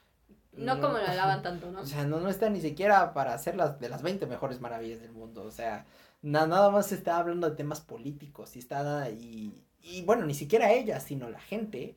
no 0.54 0.80
como 0.82 0.98
lo 0.98 1.06
alaban 1.08 1.42
tanto, 1.42 1.72
¿no? 1.72 1.82
O 1.82 1.86
sea, 1.86 2.06
no, 2.06 2.20
no 2.20 2.30
está 2.30 2.50
ni 2.50 2.62
siquiera 2.62 3.14
para 3.14 3.34
hacer 3.34 3.56
las 3.56 3.80
de 3.80 3.90
las 3.90 4.02
20 4.02 4.26
mejores 4.28 4.60
maravillas 4.60 5.02
del 5.02 5.12
mundo. 5.12 5.44
O 5.44 5.52
sea, 5.52 5.86
na- 6.22 6.48
nada 6.48 6.70
más 6.72 6.92
está 6.92 7.18
hablando 7.18 7.50
de 7.50 7.56
temas 7.56 7.82
políticos 7.82 8.56
y 8.56 8.60
está 8.60 9.10
y, 9.10 9.54
y 9.82 10.04
bueno, 10.04 10.26
ni 10.26 10.34
siquiera 10.34 10.72
ella, 10.72 11.00
sino 11.00 11.30
la 11.30 11.40
gente, 11.40 11.96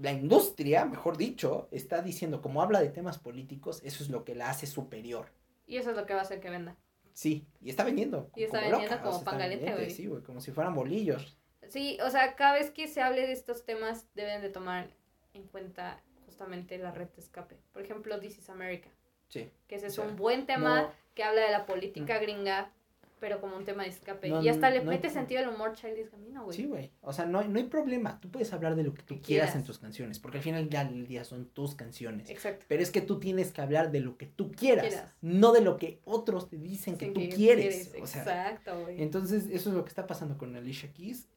la 0.00 0.12
industria, 0.12 0.84
mejor 0.84 1.16
dicho, 1.16 1.68
está 1.70 2.02
diciendo 2.02 2.40
como 2.42 2.62
habla 2.62 2.80
de 2.80 2.88
temas 2.90 3.18
políticos, 3.18 3.80
eso 3.84 4.02
es 4.02 4.10
lo 4.10 4.24
que 4.24 4.34
la 4.34 4.50
hace 4.50 4.66
superior. 4.66 5.32
Y 5.66 5.76
eso 5.76 5.90
es 5.90 5.96
lo 5.96 6.06
que 6.06 6.14
va 6.14 6.20
a 6.20 6.22
hacer 6.22 6.40
que 6.40 6.50
venda. 6.50 6.76
Sí, 7.12 7.46
y 7.60 7.70
está 7.70 7.84
vendiendo. 7.84 8.30
Y 8.36 8.44
está 8.44 8.58
como 8.60 8.70
vendiendo 8.70 8.94
loca, 8.96 9.02
como 9.02 9.18
está 9.18 9.30
pan 9.32 9.40
caliente, 9.40 9.64
vendiendo, 9.64 9.84
güey. 9.86 9.94
Sí, 9.96 10.06
güey, 10.06 10.22
como 10.22 10.40
si 10.40 10.52
fueran 10.52 10.74
bolillos. 10.74 11.36
Sí, 11.68 11.98
o 12.04 12.10
sea, 12.10 12.36
cada 12.36 12.52
vez 12.54 12.70
que 12.70 12.86
se 12.88 13.02
hable 13.02 13.26
de 13.26 13.32
estos 13.32 13.64
temas 13.64 14.06
deben 14.14 14.40
de 14.40 14.48
tomar 14.50 14.88
en 15.34 15.42
cuenta 15.48 16.00
justamente 16.26 16.78
la 16.78 16.92
red 16.92 17.08
de 17.08 17.20
escape. 17.20 17.58
Por 17.72 17.82
ejemplo, 17.82 18.18
This 18.20 18.38
is 18.38 18.48
America, 18.50 18.88
Sí. 19.28 19.50
que 19.66 19.74
ese 19.74 19.88
es 19.88 19.98
O 19.98 20.02
sea, 20.02 20.10
un 20.10 20.16
buen 20.16 20.46
tema 20.46 20.82
no- 20.82 20.92
que 21.14 21.24
habla 21.24 21.42
de 21.42 21.50
la 21.50 21.66
política 21.66 22.18
gringa, 22.18 22.72
pero 23.20 23.40
como 23.40 23.56
un 23.56 23.64
tema 23.64 23.82
de 23.84 23.90
escape. 23.90 24.28
No, 24.28 24.42
y 24.42 24.48
hasta 24.48 24.70
le 24.70 24.82
no 24.84 24.90
hay- 24.90 24.96
mete 24.98 25.10
sentido 25.10 25.40
al 25.40 25.48
humor 25.48 25.72
Childish 25.74 26.10
Gambino, 26.10 26.44
güey. 26.44 26.56
Sí, 26.56 26.66
güey. 26.66 26.90
O 27.00 27.12
sea, 27.12 27.26
no, 27.26 27.38
hay- 27.40 27.48
no 27.48 27.58
hay 27.58 27.64
problema. 27.64 28.20
Tú 28.20 28.30
puedes 28.30 28.52
hablar 28.52 28.76
de 28.76 28.82
lo 28.84 28.94
que 28.94 29.02
tú 29.02 29.20
quieras 29.20 29.54
en 29.56 29.64
tus 29.64 29.78
canciones, 29.78 30.18
porque 30.18 30.38
al 30.38 30.44
final 30.44 30.68
ya 30.68 30.84
del 30.84 31.06
día 31.06 31.24
son 31.24 31.46
tus 31.46 31.74
canciones. 31.74 32.30
Exacto. 32.30 32.64
Pero 32.68 32.82
es 32.82 32.90
que 32.90 33.00
tú 33.00 33.18
tienes 33.20 33.52
que 33.52 33.60
hablar 33.60 33.90
de 33.90 34.00
lo 34.00 34.16
que 34.16 34.26
tú 34.26 34.50
quieras, 34.52 34.86
Quieras. 34.86 35.14
no 35.22 35.52
de 35.52 35.60
lo 35.60 35.76
que 35.76 36.00
otros 36.04 36.48
te 36.48 36.56
dicen 36.58 36.96
que 36.96 37.06
tú 37.08 37.20
que 37.20 37.28
quieres. 37.28 37.92
O 38.00 38.06
sea, 38.06 38.22
Exacto, 38.22 38.80
güey. 38.82 39.02
entonces 39.02 39.46
eso 39.50 39.70
es 39.70 39.74
lo 39.76 39.84
que 39.84 39.88
está 39.90 40.06
pasando 40.06 40.36
con 40.38 40.54
Alicia 40.56 40.92
Keys. 40.92 41.28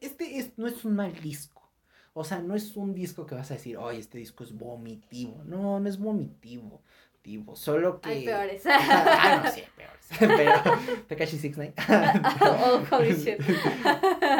Este 0.00 0.38
es, 0.38 0.52
no 0.56 0.66
es 0.66 0.84
un 0.84 0.94
mal 0.94 1.12
disco. 1.20 1.58
O 2.14 2.24
sea, 2.24 2.40
no 2.40 2.56
es 2.56 2.76
un 2.76 2.94
disco 2.94 3.26
que 3.26 3.36
vas 3.36 3.50
a 3.52 3.54
decir, 3.54 3.76
oye, 3.76 3.98
este 4.00 4.18
disco 4.18 4.42
es 4.42 4.52
vomitivo. 4.56 5.40
No, 5.44 5.78
no 5.78 5.88
es 5.88 5.98
vomitivo. 5.98 6.82
Tivo, 7.28 7.54
solo 7.56 8.00
que... 8.00 8.08
Hay 8.08 8.24
peores. 8.24 8.62
ah, 8.66 9.42
no, 9.44 9.50
sí, 9.52 9.60
hay 9.60 9.66
peores. 9.76 10.08
Pero 10.18 10.52
Tekashi 11.08 11.36
69. 11.36 11.74
oh, 12.40 12.82
holy 12.90 13.12
shit. 13.14 13.38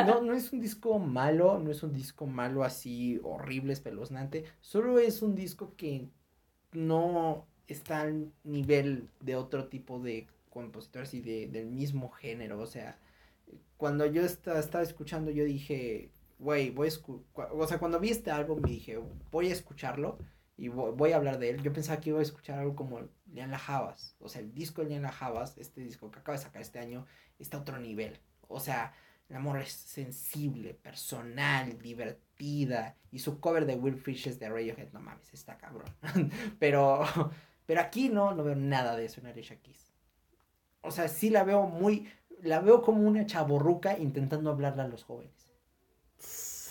no, 0.07 0.23
no 0.23 0.33
es 0.33 0.51
un 0.55 0.61
disco 0.61 0.99
malo, 0.99 1.59
no 1.59 1.71
es 1.71 1.83
un 1.83 1.93
disco 1.93 2.27
malo 2.27 2.65
así 2.65 3.21
horrible, 3.23 3.75
espeluznante. 3.75 4.45
Solo 4.63 4.99
es 4.99 5.21
un 5.21 5.35
disco 5.35 5.75
que 5.77 6.09
no 6.73 7.47
está 7.67 8.01
al 8.01 8.33
nivel 8.45 9.11
de 9.21 9.37
otro 9.37 9.69
tipo 9.69 9.99
de 10.01 10.27
compositores 10.49 11.13
y 11.13 11.21
de, 11.21 11.47
del 11.49 11.67
mismo 11.67 12.09
género. 12.09 12.59
O 12.61 12.67
sea, 12.67 12.99
cuando 13.77 14.07
yo 14.07 14.23
esta- 14.23 14.59
estaba 14.59 14.83
escuchando, 14.83 15.31
yo 15.31 15.45
dije, 15.45 16.09
güey, 16.39 16.71
voy 16.71 16.89
a 16.89 16.91
escu- 16.91 17.23
O 17.53 17.67
sea, 17.67 17.79
cuando 17.79 18.01
vi 18.01 18.09
este 18.09 18.31
álbum, 18.31 18.63
me 18.63 18.71
dije, 18.71 18.99
voy 19.31 19.51
a 19.51 19.53
escucharlo 19.53 20.17
y 20.59 20.69
vo- 20.69 20.93
voy 20.95 21.13
a 21.13 21.17
hablar 21.17 21.39
de 21.39 21.51
él. 21.51 21.63
Yo 21.63 21.73
pensaba 21.73 22.01
que 22.01 22.11
iba 22.11 22.19
a 22.19 22.23
escuchar 22.23 22.59
algo 22.59 22.77
como 22.77 23.01
Lian 23.33 23.51
La 23.51 23.59
Havas. 23.67 24.17
O 24.21 24.29
sea, 24.29 24.43
el 24.43 24.53
disco 24.53 24.83
de 24.83 24.89
Lian 24.91 25.03
La 25.03 25.15
Havas, 25.19 25.57
este 25.57 25.81
disco 25.81 26.11
que 26.11 26.19
acaba 26.19 26.37
de 26.37 26.45
sacar 26.45 26.61
este 26.61 26.79
año, 26.81 27.07
está 27.39 27.57
a 27.57 27.61
otro 27.61 27.79
nivel. 27.79 28.19
O 28.49 28.61
sea, 28.61 28.93
el 29.29 29.37
amor 29.37 29.59
es 29.61 29.73
sensible, 29.73 30.75
personal, 30.75 31.79
divertida. 31.81 32.97
Y 33.11 33.21
su 33.21 33.41
cover 33.41 33.67
de 33.67 33.77
Will 33.77 33.97
Fishes 33.97 34.39
de 34.39 34.49
Radiohead, 34.49 34.93
no 34.93 35.01
mames, 35.01 35.33
está 35.33 35.57
cabrón. 35.59 35.89
pero, 36.59 37.05
pero 37.67 37.81
aquí 37.81 38.09
no, 38.09 38.35
no 38.35 38.43
veo 38.45 38.57
nada 38.57 38.97
de 38.97 39.05
eso 39.07 39.21
en 39.21 39.29
Alicia 39.29 39.61
Keys. 39.61 39.93
O 40.81 40.91
sea, 40.91 41.09
sí 41.09 41.31
la 41.31 41.45
veo 41.45 41.65
muy, 41.69 42.09
la 42.43 42.61
veo 42.61 42.83
como 42.83 43.03
una 43.07 43.27
chaborruca 43.27 43.99
intentando 43.99 44.51
hablarle 44.51 44.83
a 44.83 44.89
los 44.89 45.05
jóvenes. 45.05 45.38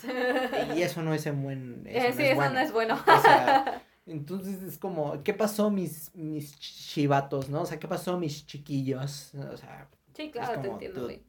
Y 0.75 0.81
eso 0.81 1.01
no 1.01 1.13
es 1.13 1.25
en 1.25 1.43
buen... 1.43 1.83
Eh, 1.85 2.13
sí, 2.15 2.23
eso 2.23 2.35
bueno. 2.35 2.53
no 2.53 2.59
es 2.59 2.71
bueno. 2.71 2.95
O 2.95 3.21
sea, 3.21 3.83
entonces 4.05 4.61
es 4.63 4.77
como, 4.77 5.23
¿qué 5.23 5.33
pasó 5.33 5.69
mis, 5.69 6.13
mis 6.15 6.57
chivatos, 6.59 7.49
no? 7.49 7.61
O 7.61 7.65
sea, 7.65 7.79
¿qué 7.79 7.87
pasó 7.87 8.17
mis 8.17 8.45
chiquillos? 8.45 9.33
O 9.35 9.57
sea, 9.57 9.89
sí, 10.13 10.23
es 10.23 10.31
claro, 10.31 10.61
te 10.61 10.67
entiendo, 10.67 11.03
güey. 11.03 11.23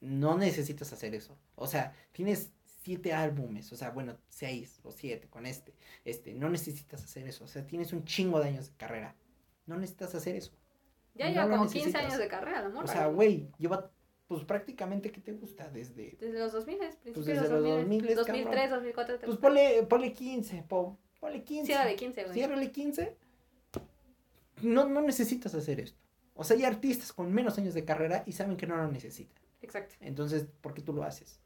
no 0.00 0.36
necesitas 0.36 0.92
hacer 0.92 1.14
eso. 1.14 1.36
O 1.54 1.66
sea, 1.66 1.94
tienes 2.12 2.52
siete 2.82 3.14
álbumes, 3.14 3.72
o 3.72 3.76
sea, 3.76 3.90
bueno, 3.90 4.18
seis 4.28 4.78
o 4.82 4.92
siete 4.92 5.28
con 5.28 5.46
este. 5.46 5.74
Este, 6.04 6.34
no 6.34 6.50
necesitas 6.50 7.02
hacer 7.02 7.26
eso. 7.26 7.44
O 7.44 7.48
sea, 7.48 7.66
tienes 7.66 7.92
un 7.92 8.04
chingo 8.04 8.40
de 8.40 8.48
años 8.48 8.68
de 8.70 8.76
carrera. 8.76 9.16
No 9.66 9.76
necesitas 9.76 10.14
hacer 10.14 10.36
eso. 10.36 10.52
Ya 11.14 11.26
no 11.26 11.32
lleva 11.32 11.48
como 11.48 11.62
15 11.62 11.78
necesitas. 11.78 12.04
años 12.04 12.18
de 12.18 12.28
carrera, 12.28 12.62
la 12.62 12.68
morra. 12.68 12.84
O 12.84 12.88
sea, 12.88 13.06
güey, 13.06 13.48
lleva, 13.56 13.90
pues 14.26 14.44
prácticamente, 14.44 15.10
¿qué 15.10 15.20
te 15.20 15.32
gusta? 15.32 15.68
Desde, 15.68 16.16
Desde 16.18 16.38
los 16.38 16.52
2000, 16.52 16.78
principios 16.78 17.26
desde 17.26 17.34
de 17.34 17.40
los 17.40 17.50
los 17.50 17.78
2000, 17.78 18.00
2000, 18.00 18.16
2003, 18.16 18.70
2004. 18.70 19.18
te 19.18 19.26
pues 19.26 19.38
ponle, 19.38 19.82
ponle 19.82 20.12
15, 20.12 20.64
po, 20.68 20.98
ponle 21.20 21.42
15. 21.42 21.66
Sí, 21.66 21.72
era 21.72 21.84
de 21.84 21.96
15, 21.96 22.22
güey. 22.22 22.34
Ciérrale 22.34 22.70
15. 22.70 23.16
No, 24.62 24.88
no 24.88 25.00
necesitas 25.02 25.54
hacer 25.54 25.80
esto. 25.80 25.98
O 26.34 26.42
sea, 26.42 26.56
hay 26.56 26.64
artistas 26.64 27.12
con 27.12 27.32
menos 27.32 27.58
años 27.58 27.74
de 27.74 27.84
carrera 27.84 28.24
y 28.26 28.32
saben 28.32 28.56
que 28.56 28.66
no 28.66 28.76
lo 28.76 28.90
necesitan. 28.90 29.42
Exacto. 29.62 29.94
Entonces, 30.00 30.46
¿por 30.60 30.74
qué 30.74 30.82
tú 30.82 30.92
lo 30.92 31.04
haces? 31.04 31.40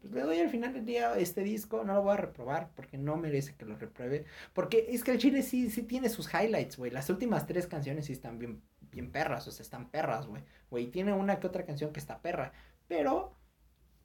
Pues 0.00 0.12
le 0.12 0.22
doy 0.22 0.40
al 0.40 0.50
final 0.50 0.72
del 0.72 0.84
día 0.84 1.16
este 1.18 1.42
disco, 1.42 1.84
no 1.84 1.94
lo 1.94 2.02
voy 2.02 2.14
a 2.14 2.16
reprobar 2.16 2.70
porque 2.74 2.98
no 2.98 3.16
merece 3.16 3.54
que 3.54 3.64
lo 3.64 3.76
repruebe. 3.76 4.24
Porque 4.52 4.86
es 4.90 5.04
que 5.04 5.12
el 5.12 5.18
chile 5.18 5.42
sí, 5.42 5.70
sí 5.70 5.82
tiene 5.82 6.08
sus 6.08 6.32
highlights, 6.32 6.76
güey. 6.76 6.90
Las 6.90 7.10
últimas 7.10 7.46
tres 7.46 7.66
canciones 7.66 8.06
sí 8.06 8.12
están 8.12 8.38
bien, 8.38 8.62
bien 8.96 9.12
perras, 9.12 9.46
o 9.46 9.50
sea, 9.50 9.62
están 9.62 9.90
perras, 9.90 10.26
güey. 10.26 10.42
Güey, 10.70 10.86
tiene 10.86 11.12
una 11.12 11.38
que 11.38 11.46
otra 11.46 11.64
canción 11.66 11.92
que 11.92 12.00
está 12.00 12.18
perra. 12.22 12.52
Pero 12.88 13.34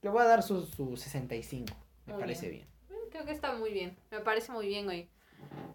le 0.02 0.10
voy 0.10 0.22
a 0.22 0.26
dar 0.26 0.44
su, 0.44 0.66
su 0.66 0.98
65. 0.98 1.74
Me 2.06 2.14
Muy 2.14 2.22
parece 2.22 2.50
bien. 2.50 2.68
bien. 2.90 3.00
Mm, 3.00 3.10
Creo 3.10 3.26
que 3.26 3.32
está 3.32 3.54
muy 3.56 3.72
bien. 3.72 3.98
Me 4.12 4.20
parece 4.20 4.52
muy 4.52 4.68
bien, 4.68 4.86
güey. 4.86 5.10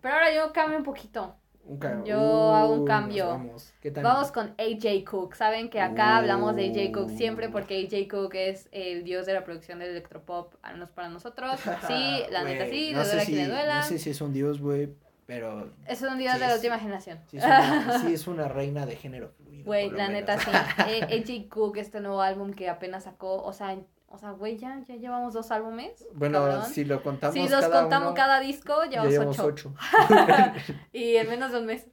Pero 0.03 0.15
ahora 0.15 0.35
yo 0.35 0.53
cambio 0.53 0.77
un 0.79 0.85
poquito. 0.85 1.35
Un 1.65 1.81
Yo 2.05 2.55
hago 2.55 2.75
un 2.75 2.79
nos 2.81 2.87
cambio. 2.89 3.27
Vamos. 3.29 3.73
¿Qué 3.81 3.91
tal? 3.91 4.05
Vamos 4.05 4.31
con 4.31 4.55
AJ 4.59 5.03
Cook. 5.11 5.35
Saben 5.35 5.69
que 5.71 5.81
acá 5.81 6.19
hablamos 6.19 6.55
de 6.55 6.67
AJ 6.71 6.93
Cook 6.93 7.07
Uh. 7.11 7.17
siempre 7.17 7.49
porque 7.49 7.85
AJ 7.85 8.09
Cook 8.09 8.35
es 8.35 8.69
el 8.71 9.03
dios 9.03 9.27
de 9.27 9.33
la 9.35 9.43
producción 9.45 9.79
del 9.81 9.91
electropop, 9.91 10.55
al 10.63 10.75
menos 10.75 10.91
para 10.91 11.09
nosotros. 11.09 11.59
Sí, 11.89 12.23
la 12.31 12.45
neta 12.45 12.67
sí, 12.67 12.93
no 12.93 13.03
le 13.03 13.05
duela 13.09 13.21
si- 13.25 13.33
quien 13.33 13.49
le 13.49 13.55
duela. 13.55 13.77
No 13.79 13.83
sé 13.83 13.99
si 13.99 14.11
es 14.11 14.21
un 14.21 14.33
dios, 14.33 14.61
güey, 14.61 14.95
pero 15.27 15.71
Es 15.87 16.03
un 16.03 16.19
dios 16.19 16.35
Sí, 16.35 16.41
de 16.41 16.47
la 16.47 16.55
última 16.55 16.79
generación. 16.79 17.19
sí 17.29 17.39
es 17.39 17.45
una, 17.45 17.99
sí 18.07 18.15
es 18.15 18.27
una 18.27 18.49
reina 18.49 18.87
de 18.87 18.97
género 18.97 19.31
fluido. 19.31 19.65
Güey, 19.65 19.91
la 19.91 20.09
menos. 20.09 20.13
neta 20.13 20.39
sí. 20.39 20.51
Eh, 20.89 21.23
AJ 21.23 21.49
Cook, 21.49 21.77
este 21.79 22.01
nuevo 22.01 22.21
álbum 22.23 22.53
que 22.53 22.69
apenas 22.69 23.05
sacó, 23.05 23.43
o 23.43 23.53
sea, 23.53 23.77
o 24.09 24.19
sea, 24.19 24.31
güey, 24.31 24.57
ya, 24.57 24.81
ya 24.87 24.95
llevamos 24.95 25.35
dos 25.35 25.51
álbumes. 25.51 26.07
Bueno, 26.15 26.39
cabrón. 26.39 26.65
si 26.67 26.85
lo 26.85 27.03
contamos 27.03 27.35
Si 27.35 27.41
los 27.49 27.61
cada 27.61 27.81
contamos 27.81 28.07
uno, 28.09 28.15
cada 28.15 28.41
disco, 28.41 28.85
ya 28.85 29.03
llevamos 29.05 29.11
llevamos 29.13 29.39
ocho. 29.41 29.75
ocho. 29.75 29.75
Y 30.93 31.17
en 31.17 31.29
menos 31.29 31.51
de 31.53 31.59
un 31.59 31.67
mes. 31.67 31.87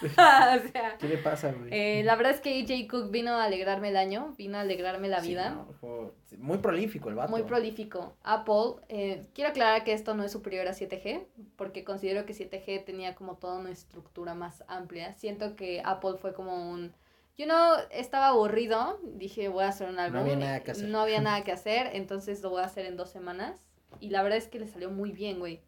o 0.12 0.72
sea, 0.72 0.96
¿Qué 0.98 1.08
le 1.08 1.18
pasa, 1.18 1.52
güey? 1.52 1.68
eh, 1.72 2.02
la 2.04 2.16
verdad 2.16 2.32
es 2.32 2.40
que 2.40 2.60
AJ 2.62 2.88
Cook 2.88 3.10
vino 3.10 3.32
a 3.32 3.44
alegrarme 3.44 3.88
el 3.90 3.96
año, 3.96 4.34
vino 4.38 4.58
a 4.58 4.62
alegrarme 4.62 5.08
la 5.08 5.20
Sí, 5.20 5.28
vida. 5.28 5.50
no, 5.50 5.66
fue 5.80 6.12
muy 6.38 6.58
prolífico 6.58 7.08
el 7.08 7.16
vato. 7.16 7.30
Muy 7.30 7.42
prolífico. 7.42 8.14
Apple, 8.22 8.82
eh, 8.88 9.26
quiero 9.34 9.50
aclarar 9.50 9.84
que 9.84 9.92
esto 9.92 10.14
no 10.14 10.24
es 10.24 10.32
superior 10.32 10.66
a 10.68 10.72
7G, 10.72 11.26
porque 11.56 11.84
considero 11.84 12.24
que 12.26 12.32
7G 12.34 12.84
tenía 12.84 13.14
como 13.14 13.36
toda 13.36 13.58
una 13.58 13.70
estructura 13.70 14.34
más 14.34 14.64
amplia. 14.68 15.12
Siento 15.14 15.56
que 15.56 15.82
Apple 15.84 16.16
fue 16.20 16.32
como 16.34 16.70
un... 16.70 16.92
Yo 17.36 17.46
no 17.46 17.76
estaba 17.90 18.28
aburrido, 18.28 18.98
dije 19.02 19.48
voy 19.48 19.64
a 19.64 19.68
hacer 19.68 19.88
un 19.88 19.98
álbum. 19.98 20.20
había 20.20 20.36
nada 20.36 20.60
que 20.62 20.72
hacer. 20.72 20.88
No 20.88 21.00
había 21.00 21.20
nada 21.20 21.42
que 21.42 21.52
hacer, 21.58 21.90
entonces 21.94 22.42
lo 22.42 22.50
voy 22.50 22.62
a 22.62 22.66
hacer 22.66 22.84
en 22.86 22.96
dos 22.96 23.10
semanas. 23.10 23.60
Y 23.98 24.10
la 24.10 24.22
verdad 24.22 24.38
es 24.38 24.46
que 24.48 24.60
le 24.60 24.68
salió 24.68 24.90
muy 24.90 25.10
bien, 25.12 25.38
güey. 25.38 25.60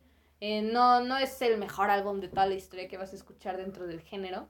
Eh, 0.44 0.60
no, 0.60 1.00
no 1.04 1.16
es 1.18 1.40
el 1.40 1.56
mejor 1.56 1.88
álbum 1.88 2.18
de 2.20 2.26
toda 2.28 2.46
la 2.46 2.54
historia 2.54 2.88
que 2.88 2.96
vas 2.96 3.12
a 3.12 3.16
escuchar 3.16 3.56
dentro 3.56 3.86
del 3.86 4.00
género, 4.00 4.48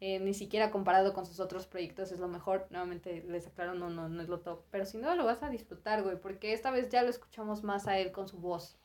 Eh, 0.00 0.18
ni 0.20 0.34
siquiera 0.34 0.70
comparado 0.70 1.12
con 1.14 1.26
sus 1.26 1.40
otros 1.40 1.66
proyectos 1.66 2.12
es 2.12 2.18
lo 2.20 2.28
mejor. 2.28 2.66
Nuevamente 2.70 3.24
les 3.28 3.46
aclaro, 3.48 3.74
no, 3.74 3.90
no, 3.90 4.08
no 4.08 4.22
es 4.22 4.28
lo 4.28 4.40
top. 4.40 4.64
Pero 4.70 4.84
sin 4.86 5.00
duda 5.02 5.16
lo 5.16 5.24
vas 5.24 5.42
a 5.42 5.50
disfrutar, 5.50 6.02
güey. 6.04 6.16
Porque 6.20 6.52
esta 6.52 6.70
vez 6.70 6.90
ya 6.90 7.02
lo 7.02 7.10
escuchamos 7.10 7.62
más 7.64 7.86
a 7.88 7.98
él 7.98 8.12
con 8.12 8.28
su 8.28 8.38
voz. 8.38 8.78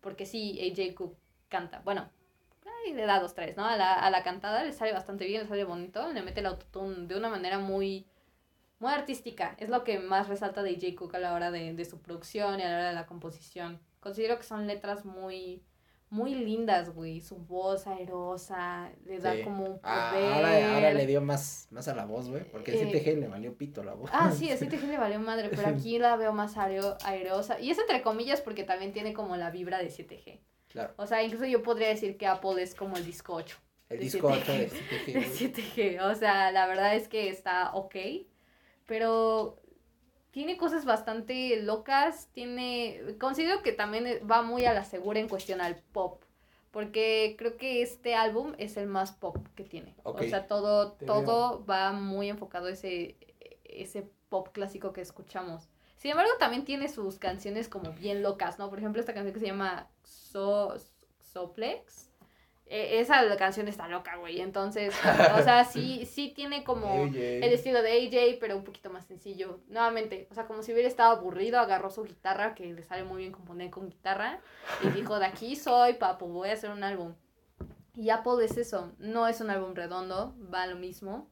Porque 0.00 0.26
sí, 0.26 0.58
AJ 0.60 0.94
Cook 0.94 1.16
canta. 1.48 1.80
Bueno, 1.84 2.10
ahí 2.86 2.94
le 2.94 3.06
da 3.06 3.20
dos, 3.20 3.34
tres, 3.34 3.56
¿no? 3.56 3.64
A 3.66 3.76
la, 3.76 3.94
a 3.94 4.10
la 4.10 4.22
cantada 4.22 4.64
le 4.64 4.72
sale 4.72 4.92
bastante 4.92 5.26
bien, 5.26 5.42
le 5.42 5.48
sale 5.48 5.64
bonito. 5.64 6.12
Le 6.12 6.22
mete 6.22 6.40
el 6.40 6.46
autotune 6.46 7.06
de 7.06 7.16
una 7.16 7.28
manera 7.28 7.58
muy, 7.58 8.06
muy 8.80 8.92
artística. 8.92 9.56
Es 9.58 9.68
lo 9.70 9.84
que 9.84 9.98
más 10.00 10.28
resalta 10.28 10.62
de 10.62 10.70
AJ 10.76 10.96
Cook 10.96 11.14
a 11.16 11.18
la 11.20 11.34
hora 11.34 11.50
de, 11.50 11.74
de 11.74 11.84
su 11.84 12.00
producción 12.00 12.60
y 12.60 12.62
a 12.64 12.68
la 12.70 12.76
hora 12.76 12.88
de 12.88 12.94
la 12.94 13.06
composición. 13.06 13.80
Considero 14.00 14.36
que 14.38 14.44
son 14.44 14.66
letras 14.66 15.04
muy 15.04 15.62
muy 16.12 16.34
lindas, 16.34 16.94
güey. 16.94 17.20
Su 17.20 17.36
voz 17.38 17.86
aerosa, 17.86 18.90
le 19.06 19.18
da 19.18 19.34
Sí. 19.34 19.42
como 19.42 19.64
un 19.64 19.80
Ah, 19.82 20.10
poder. 20.12 20.32
ahora, 20.32 20.74
ahora 20.74 20.92
le 20.94 21.06
dio 21.06 21.20
más, 21.22 21.68
más 21.70 21.88
a 21.88 21.94
la 21.94 22.04
voz, 22.04 22.28
güey. 22.28 22.44
Porque 22.44 22.72
Eh, 22.72 22.82
el 22.82 22.88
7G 22.90 23.16
le 23.18 23.28
valió 23.28 23.56
pito 23.56 23.82
la 23.82 23.94
voz. 23.94 24.10
Ah, 24.12 24.30
sí, 24.30 24.50
a 24.50 24.56
7G 24.58 24.86
le 24.88 24.98
valió 24.98 25.18
madre, 25.20 25.48
pero 25.48 25.62
aquí 25.86 25.98
la 25.98 26.16
veo 26.16 26.32
más 26.32 26.56
aero- 26.58 26.98
aerosa. 27.04 27.58
Y 27.58 27.70
es 27.70 27.78
entre 27.78 28.02
comillas 28.02 28.40
porque 28.42 28.62
también 28.64 28.92
tiene 28.92 29.14
como 29.14 29.36
la 29.36 29.50
vibra 29.50 29.78
de 29.78 29.88
7G. 29.90 30.40
Claro. 30.68 30.92
O 30.96 31.06
sea, 31.06 31.22
incluso 31.22 31.46
yo 31.46 31.62
podría 31.62 31.88
decir 31.88 32.16
que 32.16 32.26
Apple 32.26 32.62
es 32.62 32.74
como 32.74 32.96
el 32.96 33.04
disco 33.06 33.34
8 33.34 33.56
El 33.88 33.98
de 33.98 34.04
disco 34.04 34.26
8 34.28 34.40
7G. 34.52 34.58
de 34.58 34.70
7G. 34.70 35.06
de 35.06 35.12
güey. 35.12 35.30
7G. 35.98 36.00
O 36.10 36.14
sea, 36.14 36.50
la 36.52 36.66
verdad 36.66 36.94
es 36.94 37.08
que 37.08 37.28
está 37.30 37.74
ok, 37.74 37.96
pero 38.86 39.61
tiene 40.32 40.56
cosas 40.56 40.84
bastante 40.84 41.62
locas. 41.62 42.28
Tiene. 42.32 43.16
Considero 43.20 43.62
que 43.62 43.72
también 43.72 44.20
va 44.28 44.42
muy 44.42 44.64
a 44.64 44.74
la 44.74 44.84
segura 44.84 45.20
en 45.20 45.28
cuestión 45.28 45.60
al 45.60 45.76
pop. 45.76 46.24
Porque 46.72 47.36
creo 47.38 47.58
que 47.58 47.82
este 47.82 48.14
álbum 48.14 48.54
es 48.56 48.78
el 48.78 48.86
más 48.86 49.12
pop 49.12 49.36
que 49.54 49.62
tiene. 49.62 49.94
O 50.04 50.18
sea, 50.22 50.46
todo, 50.46 50.92
Te 50.92 51.04
todo 51.04 51.64
va 51.66 51.92
muy 51.92 52.30
enfocado 52.30 52.68
a 52.68 52.70
ese, 52.70 53.16
ese 53.64 54.08
pop 54.30 54.48
clásico 54.52 54.94
que 54.94 55.02
escuchamos. 55.02 55.68
Sin 55.98 56.12
embargo, 56.12 56.32
también 56.38 56.64
tiene 56.64 56.88
sus 56.88 57.18
canciones 57.18 57.68
como 57.68 57.92
bien 57.92 58.22
locas, 58.22 58.58
¿no? 58.58 58.70
Por 58.70 58.78
ejemplo, 58.78 59.00
esta 59.00 59.12
canción 59.12 59.34
que 59.34 59.40
se 59.40 59.46
llama 59.46 59.90
so, 60.02 60.74
Soplex. 61.20 62.11
Eh, 62.66 63.00
esa 63.00 63.36
canción 63.36 63.68
está 63.68 63.88
loca, 63.88 64.16
güey. 64.16 64.40
Entonces, 64.40 64.94
o 65.38 65.42
sea, 65.42 65.64
sí, 65.64 66.06
sí 66.06 66.32
tiene 66.34 66.64
como 66.64 67.04
el 67.04 67.44
estilo 67.44 67.82
de 67.82 67.92
AJ, 67.92 68.38
pero 68.40 68.56
un 68.56 68.64
poquito 68.64 68.90
más 68.90 69.06
sencillo. 69.06 69.60
Nuevamente, 69.68 70.26
o 70.30 70.34
sea, 70.34 70.46
como 70.46 70.62
si 70.62 70.72
hubiera 70.72 70.88
estado 70.88 71.12
aburrido, 71.12 71.58
agarró 71.58 71.90
su 71.90 72.04
guitarra, 72.04 72.54
que 72.54 72.72
le 72.72 72.82
sale 72.82 73.04
muy 73.04 73.18
bien 73.18 73.32
componer 73.32 73.70
con 73.70 73.88
guitarra, 73.88 74.40
y 74.82 74.88
dijo, 74.88 75.18
de 75.18 75.26
aquí 75.26 75.56
soy, 75.56 75.94
papu, 75.94 76.26
voy 76.28 76.50
a 76.50 76.54
hacer 76.54 76.70
un 76.70 76.82
álbum. 76.82 77.14
Y 77.94 78.08
Apple 78.08 78.44
es 78.44 78.56
eso, 78.56 78.92
no 78.98 79.28
es 79.28 79.40
un 79.40 79.50
álbum 79.50 79.74
redondo, 79.74 80.34
va 80.52 80.66
lo 80.66 80.76
mismo. 80.76 81.28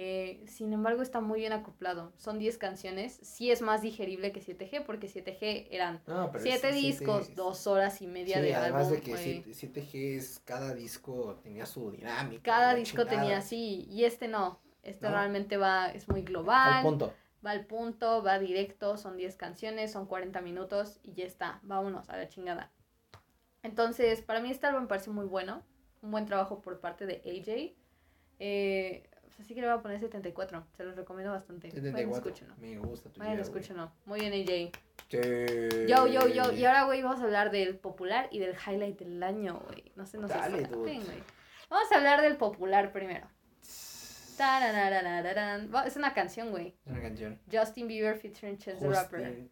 Eh, 0.00 0.44
sin 0.46 0.72
embargo, 0.72 1.02
está 1.02 1.20
muy 1.20 1.40
bien 1.40 1.52
acoplado. 1.52 2.12
Son 2.18 2.38
10 2.38 2.56
canciones, 2.56 3.18
sí 3.20 3.50
es 3.50 3.62
más 3.62 3.82
digerible 3.82 4.30
que 4.30 4.40
7G, 4.40 4.84
porque 4.86 5.08
7G 5.08 5.66
eran 5.72 6.00
No, 6.06 6.30
pero 6.30 6.44
7 6.44 6.54
es- 6.54 6.60
siete 6.60 6.72
discos, 6.76 7.28
es- 7.30 7.34
2 7.34 7.66
horas 7.66 8.00
y 8.00 8.06
media 8.06 8.36
Sí, 8.36 8.42
de 8.42 8.54
además 8.54 8.82
álbum. 8.86 8.94
de 8.94 9.00
que 9.02 9.10
güey. 9.10 9.24
7, 9.24 9.54
7G 9.54 10.16
es, 10.16 10.38
cada 10.44 10.72
disco 10.72 11.40
tenía 11.42 11.66
su 11.66 11.90
dinámica. 11.90 12.42
Cada 12.44 12.74
disco 12.76 13.06
tenía 13.06 13.22
chingada. 13.22 13.38
así, 13.38 13.86
y 13.90 14.04
este 14.04 14.28
no. 14.28 14.60
Este 14.84 15.06
No. 15.08 15.14
realmente 15.14 15.56
va, 15.56 15.88
es 15.88 16.08
muy 16.08 16.20
Al 16.20 16.26
global. 16.26 16.82
punto. 16.84 17.12
va 17.44 17.50
al 17.52 17.66
punto, 17.66 18.22
va 18.22 18.38
directo, 18.38 18.96
son 18.96 19.16
10 19.16 19.34
canciones, 19.36 19.90
son 19.92 20.06
40 20.06 20.40
minutos 20.42 20.98
y 21.02 21.14
ya 21.14 21.24
está, 21.24 21.58
vámonos 21.62 22.08
a 22.08 22.16
la 22.16 22.28
chingada. 22.28 22.72
Entonces, 23.64 24.22
para 24.22 24.40
mí 24.40 24.50
este 24.50 24.66
álbum 24.68 24.82
me 24.82 24.88
parece 24.88 25.10
muy 25.10 25.26
bueno, 25.26 25.62
un 26.02 26.10
buen 26.12 26.24
trabajo 26.26 26.60
por 26.62 26.80
parte 26.80 27.04
de 27.06 27.16
AJ. 27.24 27.76
Eh, 28.40 29.08
así 29.38 29.54
que 29.54 29.60
le 29.60 29.68
voy 29.68 29.78
a 29.78 29.82
poner 29.82 30.00
74, 30.00 30.66
se 30.76 30.84
los 30.84 30.96
recomiendo 30.96 31.32
bastante. 31.32 31.68
Vayan, 31.68 31.92
74. 31.92 32.16
escúchenlo. 32.16 32.54
Me 32.58 32.78
gusta 32.78 33.10
tu 33.10 33.20
güey. 33.20 33.40
escúchenlo. 33.40 33.92
Muy 34.06 34.20
bien, 34.20 34.32
AJ. 34.32 34.72
Sí. 35.08 35.18
Yo, 35.88 36.06
yo, 36.06 36.28
yo. 36.28 36.52
Y 36.52 36.64
ahora, 36.64 36.84
güey, 36.84 37.02
vamos 37.02 37.20
a 37.20 37.24
hablar 37.24 37.50
del 37.50 37.78
popular 37.78 38.28
y 38.30 38.38
del 38.38 38.54
highlight 38.54 38.98
del 38.98 39.22
año, 39.22 39.60
güey. 39.66 39.92
No 39.96 40.06
sé, 40.06 40.18
no 40.18 40.28
sé. 40.28 40.34
Vamos 41.70 41.92
a 41.92 41.96
hablar 41.96 42.22
del 42.22 42.36
popular 42.36 42.92
primero. 42.92 43.26
Es 45.86 45.96
una 45.96 46.14
canción, 46.14 46.50
güey. 46.50 46.74
Es 46.84 46.92
una 46.92 47.02
canción. 47.02 47.40
Justin 47.50 47.88
Bieber 47.88 48.16
featuring 48.16 48.56
Chance 48.56 48.80
the 48.80 48.88
Rapper. 48.88 49.48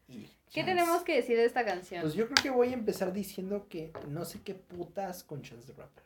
¿Qué 0.52 0.62
tenemos 0.62 1.02
que 1.02 1.16
decir 1.16 1.36
de 1.36 1.44
esta 1.44 1.64
canción? 1.64 2.02
Pues 2.02 2.14
yo 2.14 2.26
creo 2.26 2.42
que 2.42 2.50
voy 2.50 2.70
a 2.70 2.74
empezar 2.74 3.12
diciendo 3.12 3.66
que 3.68 3.92
no 4.08 4.24
sé 4.24 4.42
qué 4.42 4.54
putas 4.54 5.24
con 5.24 5.42
Chance 5.42 5.72
the 5.72 5.80
Rapper. 5.80 6.04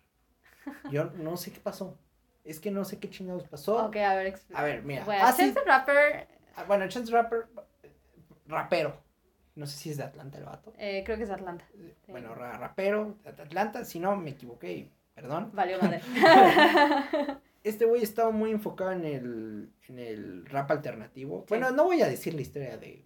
Yo 0.90 1.04
no 1.16 1.36
sé 1.36 1.52
qué 1.52 1.60
pasó. 1.60 1.98
Es 2.44 2.58
que 2.60 2.70
no 2.70 2.84
sé 2.84 2.98
qué 2.98 3.08
chingados 3.10 3.46
pasó. 3.48 3.86
Ok, 3.86 3.96
a 3.96 4.14
ver, 4.14 4.26
explica. 4.26 4.60
A 4.60 4.64
ver, 4.64 4.82
mira. 4.82 5.04
Bueno, 5.04 5.22
Ah, 5.24 5.32
sí. 5.32 5.42
Chance 5.42 5.60
the 5.60 5.64
Rapper, 5.66 6.28
Ah, 6.56 6.64
Bueno, 6.64 6.88
Chance 6.88 7.12
Rapper, 7.12 7.46
rapero. 8.46 8.96
No 9.54 9.66
sé 9.66 9.76
si 9.76 9.90
es 9.90 9.96
de 9.98 10.04
Atlanta 10.04 10.38
el 10.38 10.44
vato. 10.44 10.72
eh, 10.78 11.02
creo 11.04 11.16
que 11.18 11.24
es 11.24 11.30
Atlanta. 11.30 11.64
Bueno, 12.08 12.34
ra- 12.34 12.56
rapero 12.56 13.16
de 13.24 13.30
Atlanta. 13.42 13.84
Si 13.84 13.98
no, 14.00 14.16
me 14.16 14.30
equivoqué. 14.30 14.90
Perdón. 15.14 15.50
Valió 15.52 15.78
madre. 15.80 16.00
Este 17.62 17.84
güey 17.84 18.02
estaba 18.02 18.30
muy 18.30 18.52
enfocado 18.52 18.90
en 18.92 19.04
el, 19.04 19.70
en 19.88 19.98
el 19.98 20.46
rap 20.46 20.70
alternativo. 20.70 21.40
Sí. 21.40 21.46
Bueno, 21.50 21.70
no 21.72 21.84
voy 21.84 22.00
a 22.00 22.08
decir 22.08 22.32
la 22.32 22.40
historia 22.40 22.78
de 22.78 23.04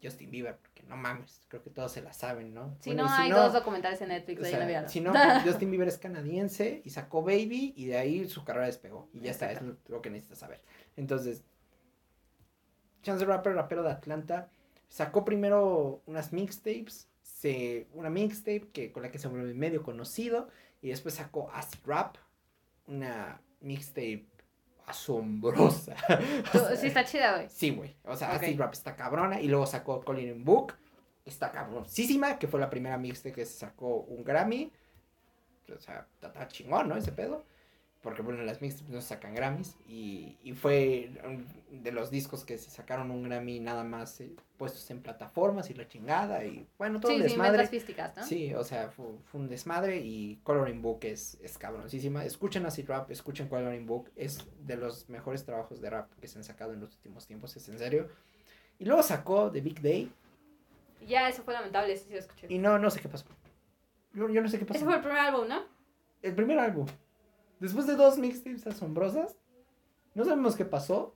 Justin 0.00 0.30
Bieber, 0.30 0.58
no 0.90 0.96
mames, 0.96 1.40
creo 1.46 1.62
que 1.62 1.70
todos 1.70 1.92
se 1.92 2.02
la 2.02 2.12
saben, 2.12 2.52
¿no? 2.52 2.76
si 2.80 2.90
Bueno, 2.90 3.04
no, 3.04 3.14
hay 3.14 3.30
dos 3.30 3.52
documentales 3.52 4.00
en 4.00 4.08
Netflix 4.08 4.42
o 4.42 4.44
sea, 4.44 4.66
ahí 4.66 4.82
no 4.82 4.88
si 4.88 5.00
no, 5.00 5.12
Justin 5.44 5.70
Bieber 5.70 5.86
es 5.86 5.98
canadiense 5.98 6.82
y 6.84 6.90
sacó 6.90 7.22
Baby 7.22 7.72
y 7.76 7.86
de 7.86 7.96
ahí 7.96 8.28
su 8.28 8.44
carrera 8.44 8.66
despegó. 8.66 9.08
Y 9.12 9.20
ya 9.20 9.30
está, 9.30 9.52
es 9.52 9.62
lo, 9.62 9.76
lo 9.86 10.02
que 10.02 10.10
necesitas 10.10 10.40
saber. 10.40 10.60
Entonces, 10.96 11.44
Chance 13.02 13.24
the 13.24 13.30
Rapper, 13.30 13.54
rapero 13.54 13.84
de 13.84 13.92
Atlanta, 13.92 14.50
sacó 14.88 15.24
primero 15.24 16.02
unas 16.06 16.32
mixtapes, 16.32 17.08
se, 17.22 17.86
una 17.94 18.10
mixtape 18.10 18.68
que, 18.72 18.90
con 18.90 19.04
la 19.04 19.12
que 19.12 19.20
se 19.20 19.28
volvió 19.28 19.54
medio 19.54 19.84
conocido 19.84 20.48
y 20.82 20.88
después 20.88 21.14
sacó 21.14 21.52
Acid 21.52 21.78
Rap, 21.86 22.16
una 22.88 23.40
mixtape 23.60 24.26
asombrosa. 24.90 25.96
Sí 26.78 26.86
está 26.88 27.04
chida, 27.04 27.36
güey. 27.36 27.48
Sí, 27.48 27.70
güey. 27.70 27.96
O 28.04 28.14
sea, 28.16 28.36
Ok. 28.36 28.42
Acid 28.42 28.58
Rap 28.58 28.72
está 28.72 28.94
cabrona. 28.96 29.40
Y 29.40 29.48
luego 29.48 29.66
sacó 29.66 30.00
Colin 30.02 30.44
Book. 30.44 30.74
Está 31.24 31.50
cabroncísima. 31.50 32.38
Que 32.38 32.46
fue 32.48 32.60
la 32.60 32.70
primera 32.70 32.96
mixtape 32.98 33.32
que 33.32 33.46
sacó 33.46 33.96
un 34.02 34.22
Grammy. 34.24 34.70
O 35.74 35.80
sea, 35.80 36.06
está 36.20 36.48
chingón, 36.48 36.88
¿no? 36.88 36.96
Ese 36.96 37.12
pedo. 37.12 37.44
Porque, 38.02 38.22
bueno, 38.22 38.42
las 38.44 38.62
mixtapes 38.62 38.88
no 38.90 39.00
se 39.02 39.08
sacan 39.08 39.34
Grammys. 39.34 39.76
Y, 39.86 40.38
y 40.42 40.54
fue 40.54 41.10
de 41.70 41.92
los 41.92 42.10
discos 42.10 42.44
que 42.46 42.56
se 42.56 42.70
sacaron 42.70 43.10
un 43.10 43.24
Grammy 43.24 43.60
nada 43.60 43.84
más 43.84 44.20
eh, 44.22 44.34
puestos 44.56 44.90
en 44.90 45.02
plataformas 45.02 45.68
y 45.68 45.74
la 45.74 45.86
chingada. 45.86 46.42
Y 46.46 46.66
bueno, 46.78 46.98
todo 46.98 47.12
Sí, 47.12 47.18
sí, 47.18 47.22
desmadre. 47.24 47.52
ventas 47.52 47.68
físticas, 47.70 48.16
¿no? 48.16 48.24
Sí, 48.24 48.54
o 48.54 48.64
sea, 48.64 48.88
fue, 48.90 49.04
fue 49.26 49.40
un 49.42 49.48
desmadre 49.50 49.98
y 49.98 50.36
Coloring 50.44 50.80
Book 50.80 51.00
es, 51.02 51.38
es 51.42 51.58
cabroncísima. 51.58 52.24
Escuchen 52.24 52.64
Acid 52.64 52.88
Rap, 52.88 53.10
escuchen 53.10 53.48
Coloring 53.48 53.84
Book, 53.84 54.10
es 54.16 54.46
de 54.64 54.76
los 54.76 55.10
mejores 55.10 55.44
trabajos 55.44 55.82
de 55.82 55.90
rap 55.90 56.10
que 56.20 56.26
se 56.26 56.38
han 56.38 56.44
sacado 56.44 56.72
en 56.72 56.80
los 56.80 56.94
últimos 56.94 57.26
tiempos, 57.26 57.54
es 57.56 57.68
en 57.68 57.78
serio. 57.78 58.08
Y 58.78 58.86
luego 58.86 59.02
sacó 59.02 59.50
The 59.52 59.60
Big 59.60 59.82
Day 59.82 60.10
Ya, 61.06 61.28
eso 61.28 61.42
fue 61.42 61.52
lamentable, 61.52 61.92
eso 61.92 62.06
sí 62.06 62.14
lo 62.14 62.18
escuché. 62.20 62.46
y 62.48 62.56
no, 62.56 62.78
no 62.78 62.90
sé 62.90 63.00
qué 63.00 63.10
pasó. 63.10 63.26
Yo, 64.14 64.30
yo 64.30 64.40
no 64.40 64.48
sé 64.48 64.58
qué 64.58 64.64
pasó. 64.64 64.78
Ese 64.78 64.86
fue 64.86 64.94
el 64.94 65.00
primer 65.02 65.18
álbum, 65.18 65.46
¿no? 65.46 65.62
El 66.22 66.34
primer 66.34 66.58
álbum. 66.58 66.86
Después 67.60 67.86
de 67.86 67.94
dos 67.94 68.18
mixtapes 68.18 68.66
asombrosas, 68.66 69.36
no 70.14 70.24
sabemos 70.24 70.56
qué 70.56 70.64
pasó. 70.64 71.14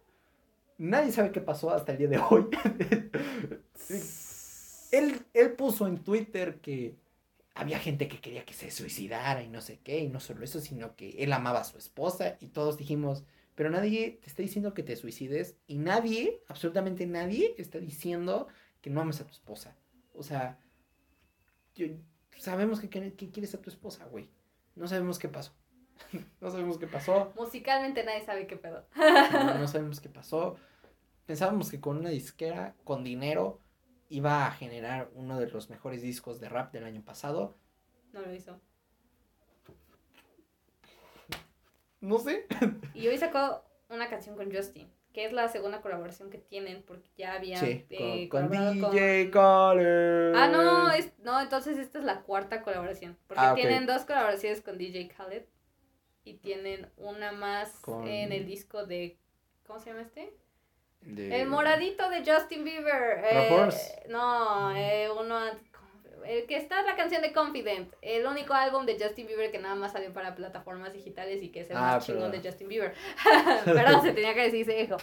Nadie 0.79 1.11
sabe 1.13 1.33
qué 1.33 1.41
pasó 1.41 1.71
hasta 1.71 1.93
el 1.93 1.99
día 1.99 2.09
de 2.09 2.19
hoy. 2.19 2.47
él, 4.93 5.23
él 5.33 5.53
puso 5.53 5.87
en 5.87 5.99
Twitter 6.03 6.61
que 6.61 6.97
había 7.55 7.79
gente 7.79 8.09
que 8.09 8.21
quería 8.21 8.45
que 8.45 8.55
se 8.55 8.71
suicidara 8.71 9.43
y 9.43 9.49
no 9.49 9.61
sé 9.61 9.79
qué, 9.83 10.01
y 10.01 10.09
no 10.09 10.21
solo 10.21 10.45
eso, 10.45 10.61
sino 10.61 10.97
que 10.97 11.11
él 11.23 11.33
amaba 11.33 11.61
a 11.61 11.65
su 11.65 11.79
esposa 11.79 12.37
y 12.41 12.49
todos 12.49 12.77
dijimos, 12.77 13.25
pero 13.55 13.71
nadie 13.71 14.19
te 14.21 14.29
está 14.29 14.43
diciendo 14.43 14.75
que 14.75 14.83
te 14.83 14.97
suicides 14.97 15.57
y 15.69 15.79
nadie, 15.79 16.43
absolutamente 16.49 17.07
nadie, 17.07 17.55
está 17.57 17.79
diciendo 17.79 18.49
que 18.81 18.91
no 18.91 19.01
ames 19.01 19.21
a 19.21 19.27
tu 19.27 19.33
esposa. 19.33 19.77
O 20.13 20.23
sea, 20.25 20.59
sabemos 22.37 22.81
que- 22.81 22.89
que 22.89 23.31
quieres 23.31 23.55
a 23.55 23.61
tu 23.63 23.71
esposa, 23.71 24.05
güey. 24.07 24.29
No 24.75 24.89
sabemos 24.89 25.19
qué 25.21 25.29
pasó. 25.29 25.53
no 26.41 26.51
sabemos 26.51 26.79
qué 26.79 26.87
pasó. 26.87 27.33
Musicalmente 27.37 28.05
nadie 28.05 28.25
sabe 28.25 28.47
qué 28.47 28.57
pedo. 28.57 28.85
No, 28.97 29.55
no 29.59 29.69
sabemos 29.69 30.01
qué 30.01 30.09
pasó. 30.09 30.57
Pensábamos 31.27 31.71
que 31.71 31.81
con 31.81 31.97
una 31.99 32.11
disquera, 32.11 32.75
con 32.85 33.03
dinero, 33.05 33.61
iba 34.11 34.47
a 34.47 34.51
generar 34.53 35.11
uno 35.15 35.39
de 35.41 35.49
los 35.49 35.71
mejores 35.71 36.03
discos 36.03 36.39
de 36.41 36.49
rap 36.49 36.73
del 36.73 36.85
año 36.85 37.03
pasado. 37.03 37.57
No 38.13 38.21
lo 38.21 38.33
hizo. 38.35 38.61
No 42.01 42.19
sé. 42.19 42.47
Y 42.95 43.09
hoy 43.09 43.17
sacó 43.19 43.65
una 43.89 44.09
canción 44.11 44.37
con 44.37 44.53
Justin, 44.55 44.91
que 45.15 45.25
es 45.25 45.33
la 45.33 45.49
segunda 45.49 45.81
colaboración 45.81 46.29
que 46.31 46.39
tienen, 46.39 46.83
porque 46.83 47.09
ya 47.17 47.35
habían 47.35 47.65
Sí, 47.65 47.87
eh, 47.89 48.29
con, 48.29 48.51
DJ 48.51 48.81
con- 48.81 49.31
Khaled. 49.31 50.35
Ah, 50.35 50.49
no, 50.49 50.91
es, 50.93 51.13
no, 51.23 51.41
entonces 51.41 51.79
esta 51.79 51.99
es 51.99 52.05
la 52.05 52.21
cuarta 52.23 52.63
colaboración. 52.63 53.17
Porque 53.27 53.43
Ah, 53.43 53.55
tienen 53.55 53.87
dos 53.87 54.05
colaboraciones 54.05 54.61
con 54.61 54.77
DJ 54.77 55.09
Khaled. 55.09 55.45
Y 56.25 56.35
tienen 56.35 56.89
una 56.97 57.33
más 57.33 57.70
Con- 57.81 58.07
en 58.09 58.33
el 58.33 58.47
disco 58.47 58.87
de... 58.87 59.18
¿Cómo 59.66 59.79
se 59.81 59.91
llama 59.91 60.03
este? 60.03 60.33
De- 61.03 61.41
El 61.41 61.49
moradito 61.49 62.09
de 62.11 62.25
Justin 62.25 62.64
Bieber. 62.64 63.22
Eh, 63.25 63.68
no, 64.09 64.75
eh, 64.77 65.09
uno... 65.18 65.39
El 66.25 66.47
que 66.47 66.57
está 66.57 66.81
la 66.83 66.97
canción 66.97 67.20
de 67.20 67.35
Confident. 67.35 67.93
El 68.01 68.25
único 68.27 68.55
álbum 68.55 68.87
de 68.87 68.99
Justin 68.99 69.27
Bieber 69.27 69.51
que 69.51 69.59
nada 69.59 69.75
más 69.75 69.93
salió 69.93 70.11
para 70.14 70.35
plataformas 70.35 70.95
digitales 70.95 71.43
y 71.43 71.51
que 71.51 71.61
es 71.61 71.70
el 71.70 71.77
Ah, 71.77 71.81
más 71.97 72.07
chingón 72.07 72.31
pero- 72.31 72.43
de 72.43 72.49
Justin 72.51 72.68
Bieber. 72.68 72.95
Pero 73.66 74.01
se 74.01 74.12
tenía 74.14 74.33
que 74.33 74.45
decir 74.45 74.62
ese 74.62 74.81
hijo. 74.83 74.97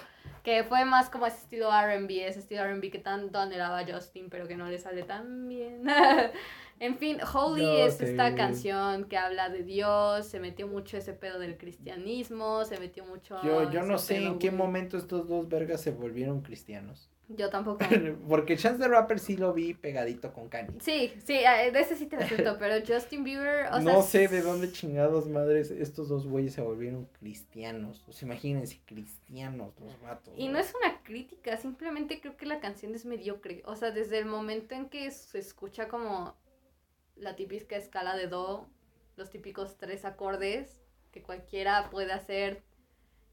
Que 0.43 0.63
fue 0.63 0.83
más 0.85 1.11
como 1.11 1.27
ese 1.27 1.37
estilo 1.37 1.69
RB, 1.69 2.09
ese 2.25 2.39
estilo 2.39 2.63
RB 2.65 2.89
que 2.89 2.97
tanto 2.97 3.37
anhelaba 3.37 3.85
Justin, 3.85 4.27
pero 4.31 4.47
que 4.47 4.55
no 4.57 4.65
le 4.67 4.79
sale 4.79 5.03
tan 5.03 5.47
bien. 5.47 5.83
en 6.81 6.97
fin, 6.97 7.19
Holy 7.21 7.81
es 7.81 8.01
esta 8.01 8.33
canción 8.33 9.03
que 9.03 9.15
habla 9.15 9.49
de 9.49 9.61
Dios, 9.61 10.25
se 10.25 10.39
metió 10.39 10.67
mucho 10.67 10.97
ese 10.97 11.13
pedo 11.13 11.37
del 11.37 11.55
cristianismo, 11.55 12.65
se 12.65 12.79
metió 12.79 13.05
mucho. 13.05 13.39
Yo, 13.43 13.69
yo 13.69 13.83
no 13.83 13.99
sé 13.99 14.17
en 14.25 14.39
qué 14.39 14.49
momento 14.49 14.97
estos 14.97 15.27
dos 15.27 15.47
vergas 15.47 15.79
se 15.79 15.91
volvieron 15.91 16.41
cristianos. 16.41 17.11
Yo 17.27 17.51
tampoco. 17.51 17.85
Porque 18.27 18.57
Chance 18.57 18.79
the 18.79 18.87
Rapper 18.87 19.19
sí 19.19 19.37
lo 19.37 19.53
vi 19.53 19.75
pegadito 19.75 20.33
con 20.33 20.49
Kanye. 20.49 20.73
Sí, 20.81 21.13
sí, 21.23 21.33
eh, 21.33 21.71
de 21.71 21.79
ese 21.79 21.95
sí 21.95 22.07
te 22.07 22.17
lo 22.17 22.23
acepto, 22.23 22.57
pero 22.57 22.83
Justin 22.83 23.23
Bieber, 23.23 23.67
o 23.67 23.79
sea. 23.79 23.93
no 23.93 24.01
sé 24.01 24.27
de 24.27 24.41
dónde 24.41 24.71
chingados 24.71 25.27
madres 25.27 25.69
estos 25.69 26.09
dos 26.09 26.25
güeyes 26.25 26.55
se 26.55 26.61
volvieron 26.61 27.07
cristianos. 27.19 28.03
O 28.07 28.11
sea, 28.11 28.25
imagínense, 28.25 28.81
cristianos 28.87 29.71
los 29.79 30.01
vatos. 30.01 30.33
Y 30.35 30.47
no 30.47 30.57
es 30.57 30.73
una 30.81 30.99
crítica, 31.03 31.57
simplemente 31.57 32.19
creo 32.19 32.35
que 32.37 32.47
la 32.47 32.59
canción 32.59 32.95
es 32.95 33.05
mediocre. 33.05 33.61
O 33.67 33.75
sea, 33.75 33.91
desde 33.91 34.17
el 34.17 34.25
momento 34.25 34.73
en 34.73 34.89
que 34.89 35.11
se 35.11 35.37
escucha 35.37 35.87
como 35.87 36.35
la 37.21 37.35
típica 37.35 37.75
escala 37.77 38.15
de 38.15 38.27
do, 38.27 38.69
los 39.15 39.29
típicos 39.29 39.77
tres 39.77 40.05
acordes 40.05 40.81
que 41.11 41.21
cualquiera 41.21 41.89
puede 41.89 42.11
hacer 42.11 42.63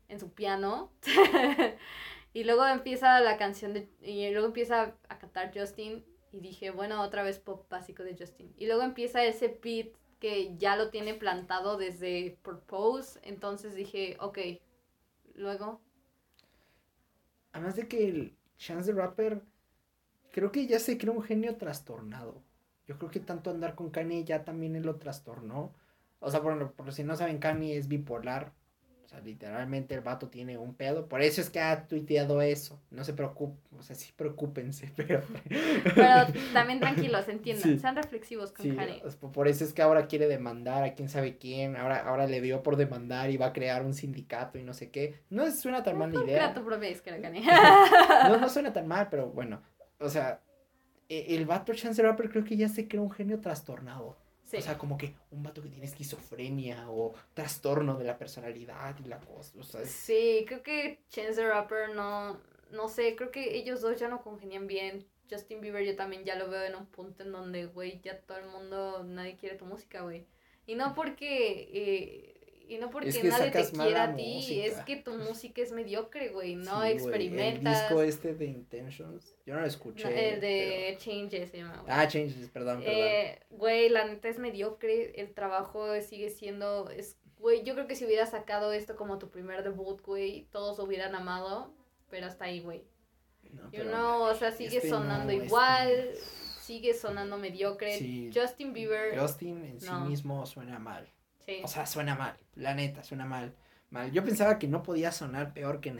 en 0.09 0.21
su 0.21 0.33
piano. 0.33 0.93
y 2.33 2.45
luego 2.45 2.67
empieza 2.67 3.21
la 3.21 3.37
canción 3.37 3.75
de. 3.75 3.89
Y 4.01 4.31
luego 4.31 4.47
empieza 4.47 4.97
a 5.09 5.19
cantar 5.19 5.53
Justin. 5.53 6.05
Y 6.31 6.41
dije, 6.41 6.71
bueno, 6.71 7.03
otra 7.03 7.23
vez 7.23 7.39
pop 7.39 7.69
básico 7.71 8.03
de 8.05 8.17
Justin. 8.17 8.55
Y 8.59 8.67
luego 8.67 8.83
empieza 8.83 9.25
ese 9.25 9.59
beat 9.63 9.89
que 10.21 10.57
ya 10.57 10.77
lo 10.77 10.91
tiene 10.91 11.15
plantado 11.15 11.79
desde 11.79 12.39
Purpose. 12.43 13.19
Entonces 13.23 13.75
dije, 13.75 14.17
ok. 14.21 14.39
Luego, 15.35 15.81
Además 17.53 17.77
de 17.77 17.89
que 17.89 18.09
el 18.09 18.37
Chance 18.57 18.93
the 18.93 18.97
Rapper, 18.97 19.43
creo 20.33 20.53
que 20.53 20.67
ya 20.67 20.79
se 20.79 20.99
creó 20.99 21.15
un 21.15 21.23
genio 21.23 21.57
trastornado. 21.57 22.43
Yo 22.89 22.99
creo 22.99 23.11
que 23.11 23.21
tanto 23.21 23.51
andar 23.51 23.75
con 23.77 23.91
Kanye 23.91 24.25
ya 24.25 24.45
también 24.45 24.75
él 24.75 24.83
lo 24.83 24.97
trastornó. 24.97 25.73
O 26.21 26.31
sea, 26.31 26.41
por, 26.43 26.73
por 26.73 26.93
si 26.93 27.05
no 27.05 27.15
saben, 27.15 27.39
Kanye 27.39 27.77
es 27.77 27.87
bipolar. 27.87 28.53
O 29.05 29.09
sea, 29.11 29.21
literalmente 29.21 29.95
el 29.95 30.03
vato 30.03 30.29
tiene 30.29 30.59
un 30.59 30.75
pedo. 30.75 31.07
Por 31.09 31.23
eso 31.23 31.41
es 31.41 31.49
que 31.49 31.61
ha 31.61 31.87
tuiteado 31.87 32.43
eso. 32.43 32.79
No 32.91 33.05
se 33.05 33.15
preocupen. 33.15 33.79
O 33.79 33.83
sea, 33.83 33.97
sí 33.97 34.13
preocúpense, 34.15 34.93
pero... 34.97 35.23
Pero 35.95 36.27
también 36.53 36.79
tranquilos, 36.81 37.27
entiendan, 37.29 37.63
Sí. 37.63 37.79
sean 37.79 37.97
reflexivos 37.97 38.53
con 38.53 38.65
Sí, 38.67 38.75
Kanye. 38.77 39.03
por- 39.33 39.49
eso 39.49 39.65
es 39.65 39.73
que 39.73 39.81
ahora 39.81 40.09
quiere 40.09 40.27
demandar 40.29 40.85
a 40.85 40.95
quién 40.95 41.09
sabe 41.09 41.39
quién. 41.39 41.77
Ahora, 41.77 42.07
ahora 42.07 42.27
le 42.27 42.41
dio 42.43 42.63
por 42.63 42.77
demandar 42.77 43.31
y 43.31 43.37
va 43.39 43.47
a 43.47 43.53
crear 43.55 43.83
un 43.85 43.95
sindicato 43.95 44.59
y 44.59 44.63
no 44.63 44.75
sé 44.75 44.91
qué. 44.91 45.21
No 45.31 45.51
suena 45.53 45.83
tan 45.83 45.97
mala 45.97 46.13
idea. 46.25 46.39
No, 48.29 48.37
no 48.39 48.49
suena 48.49 48.73
tan 48.73 48.87
mal, 48.87 49.09
pero 49.11 49.29
bueno. 49.31 49.63
O 50.01 50.09
sea, 50.11 50.41
e- 51.09 51.35
el 51.37 51.47
vato 51.47 51.73
Chance 51.75 52.01
the 52.03 52.09
Rapper 52.09 52.31
creo 52.31 52.45
que 52.45 52.57
ya 52.57 52.69
se 52.69 52.87
creó 52.89 53.03
un 53.03 53.11
genio 53.11 53.41
trastornado. 53.41 54.17
Sí. 54.45 54.57
O 54.57 54.63
sea, 54.63 54.79
como 54.79 54.97
que 54.97 55.15
un 55.31 55.43
vato 55.43 55.63
que 55.63 55.69
tiene 55.69 55.85
esquizofrenia 55.85 56.91
o 56.91 57.13
trastorno 57.35 57.99
de 57.99 58.05
la 58.05 58.17
personalidad 58.19 58.97
y 59.05 59.09
la 59.09 59.21
cosa. 59.21 59.53
O 59.59 59.63
sea, 59.63 59.83
es- 59.83 59.91
Sí, 59.91 60.45
creo 60.47 60.63
que 60.63 61.03
Chance 61.11 61.35
the 61.35 61.47
Rapper 61.47 61.91
no, 61.95 62.41
no 62.71 62.89
sé, 62.89 63.15
creo 63.15 63.31
que 63.31 63.57
ellos 63.57 63.81
dos 63.83 63.99
ya 63.99 64.09
no 64.09 64.23
congenian 64.23 64.67
bien. 64.67 65.07
Justin 65.31 65.61
Bieber 65.61 65.85
yo 65.85 65.95
también 65.95 66.25
ya 66.25 66.37
lo 66.37 66.49
veo 66.49 66.63
en 66.65 66.75
un 66.75 66.87
punto 66.87 67.23
en 67.23 67.33
donde, 67.33 67.67
güey, 67.67 68.01
ya 68.01 68.19
todo 68.23 68.39
el 68.39 68.47
mundo, 68.47 69.05
nadie 69.05 69.37
quiere 69.37 69.57
tu 69.57 69.67
música, 69.67 70.01
güey. 70.01 70.27
Y 70.67 70.75
no 70.75 70.95
porque, 70.95 71.69
eh, 71.73 72.38
y 72.69 72.79
no 72.79 72.91
porque 72.91 73.11
que 73.11 73.23
nadie 73.25 73.51
te 73.51 73.65
quiera 73.71 74.05
a 74.05 74.15
ti, 74.15 74.35
música. 74.37 74.65
es 74.67 74.75
que 74.85 74.97
tu 74.97 75.13
música 75.15 75.63
es 75.63 75.73
mediocre, 75.73 76.29
güey, 76.29 76.55
no 76.57 76.83
sí, 76.83 76.89
experimentas. 76.89 77.77
El 77.77 77.83
disco 77.89 78.03
este 78.03 78.35
de 78.35 78.45
Intentions, 78.47 79.35
yo 79.47 79.55
no 79.55 79.61
lo 79.61 79.67
escuché. 79.67 80.05
No, 80.05 80.11
el 80.11 80.41
de 80.41 80.97
Changes 80.99 81.51
se 81.51 81.59
llama, 81.59 81.79
güey. 81.83 81.87
Ah, 81.89 82.07
Changes, 82.07 82.49
perdón, 82.51 82.81
perdón. 82.81 82.95
Eh, 82.99 83.41
güey, 83.51 83.89
la 83.89 84.05
neta 84.05 84.29
es 84.29 84.39
mediocre, 84.39 85.21
el 85.21 85.33
trabajo 85.33 85.89
sigue 86.03 86.29
siendo, 86.31 86.91
es, 86.91 87.17
güey, 87.39 87.63
yo 87.65 87.75
creo 87.75 87.87
que 87.87 87.97
si 87.97 88.05
hubieras 88.05 88.31
sacado 88.31 88.73
esto 88.73 88.97
como 88.97 89.19
tu 89.19 89.31
primer 89.31 89.63
debut, 89.63 90.01
güey, 90.03 90.47
todos 90.51 90.77
lo 90.79 90.85
hubieran 90.85 91.15
amado, 91.15 91.73
pero 92.11 92.27
hasta 92.27 92.45
ahí, 92.45 92.61
güey. 92.61 92.85
No, 93.51 93.63
You 93.65 93.79
pero 93.79 93.91
know, 93.91 94.23
o 94.25 94.35
sea, 94.35 94.53
sigue 94.53 94.77
este 94.77 94.91
sonando 94.91 95.33
igual, 95.33 96.11
sigue 96.61 96.93
sonando 96.93 97.39
mediocre. 97.39 97.97
Sí. 97.99 98.31
Justin 98.35 98.75
Bieber, 98.75 99.19
Justin 99.19 99.65
en 99.65 99.81
sí 99.81 99.87
No. 99.87 100.05
mismo 100.05 100.45
suena 100.45 100.79
mal. 100.79 101.09
Sí. 101.49 101.61
O 101.65 101.69
sea, 101.69 101.87
suena 101.87 102.15
mal. 102.15 102.37
La 102.55 102.75
neta, 102.75 103.03
suena 103.03 103.25
mal. 103.25 103.55
mal. 103.91 104.13
Yo 104.13 104.23
pensaba 104.25 104.59
que 104.59 104.69
no 104.69 104.83
podía 104.83 105.11
sonar 105.13 105.53
peor 105.55 105.81
que 105.81 105.89
en. 105.89 105.99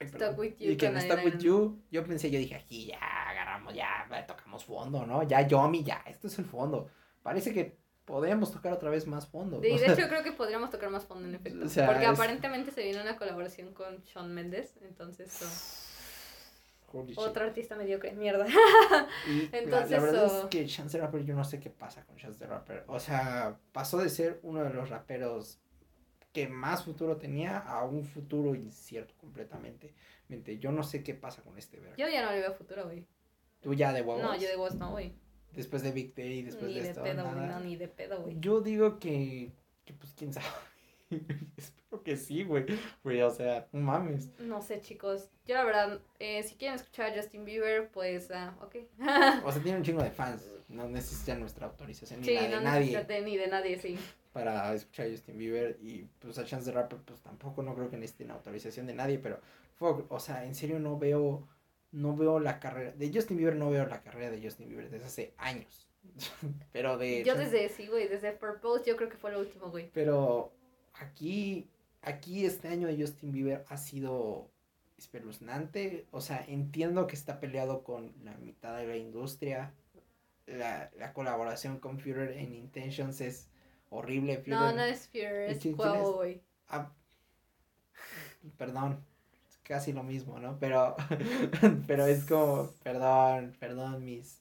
Ay, 0.00 0.08
perdón. 0.10 0.38
With 0.38 0.56
You 0.58 0.70
Y 0.70 0.76
que 0.76 0.86
en 0.86 0.92
con 0.92 1.02
Stuck 1.02 1.24
With. 1.24 1.38
You, 1.38 1.82
yo 1.90 2.04
pensé, 2.04 2.30
yo 2.30 2.38
dije, 2.38 2.54
aquí 2.54 2.86
ya 2.86 2.98
agarramos, 3.30 3.74
ya 3.74 4.06
tocamos 4.26 4.64
fondo, 4.64 5.04
¿no? 5.06 5.22
Ya 5.24 5.46
Yomi, 5.46 5.82
ya, 5.82 6.02
esto 6.06 6.28
es 6.28 6.38
el 6.38 6.44
fondo. 6.44 6.88
Parece 7.22 7.52
que 7.52 7.76
podemos 8.04 8.52
tocar 8.52 8.72
otra 8.72 8.90
vez 8.90 9.06
más 9.06 9.26
fondo. 9.26 9.60
De, 9.60 9.68
de 9.68 9.74
hecho, 9.74 10.08
creo 10.08 10.22
que 10.22 10.32
podríamos 10.32 10.70
tocar 10.70 10.88
más 10.90 11.04
fondo 11.04 11.28
en 11.28 11.34
efecto. 11.34 11.66
O 11.66 11.68
sea, 11.68 11.86
porque 11.86 12.04
es- 12.04 12.10
aparentemente 12.10 12.70
se 12.70 12.82
viene 12.82 13.00
una 13.02 13.16
colaboración 13.16 13.74
con 13.74 14.02
Shawn 14.04 14.32
Mendes, 14.32 14.74
entonces, 14.82 15.38
oh, 15.42 15.87
holy 16.92 17.08
shit. 17.12 17.18
otro 17.18 17.44
artista 17.44 17.76
mediocre, 17.76 18.12
mierda. 18.12 18.46
Y 18.46 18.50
la- 18.50 19.50
la, 19.50 19.58
Entonces, 19.58 20.02
verdad 20.02 20.30
oh. 20.30 20.42
es 20.44 20.46
que 20.50 20.66
Chance 20.66 20.98
the 20.98 21.04
Rapper, 21.04 21.24
yo 21.24 21.34
no 21.34 21.44
sé 21.44 21.60
qué 21.60 21.70
pasa 21.70 22.04
con 22.04 22.16
Chance 22.16 22.38
the 22.38 22.46
Rapper. 22.46 22.84
O 22.88 22.98
sea, 23.00 23.58
pasó 23.72 23.98
de 23.98 24.08
ser 24.08 24.40
uno 24.42 24.62
de 24.64 24.70
los 24.70 24.88
raperos 24.90 25.58
que 26.32 26.46
más 26.48 26.84
futuro 26.84 27.16
tenía 27.16 27.58
a 27.58 27.84
un 27.84 28.04
futuro 28.04 28.54
incierto 28.54 29.14
completamente. 29.18 29.94
Mente, 30.28 30.58
Yo 30.58 30.72
no 30.72 30.82
sé 30.82 31.02
qué 31.02 31.14
pasa 31.14 31.42
con 31.42 31.56
este 31.56 31.78
verga. 31.80 31.96
Yo 31.96 32.06
ya 32.08 32.22
no 32.24 32.30
le 32.32 32.40
veo 32.40 32.52
futuro, 32.54 32.84
güey. 32.84 33.06
Tú 33.60 33.72
ya 33.74 33.92
de 33.92 34.02
huevos. 34.02 34.22
No, 34.22 34.36
yo 34.36 34.46
de 34.46 34.56
voz 34.56 34.74
no, 34.74 34.90
güey. 34.90 35.14
Después 35.54 35.82
de 35.82 35.90
Big 35.90 36.14
Day, 36.14 36.42
después 36.42 36.68
Ni 36.68 36.74
de 36.74 36.82
de 36.82 36.88
esto, 36.90 37.02
pedo, 37.02 37.24
güey, 37.24 37.34
nada. 37.34 37.58
no, 37.58 37.60
ni 37.64 37.76
de 37.76 37.88
pedo, 37.88 38.20
güey. 38.22 38.36
Yo 38.38 38.60
digo 38.60 38.98
que, 38.98 39.50
que 39.86 39.94
pues 39.94 40.12
quién 40.16 40.32
sabe. 40.32 40.46
Espero 41.56 42.02
que 42.02 42.16
sí, 42.16 42.44
güey. 42.44 42.66
Güey, 43.02 43.22
o 43.22 43.30
sea, 43.30 43.66
no 43.72 43.80
mames. 43.80 44.28
No 44.40 44.60
sé, 44.60 44.80
chicos. 44.80 45.30
Yo 45.46 45.54
la 45.54 45.64
verdad, 45.64 46.00
eh, 46.18 46.42
si 46.42 46.56
quieren 46.56 46.76
escuchar 46.76 47.10
a 47.10 47.16
Justin 47.16 47.44
Bieber, 47.44 47.90
pues, 47.90 48.30
ah, 48.30 48.54
ok. 48.60 48.76
O 49.44 49.52
sea, 49.52 49.62
tiene 49.62 49.78
un 49.78 49.84
chingo 49.84 50.02
de 50.02 50.10
fans. 50.10 50.42
No 50.68 50.86
necesitan 50.86 51.40
nuestra 51.40 51.66
autorización 51.66 52.20
ni 52.20 52.26
sí, 52.26 52.34
de 52.34 52.48
nadie 52.60 53.22
ni 53.22 53.36
de 53.38 53.48
nadie, 53.48 53.78
sí. 53.78 53.98
para 54.34 54.74
escuchar 54.74 55.06
a 55.06 55.10
Justin 55.10 55.38
Bieber. 55.38 55.78
Y 55.82 56.06
pues 56.18 56.38
a 56.38 56.44
Chance 56.44 56.70
the 56.70 56.76
Rapper, 56.76 56.98
pues 56.98 57.20
tampoco 57.20 57.62
no 57.62 57.74
creo 57.74 57.88
que 57.88 57.96
necesiten 57.96 58.30
autorización 58.30 58.86
de 58.86 58.94
nadie. 58.94 59.18
Pero, 59.18 59.40
fuck, 59.76 60.10
o 60.12 60.20
sea, 60.20 60.44
en 60.44 60.54
serio 60.54 60.78
no 60.78 60.98
veo, 60.98 61.48
no 61.90 62.14
veo 62.16 62.38
la 62.38 62.60
carrera. 62.60 62.92
De 62.92 63.10
Justin 63.12 63.38
Bieber 63.38 63.56
no 63.56 63.70
veo 63.70 63.86
la 63.86 64.02
carrera 64.02 64.30
de 64.30 64.42
Justin 64.42 64.68
Bieber 64.68 64.90
desde 64.90 65.06
hace 65.06 65.34
años. 65.38 65.88
pero 66.72 66.98
de. 66.98 67.24
Yo 67.24 67.34
desde, 67.34 67.70
sí, 67.70 67.86
güey, 67.86 68.08
desde 68.08 68.32
Purpose 68.32 68.84
yo 68.86 68.96
creo 68.96 69.08
que 69.08 69.16
fue 69.16 69.32
lo 69.32 69.40
último, 69.40 69.70
güey. 69.70 69.90
Pero 69.94 70.52
aquí, 71.00 71.68
aquí 72.02 72.44
este 72.44 72.68
año 72.68 72.86
de 72.88 73.00
Justin 73.00 73.32
Bieber 73.32 73.64
ha 73.68 73.76
sido 73.76 74.50
espeluznante. 74.98 76.06
O 76.10 76.20
sea, 76.20 76.44
entiendo 76.48 77.06
que 77.06 77.16
está 77.16 77.40
peleado 77.40 77.82
con 77.84 78.12
la 78.24 78.36
mitad 78.38 78.76
de 78.76 78.86
la 78.86 78.96
industria. 78.96 79.72
La, 80.46 80.90
la 80.96 81.12
colaboración 81.12 81.78
con 81.78 81.98
Führer 81.98 82.32
en 82.38 82.54
Intentions 82.54 83.20
es 83.20 83.48
horrible. 83.90 84.42
No, 84.46 84.70
Führer- 84.70 84.74
no 84.74 84.82
es 84.82 85.10
¿Y 85.14 85.20
es 85.20 85.74
güey. 86.14 86.42
Ah, 86.68 86.92
perdón, 88.56 89.04
es 89.48 89.58
casi 89.58 89.92
lo 89.92 90.02
mismo, 90.02 90.38
¿no? 90.38 90.58
Pero, 90.58 90.96
pero 91.86 92.06
es 92.06 92.24
como, 92.24 92.70
perdón, 92.82 93.56
perdón, 93.58 94.04
mis, 94.04 94.40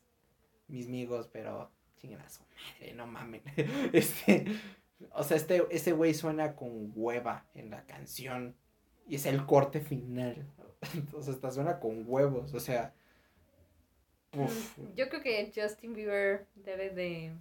mis 0.68 0.88
amigos, 0.88 1.30
pero 1.32 1.70
chinguen 1.98 2.22
a 2.22 2.30
su 2.30 2.42
madre, 2.44 2.94
no 2.94 3.08
mamen. 3.08 3.42
Este, 3.94 4.46
o 5.12 5.24
sea, 5.24 5.38
este, 5.38 5.64
ese 5.70 5.92
güey 5.94 6.14
suena 6.14 6.56
con 6.56 6.92
hueva 6.96 7.46
en 7.54 7.70
la 7.70 7.86
canción 7.86 8.56
y 9.08 9.16
es 9.16 9.26
el 9.26 9.46
corte 9.46 9.82
final. 9.82 10.46
Entonces, 10.94 11.36
hasta 11.36 11.52
suena 11.52 11.80
con 11.80 12.04
huevos, 12.08 12.54
o 12.54 12.60
sea, 12.60 12.94
uf, 14.34 14.78
Mm, 14.78 14.94
Yo 14.96 15.10
creo 15.10 15.22
que 15.22 15.52
Justin 15.56 15.94
Bieber 15.94 16.48
debe 16.56 16.90
de... 16.90 17.34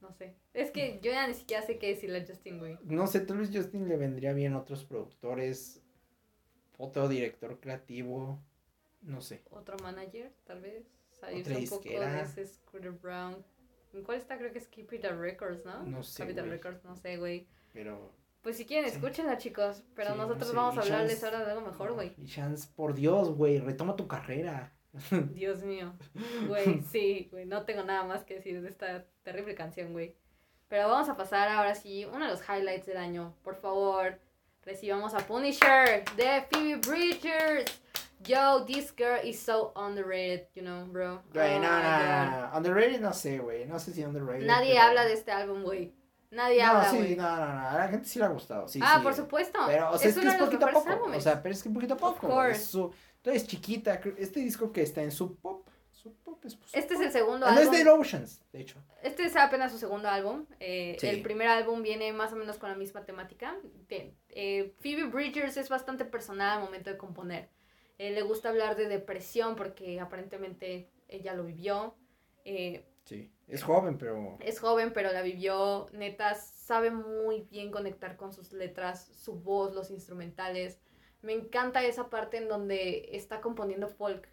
No 0.00 0.12
sé. 0.12 0.34
Es 0.52 0.70
que 0.70 1.00
yo 1.02 1.12
ya 1.12 1.26
ni 1.26 1.32
siquiera 1.34 1.62
sé 1.62 1.78
qué 1.78 1.88
decirle 1.88 2.20
a 2.20 2.26
Justin, 2.26 2.58
güey. 2.58 2.78
no 2.84 3.06
sé, 3.06 3.20
tal 3.20 3.38
vez 3.38 3.50
Justin 3.52 3.88
le 3.88 3.96
vendría 3.96 4.34
bien 4.34 4.54
otros 4.54 4.84
productores, 4.84 5.80
otro 6.76 7.08
director 7.08 7.58
creativo, 7.58 8.38
no 9.00 9.22
sé. 9.22 9.42
Otro 9.50 9.78
manager, 9.78 10.30
tal 10.44 10.60
vez. 10.60 10.84
Salirse 11.10 11.56
un 11.56 11.66
poco 11.68 11.88
de 11.88 12.20
ese 12.20 12.46
Scooter 12.46 12.90
Brown. 12.90 13.42
¿En 13.94 14.02
cuál 14.02 14.18
está? 14.18 14.36
Creo 14.36 14.52
que 14.52 14.58
es 14.58 14.68
Capital 14.68 15.18
Records, 15.18 15.64
¿no? 15.64 15.82
No 15.84 16.02
sé, 16.02 16.22
Capital. 16.24 16.50
Records, 16.50 16.84
no 16.84 16.96
sé, 16.96 17.16
güey. 17.16 17.46
pero... 17.72 18.12
Pues 18.42 18.58
si 18.58 18.66
quieren, 18.66 18.90
Sí. 18.90 18.96
escúchenla, 18.96 19.38
chicos. 19.38 19.82
Pero 19.94 20.10
Sí, 20.10 20.16
no 20.18 20.22
nosotros 20.24 20.50
sé, 20.50 20.56
vamos 20.56 20.76
a 20.76 20.80
hablarles 20.82 21.18
chance- 21.18 21.24
ahora 21.34 21.46
de 21.46 21.52
algo 21.52 21.66
mejor, 21.66 21.92
güey. 21.94 22.12
Y 22.18 22.26
Chance, 22.26 22.68
por 22.76 22.92
Dios, 22.94 23.30
güey, 23.30 23.58
retoma 23.58 23.96
tu 23.96 24.06
carrera. 24.06 24.70
Dios 25.32 25.62
mío. 25.62 25.94
Güey, 26.46 26.82
sí, 26.82 27.28
güey. 27.30 27.46
No 27.46 27.64
tengo 27.64 27.82
nada 27.84 28.04
más 28.04 28.22
que 28.24 28.34
decir 28.34 28.60
de 28.60 28.68
esta 28.68 29.06
terrible 29.22 29.54
canción, 29.54 29.92
güey. 29.92 30.14
Pero 30.68 30.88
vamos 30.88 31.08
a 31.08 31.16
pasar 31.16 31.48
ahora 31.48 31.74
sí, 31.74 32.04
uno 32.04 32.26
de 32.26 32.30
los 32.32 32.42
highlights 32.46 32.84
del 32.86 32.98
año. 32.98 33.34
Por 33.42 33.54
favor, 33.56 34.18
recibamos 34.62 35.14
a 35.14 35.18
Punisher 35.26 36.04
de 36.16 36.42
Phoebe 36.50 36.76
Bridgers. 36.86 37.80
Yo, 38.26 38.64
this 38.66 38.92
girl 38.96 39.18
is 39.24 39.38
so 39.40 39.72
underrated, 39.76 40.48
you 40.54 40.62
know, 40.62 40.84
bro. 40.86 41.22
Güey, 41.32 41.56
Oh 41.56 41.60
no, 41.60 41.68
my 41.68 41.82
no, 41.82 42.30
no, 42.30 42.50
no. 42.50 42.56
Underrated 42.56 43.00
no 43.00 43.12
sé, 43.12 43.38
güey. 43.38 43.66
No 43.66 43.78
sé 43.78 43.92
si 43.92 44.02
underrated. 44.04 44.46
Nadie 44.46 44.72
pero- 44.74 44.82
habla 44.82 45.04
de 45.04 45.12
este 45.12 45.30
álbum, 45.32 45.62
güey. 45.62 45.92
Nadie 46.30 46.62
No, 46.64 46.70
habla, 46.70 46.90
sí, 46.90 47.14
no, 47.16 47.22
no, 47.36 47.46
no. 47.54 47.68
A 47.68 47.74
la 47.78 47.88
gente 47.88 48.08
sí 48.08 48.18
le 48.18 48.24
ha 48.24 48.28
gustado. 48.28 48.66
Sí, 48.66 48.80
ah, 48.82 48.96
sí. 48.98 49.02
por 49.04 49.14
supuesto. 49.14 49.58
Pero, 49.66 49.90
o 49.92 49.98
sea, 49.98 50.08
es, 50.10 50.16
es 50.16 50.22
que 50.22 50.28
es 50.28 50.34
poquito 50.34 50.66
a 50.66 50.70
poco. 50.70 50.88
álbumes. 50.90 51.18
O 51.18 51.20
sea, 51.20 51.40
pero 51.42 51.54
es 51.54 51.62
que 51.62 51.70
poquito 51.70 51.94
a 51.94 51.96
poco. 51.96 52.42
Es 52.44 52.64
su, 52.66 52.92
eres 53.22 53.46
chiquita. 53.46 54.00
Este 54.18 54.40
disco 54.40 54.72
que 54.72 54.82
está 54.82 55.00
en 55.02 55.12
su 55.12 55.36
pop. 55.36 55.68
Su 55.92 56.12
pop 56.16 56.44
es. 56.44 56.58
Este 56.72 56.94
es 56.94 57.00
el 57.00 57.12
segundo 57.12 57.46
Ah, 57.46 57.52
No 57.52 57.60
es 57.60 57.68
álbum. 57.68 57.84
de 57.84 57.88
Oceans, 57.90 58.42
de 58.52 58.60
hecho. 58.62 58.78
Este 59.02 59.24
es 59.24 59.36
apenas 59.36 59.70
su 59.70 59.78
segundo 59.78 60.08
álbum. 60.08 60.44
Eh, 60.58 60.96
Sí. 61.00 61.06
El 61.06 61.22
primer 61.22 61.46
álbum 61.46 61.82
viene 61.82 62.12
más 62.12 62.32
o 62.32 62.36
menos 62.36 62.58
con 62.58 62.68
la 62.68 62.74
misma 62.74 63.04
temática. 63.04 63.54
Te- 63.86 64.12
eh, 64.30 64.74
Phoebe 64.80 65.04
Bridgers 65.04 65.56
es 65.56 65.68
bastante 65.68 66.04
personal 66.04 66.58
al 66.58 66.64
momento 66.64 66.90
de 66.90 66.98
componer. 66.98 67.48
Eh, 67.98 68.10
le 68.10 68.22
gusta 68.22 68.48
hablar 68.48 68.76
de 68.76 68.88
depresión 68.88 69.56
porque 69.56 70.00
aparentemente 70.00 70.90
ella 71.08 71.34
lo 71.34 71.44
vivió. 71.44 71.94
Eh, 72.44 72.84
Sí. 73.04 73.30
Es 73.48 73.62
joven, 73.62 73.98
pero. 73.98 74.38
es 74.40 74.58
joven, 74.58 74.92
pero 74.94 75.12
la 75.12 75.20
vivió. 75.20 75.88
Neta, 75.92 76.34
sabe 76.34 76.90
muy 76.90 77.42
bien 77.50 77.70
conectar 77.70 78.16
con 78.16 78.32
sus 78.32 78.52
letras, 78.52 79.06
su 79.06 79.34
voz, 79.34 79.74
los 79.74 79.90
instrumentales. 79.90 80.80
Me 81.20 81.34
encanta 81.34 81.84
esa 81.84 82.08
parte 82.08 82.38
en 82.38 82.48
donde 82.48 83.10
está 83.12 83.40
componiendo 83.42 83.88
folk, 83.88 84.28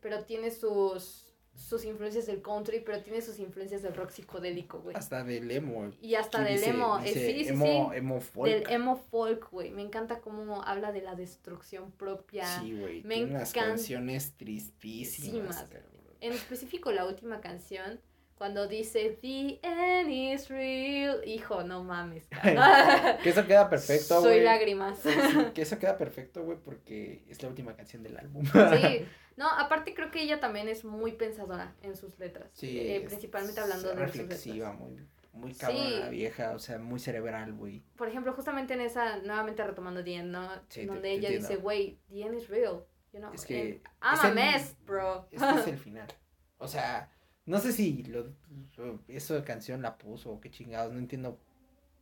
pero 0.00 0.24
tiene 0.24 0.50
sus, 0.52 1.31
sus 1.54 1.84
influencias 1.84 2.26
del 2.26 2.40
country, 2.42 2.80
pero 2.80 3.02
tiene 3.02 3.20
sus 3.20 3.38
influencias 3.38 3.82
del 3.82 3.94
rock 3.94 4.10
psicodélico, 4.10 4.80
güey. 4.80 4.96
Hasta 4.96 5.22
del 5.22 5.50
emo. 5.50 5.90
Y 6.00 6.14
hasta 6.14 6.42
del 6.42 6.54
dice- 6.54 6.70
emo. 6.70 6.98
eh, 6.98 7.02
dice 7.04 7.32
sí, 7.32 7.44
sí, 7.44 7.50
emo, 7.50 7.90
sí. 7.92 7.98
Emo 7.98 8.20
folk. 8.20 8.50
Del 8.50 8.70
emo 8.70 8.96
folk, 8.96 9.50
güey. 9.50 9.70
Me 9.70 9.82
encanta 9.82 10.20
cómo 10.20 10.62
habla 10.62 10.92
de 10.92 11.02
la 11.02 11.14
destrucción 11.14 11.90
propia. 11.92 12.46
Sí, 12.60 12.78
güey. 12.78 13.02
Me 13.04 13.16
Tiene 13.16 13.30
unas 13.32 13.50
encanta- 13.50 13.68
canciones 13.70 14.32
tristísimas. 14.36 15.12
Tristísimas, 15.16 15.56
cabrón. 15.64 15.82
En 16.20 16.32
específico 16.32 16.92
la 16.92 17.04
última 17.04 17.40
canción, 17.40 18.00
cuando 18.36 18.66
dice 18.66 19.18
The 19.20 19.60
end 19.62 20.10
is 20.10 20.48
real. 20.48 21.20
Hijo, 21.26 21.62
no 21.62 21.84
mames. 21.84 22.28
Que 23.22 23.30
eso 23.30 23.46
queda 23.46 23.68
perfecto, 23.70 24.20
Soy 24.20 24.32
güey. 24.34 24.40
lágrimas. 24.42 24.98
Sí, 24.98 25.10
que 25.54 25.62
eso 25.62 25.78
queda 25.78 25.96
perfecto, 25.96 26.42
güey, 26.42 26.58
porque 26.58 27.24
es 27.28 27.42
la 27.42 27.48
última 27.48 27.74
canción 27.76 28.02
del 28.02 28.16
álbum. 28.18 28.44
Sí, 28.44 29.06
no, 29.36 29.48
aparte 29.50 29.94
creo 29.94 30.10
que 30.10 30.22
ella 30.22 30.40
también 30.40 30.68
es 30.68 30.84
muy 30.84 31.12
pensadora 31.12 31.74
en 31.82 31.96
sus 31.96 32.18
letras. 32.18 32.50
Sí, 32.52 32.78
eh, 32.80 33.02
principalmente 33.06 33.60
hablando 33.60 33.88
de 33.88 33.94
sus 33.94 34.00
reflexiva, 34.16 34.70
letras. 34.72 34.78
muy, 34.80 35.06
muy 35.32 35.54
cabrona 35.54 36.04
Sí. 36.06 36.10
vieja, 36.10 36.52
o 36.54 36.58
sea, 36.58 36.78
muy 36.78 36.98
cerebral, 36.98 37.52
güey. 37.54 37.82
Por 37.96 38.08
ejemplo, 38.08 38.32
justamente 38.32 38.74
en 38.74 38.80
esa, 38.80 39.18
nuevamente 39.18 39.62
retomando 39.64 40.02
The 40.02 40.14
End, 40.16 40.30
¿no? 40.32 40.48
Sí, 40.68 40.84
Donde 40.84 41.02
te 41.02 41.10
ella 41.12 41.28
entiendo. 41.28 41.48
dice, 41.48 41.60
güey, 41.60 41.98
The 42.10 42.22
End 42.22 42.34
is 42.34 42.48
real. 42.48 42.84
You 43.12 43.20
know? 43.20 43.32
Es 43.34 43.44
que 43.44 43.82
I'm 44.02 44.18
a 44.20 44.30
mess, 44.30 44.74
bro. 44.86 45.28
Este 45.30 45.46
es 45.60 45.66
el 45.68 45.78
final. 45.78 46.08
O 46.56 46.66
sea, 46.66 47.10
no 47.46 47.58
sé 47.58 47.72
si 47.72 48.02
lo, 48.04 48.24
de 48.24 49.44
canción 49.44 49.82
la 49.82 49.98
puso 49.98 50.32
o 50.32 50.40
qué 50.40 50.50
chingados, 50.50 50.92
no 50.92 50.98
entiendo 50.98 51.38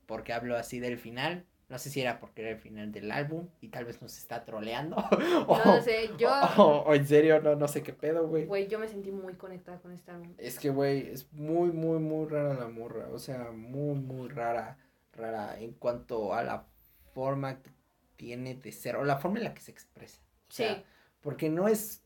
por 0.07 0.23
qué 0.25 0.33
hablo 0.33 0.57
así 0.57 0.81
del 0.81 0.99
final. 0.99 1.47
No 1.69 1.79
sé 1.79 1.89
si 1.89 2.01
era 2.01 2.19
porque 2.19 2.43
era 2.43 2.51
el 2.51 2.59
final 2.59 2.91
del 2.91 3.13
álbum 3.13 3.47
y 3.61 3.69
tal 3.69 3.85
vez 3.85 4.03
nos 4.03 4.19
está 4.19 4.45
troleando. 4.45 4.97
o, 5.47 5.57
No 5.65 5.81
sé, 5.81 6.11
yo, 6.19 6.29
o- 6.57 6.83
o 6.83 6.95
en 6.95 7.07
serio, 7.07 7.41
no, 7.41 7.55
no 7.55 7.69
sé 7.69 7.81
qué 7.85 7.93
pedo, 7.93 8.27
güey. 8.27 8.47
güey, 8.47 8.67
yo 8.67 8.81
me 8.81 8.89
sentí 8.89 9.13
muy 9.13 9.35
conectada 9.35 9.79
con 9.79 9.93
este 9.93 10.11
álbum. 10.11 10.35
Es 10.37 10.59
que, 10.59 10.71
güey, 10.71 11.07
es 11.11 11.33
muy, 11.33 11.71
muy, 11.71 12.01
muy 12.01 12.27
rara 12.27 12.55
la 12.55 12.67
morra. 12.67 13.07
O 13.13 13.21
sea, 13.21 13.53
muy, 13.53 13.95
muy 14.01 14.29
rara, 14.29 14.79
rara 15.13 15.61
en 15.61 15.73
cuanto 15.75 16.35
a 16.35 16.43
la 16.43 16.67
forma 17.15 17.63
que 17.63 17.71
tiene 18.17 18.57
de 18.57 18.73
ser 18.73 18.97
o 18.97 19.05
la 19.05 19.19
forma 19.19 19.39
en 19.39 19.45
la 19.45 19.55
que 19.55 19.61
se 19.61 19.71
expresa. 19.71 20.21
O 20.49 20.53
sea, 20.53 20.75
Sí. 20.75 20.83
porque 21.21 21.49
no 21.51 21.69
es, 21.69 22.03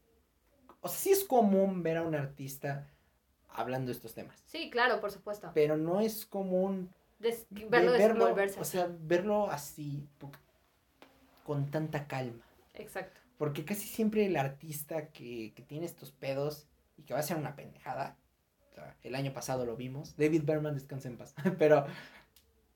o 0.82 0.88
sea, 0.88 0.98
sí 0.98 1.10
es 1.10 1.24
común 1.24 1.82
ver 1.82 1.96
a 1.96 2.02
un 2.02 2.14
artista 2.14 2.90
hablando 3.54 3.86
de 3.86 3.92
estos 3.92 4.14
temas, 4.14 4.42
Sí, 4.46 4.68
claro, 4.70 5.00
por 5.00 5.10
supuesto. 5.10 5.50
pero 5.54 5.76
no 5.76 6.00
es 6.00 6.26
común 6.26 6.90
Des- 7.18 7.46
ve- 7.50 7.66
verlo 7.68 8.34
o 8.58 8.64
sea, 8.64 8.88
verlo 9.00 9.50
así, 9.50 10.06
con 11.44 11.70
tanta 11.70 12.06
calma. 12.06 12.44
Exacto. 12.74 13.20
Porque 13.38 13.64
casi 13.64 13.86
siempre 13.88 14.26
el 14.26 14.36
artista 14.36 15.08
que, 15.08 15.52
que 15.54 15.62
tiene 15.62 15.86
estos 15.86 16.12
pedos 16.12 16.66
y 16.96 17.02
que 17.02 17.14
va 17.14 17.20
a 17.20 17.24
ser 17.24 17.36
una 17.36 17.56
pendejada, 17.56 18.16
o 18.70 18.74
sea, 18.74 18.96
el 19.02 19.14
año 19.14 19.32
pasado 19.32 19.64
lo 19.66 19.76
vimos, 19.76 20.16
David 20.16 20.42
Berman 20.44 20.74
descansa 20.74 21.08
en 21.08 21.16
paz, 21.16 21.34
pero 21.58 21.86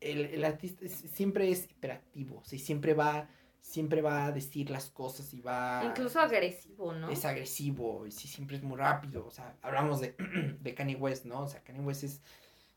el, 0.01 0.27
el 0.27 0.45
artista 0.45 0.85
es- 0.85 1.05
siempre 1.13 1.51
es 1.51 1.71
hiperactivo, 1.71 2.39
o 2.39 2.45
sea, 2.45 2.59
siempre 2.59 2.95
va, 2.95 3.29
siempre 3.61 4.03
va 4.03 4.27
a 4.27 4.33
decir 4.33 4.71
las 4.71 4.91
cosas 4.91 5.33
y 5.35 5.41
va... 5.41 5.83
Incluso 5.85 6.21
agresivo, 6.21 6.93
¿no? 6.95 7.11
Es 7.11 7.25
agresivo, 7.25 8.07
y 8.07 8.11
sí, 8.13 8.29
siempre 8.29 8.57
es 8.57 8.63
muy 8.63 8.77
rápido, 8.77 9.27
o 9.27 9.31
sea, 9.31 9.57
hablamos 9.63 10.01
de, 10.01 10.15
de 10.61 10.75
Kanye 10.75 10.97
West, 10.97 11.25
¿no? 11.27 11.43
O 11.43 11.49
sea, 11.49 11.63
Kanye 11.63 11.81
West 11.81 12.05
es, 12.05 12.21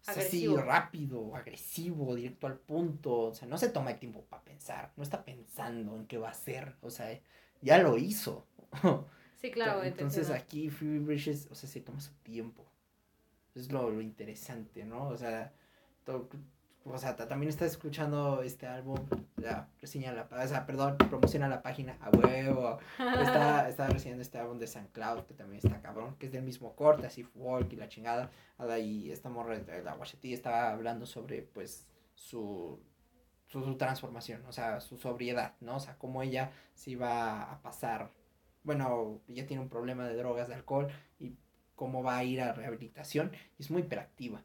es 0.01 0.17
así 0.17 0.47
rápido, 0.55 1.35
agresivo, 1.35 2.15
directo 2.15 2.47
al 2.47 2.57
punto, 2.57 3.19
o 3.19 3.33
sea, 3.33 3.47
no 3.47 3.57
se 3.57 3.69
toma 3.69 3.91
el 3.91 3.99
tiempo 3.99 4.21
para 4.25 4.43
pensar, 4.43 4.91
no 4.97 5.03
está 5.03 5.23
pensando 5.23 5.95
en 5.95 6.07
qué 6.07 6.17
va 6.17 6.29
a 6.29 6.31
hacer, 6.31 6.75
o 6.81 6.89
sea, 6.89 7.19
ya 7.61 7.77
lo 7.77 7.97
hizo. 7.97 8.47
Sí, 9.41 9.49
claro, 9.49 9.83
Entonces 9.83 10.29
aquí 10.29 10.69
Phoebe 10.69 10.99
Bridges, 10.99 11.47
o 11.49 11.55
sea, 11.55 11.67
se 11.67 11.81
toma 11.81 11.99
su 11.99 12.13
tiempo. 12.21 12.63
Es 13.55 13.71
lo, 13.71 13.89
lo 13.89 13.99
interesante, 13.99 14.85
¿no? 14.85 15.07
O 15.07 15.17
sea, 15.17 15.51
to- 16.05 16.29
o 16.85 16.97
sea, 16.97 17.15
ta- 17.15 17.27
también 17.27 17.49
está 17.49 17.65
escuchando 17.65 18.41
este 18.41 18.65
álbum, 18.67 18.97
la 19.37 19.67
reseña 19.81 20.11
la, 20.13 20.27
o 20.31 20.47
sea, 20.47 20.65
perdón, 20.65 20.97
promociona 20.97 21.47
la 21.47 21.61
página 21.61 21.97
a 22.01 22.09
huevo. 22.09 22.79
Está, 22.97 23.69
está 23.69 23.87
reseñando 23.87 24.21
este 24.21 24.37
álbum 24.39 24.57
de 24.59 24.67
San 24.67 24.87
Cloud, 24.87 25.21
que 25.23 25.33
también 25.33 25.61
está 25.63 25.81
cabrón, 25.81 26.15
que 26.17 26.25
es 26.27 26.31
del 26.31 26.43
mismo 26.43 26.75
corte, 26.75 27.07
así 27.07 27.23
folk 27.23 27.71
y 27.73 27.75
la 27.75 27.87
chingada. 27.89 28.29
Ahí 28.57 29.11
esta 29.11 29.29
morra, 29.29 29.57
la 29.83 29.95
Washati, 29.95 30.33
estaba 30.33 30.71
hablando 30.71 31.05
sobre, 31.05 31.41
pues, 31.43 31.87
su, 32.15 32.79
su, 33.47 33.63
su 33.63 33.75
transformación, 33.77 34.43
o 34.47 34.51
sea, 34.51 34.79
su 34.81 34.97
sobriedad, 34.97 35.53
¿no? 35.59 35.75
O 35.77 35.79
sea, 35.79 35.97
cómo 35.97 36.21
ella 36.23 36.51
se 36.73 36.91
iba 36.91 37.51
a 37.51 37.61
pasar, 37.61 38.11
bueno, 38.63 39.19
ella 39.27 39.45
tiene 39.47 39.61
un 39.63 39.69
problema 39.69 40.07
de 40.07 40.15
drogas, 40.15 40.47
de 40.47 40.55
alcohol, 40.55 40.87
y 41.19 41.35
cómo 41.75 42.03
va 42.03 42.17
a 42.17 42.23
ir 42.23 42.41
a 42.41 42.53
rehabilitación, 42.53 43.31
y 43.57 43.63
es 43.63 43.71
muy 43.71 43.81
hiperactiva. 43.81 44.43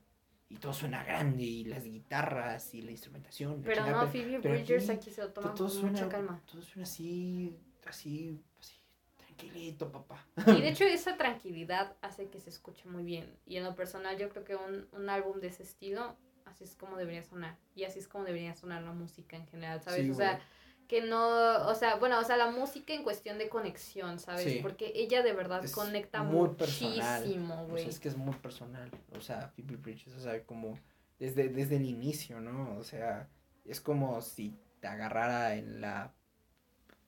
Y 0.49 0.57
todo 0.59 0.73
suena 0.73 1.03
grande, 1.05 1.43
y 1.43 1.65
las 1.65 1.85
guitarras, 1.85 2.73
y 2.75 2.83
la 2.83 2.93
instrumentación. 2.93 3.63
Pero 3.63 3.85
no, 3.87 4.07
Phoebe 4.09 4.39
Bridgers 4.39 4.89
aquí 4.91 4.99
aquí 4.99 5.11
se 5.11 5.23
lo 5.23 5.29
to- 5.33 5.41
toma 5.41 5.55
todo 5.55 5.67
con 5.69 5.77
suena, 5.77 5.91
mucha 5.93 6.09
calma. 6.09 6.41
todo 6.47 6.63
suena 6.63 6.85
así, 6.85 7.59
así, 7.87 8.41
así, 8.61 8.81
tranquilito, 9.17 9.91
papá. 9.91 10.25
Y 10.47 10.61
de 10.61 10.69
hecho 10.69 10.85
esa 10.85 11.17
tranquilidad 11.17 11.97
hace 12.01 12.29
que 12.29 12.39
se 12.41 12.51
escuche 12.51 12.89
muy 12.89 13.03
bien. 13.03 13.37
Y 13.45 13.57
en 13.57 13.65
lo 13.65 13.75
personal 13.75 14.17
yo 14.19 14.29
creo 14.29 14.45
que 14.45 14.55
un, 14.57 14.87
un 14.93 15.11
álbum 15.11 15.41
de 15.41 15.49
ese 15.49 15.65
estilo, 15.65 16.17
así 16.45 16.63
es 16.63 16.77
como 16.77 16.97
debería 16.97 17.25
sonar. 17.25 17.57
Y 17.75 17.83
así 17.85 17.99
es 17.99 18.07
como 18.07 18.25
debería 18.25 18.55
sonar 18.55 18.83
la 18.85 18.93
música 18.93 19.37
en 19.37 19.47
general, 19.49 19.83
¿sabes? 19.83 20.05
Sí, 20.05 20.11
o 20.11 20.15
sea. 20.15 20.41
Que 20.87 21.03
no, 21.03 21.67
o 21.67 21.75
sea, 21.75 21.97
bueno, 21.97 22.19
o 22.19 22.25
sea, 22.25 22.37
la 22.37 22.51
música 22.51 22.93
en 22.93 23.03
cuestión 23.03 23.39
de 23.39 23.49
conexión, 23.49 24.19
¿sabes? 24.19 24.45
Sí. 24.45 24.59
Porque 24.63 24.93
ella 24.95 25.23
de 25.23 25.33
verdad 25.33 25.65
Es 25.65 25.73
conecta 25.73 26.23
muy 26.23 26.49
muchísimo, 26.49 27.55
O 27.55 27.57
sea, 27.57 27.65
güey. 27.65 27.89
es 27.89 27.99
que 27.99 28.09
es 28.09 28.17
muy 28.17 28.35
personal. 28.37 28.91
O 29.17 29.21
sea, 29.21 29.49
Phoebe 29.57 29.77
Bridges, 29.77 30.15
o 30.15 30.21
sea, 30.21 30.45
como 30.45 30.79
desde, 31.19 31.49
desde 31.49 31.77
el 31.77 31.85
inicio, 31.87 32.41
¿no? 32.41 32.77
O 32.79 32.85
sea, 32.85 33.29
es 33.65 33.81
como 33.81 34.21
si 34.21 34.57
te 34.81 34.87
agarrara 34.87 35.55
en 35.55 35.81
la, 35.81 36.13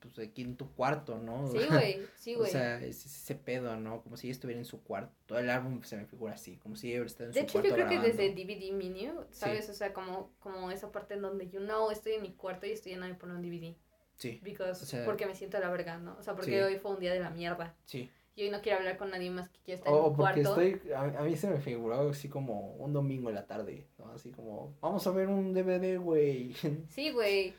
pues 0.01 0.19
aquí 0.19 0.43
en 0.43 0.57
tu 0.57 0.71
cuarto, 0.75 1.19
¿no? 1.19 1.47
Sí, 1.51 1.59
güey, 1.71 1.99
sí, 2.17 2.35
O 2.35 2.39
güey. 2.39 2.51
sea, 2.51 2.81
es 2.83 3.05
ese 3.05 3.35
pedo, 3.35 3.77
¿no? 3.77 4.03
Como 4.03 4.17
si 4.17 4.27
ella 4.29 4.33
estuviera 4.33 4.59
en 4.61 4.65
su 4.65 4.83
cuarto. 4.83 5.13
Todo 5.27 5.39
el 5.39 5.51
álbum 5.51 5.83
se 5.83 5.97
me 5.97 6.07
figura 6.07 6.35
así, 6.35 6.57
como 6.57 6.77
si 6.77 6.93
ella 6.93 7.05
estado 7.05 7.31
en 7.31 7.35
De 7.35 7.41
su 7.41 7.45
hecho, 7.45 7.53
cuarto 7.55 7.69
yo 7.69 7.75
creo 7.75 7.89
que 7.89 7.95
grabando. 7.97 8.17
desde 8.23 8.35
DVD 8.35 8.73
Menu, 8.73 9.25
¿sabes? 9.31 9.69
O 9.69 9.75
sea, 9.75 9.93
como, 9.93 10.31
como 10.41 10.71
esa 10.71 10.93
parte 10.93 11.15
en 11.15 11.23
donde 11.23 11.49
yo 11.49 11.61
no 11.61 11.91
estoy 11.91 12.13
en 12.15 12.23
mi 12.23 12.33
cuarto 12.33 12.67
y 12.67 12.71
estoy 12.73 12.93
en 12.93 13.17
poner 13.17 13.37
un 13.37 13.43
DVD. 13.43 13.75
Sí, 14.17 14.41
Because, 14.43 14.83
O 14.83 14.87
sea- 14.87 15.05
porque 15.05 15.27
me 15.27 15.35
siento 15.35 15.59
de 15.59 15.65
la 15.65 15.71
verga, 15.71 15.99
¿no? 15.99 16.17
O 16.19 16.23
sea, 16.23 16.35
porque 16.35 16.51
Sí. 16.59 16.63
hoy 16.65 16.79
fue 16.79 16.91
un 16.93 16.99
día 17.01 17.13
de 17.13 17.21
la 17.21 17.31
mierda. 17.31 17.75
sí. 17.85 18.11
Y 18.37 18.45
hoy 18.45 18.51
no 18.51 18.61
quiero 18.63 18.79
hablar 18.79 18.97
con 18.99 19.11
nadie 19.11 19.31
más 19.31 19.49
que 19.49 19.59
quiera 19.65 19.79
estar 19.79 19.93
O 19.93 19.97
en 19.97 20.03
mi 20.05 20.09
o 20.11 20.17
porque 20.17 20.43
cuarto. 20.45 20.61
estoy, 20.61 20.93
a, 20.93 21.01
a 21.19 21.23
mí 21.25 21.37
se 21.37 21.51
me 21.51 21.59
figuró 21.61 22.11
así 22.11 22.29
como 22.29 22.71
un 22.77 22.93
domingo 22.93 23.31
en 23.31 23.35
la 23.35 23.47
tarde, 23.49 23.89
¿no? 23.99 24.13
Así 24.13 24.31
como, 24.31 24.77
vamos 24.81 25.05
a 25.09 25.11
ver 25.11 25.27
un 25.27 25.53
DVD, 25.53 25.97
güey. 25.99 26.55
Sí, 26.89 27.11
güey. 27.11 27.53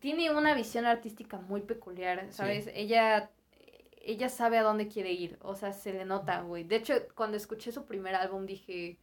Tiene 0.00 0.30
una 0.30 0.54
visión 0.54 0.86
artística 0.86 1.38
muy 1.38 1.60
peculiar, 1.60 2.26
¿sabes? 2.32 2.68
Ella 2.74 3.30
ella 4.00 4.28
sabe 4.28 4.58
a 4.58 4.62
dónde 4.62 4.88
quiere 4.88 5.12
ir, 5.12 5.38
o 5.42 5.54
sea, 5.54 5.72
se 5.72 5.92
le 5.92 6.04
nota, 6.04 6.40
güey. 6.40 6.64
De 6.64 6.76
hecho, 6.76 6.94
cuando 7.14 7.36
escuché 7.36 7.70
su 7.70 7.84
primer 7.84 8.14
álbum 8.14 8.46
dije, 8.46 8.98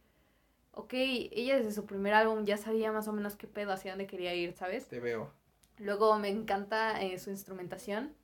ok, 0.72 0.92
ella 0.92 1.56
desde 1.56 1.72
su 1.72 1.86
primer 1.86 2.14
álbum 2.14 2.44
ya 2.44 2.56
sabía 2.56 2.92
más 2.92 3.08
o 3.08 3.12
menos 3.12 3.36
qué 3.36 3.46
pedo, 3.46 3.72
hacia 3.72 3.92
dónde 3.92 4.06
quería 4.06 4.34
ir, 4.34 4.52
¿sabes? 4.52 4.88
Te 4.88 5.00
veo. 5.00 5.32
Luego 5.78 6.18
me 6.18 6.28
encanta 6.28 7.00
eh, 7.00 7.18
su 7.18 7.30
instrumentación, 7.30 8.14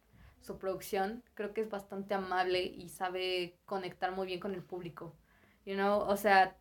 su 0.40 0.58
producción, 0.58 1.22
creo 1.34 1.54
que 1.54 1.60
es 1.60 1.70
bastante 1.70 2.14
amable 2.14 2.62
y 2.62 2.88
sabe 2.88 3.56
conectar 3.64 4.12
muy 4.12 4.26
bien 4.26 4.40
con 4.40 4.54
el 4.54 4.62
público. 4.62 5.14
You 5.64 5.74
know, 5.74 6.00
o 6.00 6.16
sea, 6.16 6.56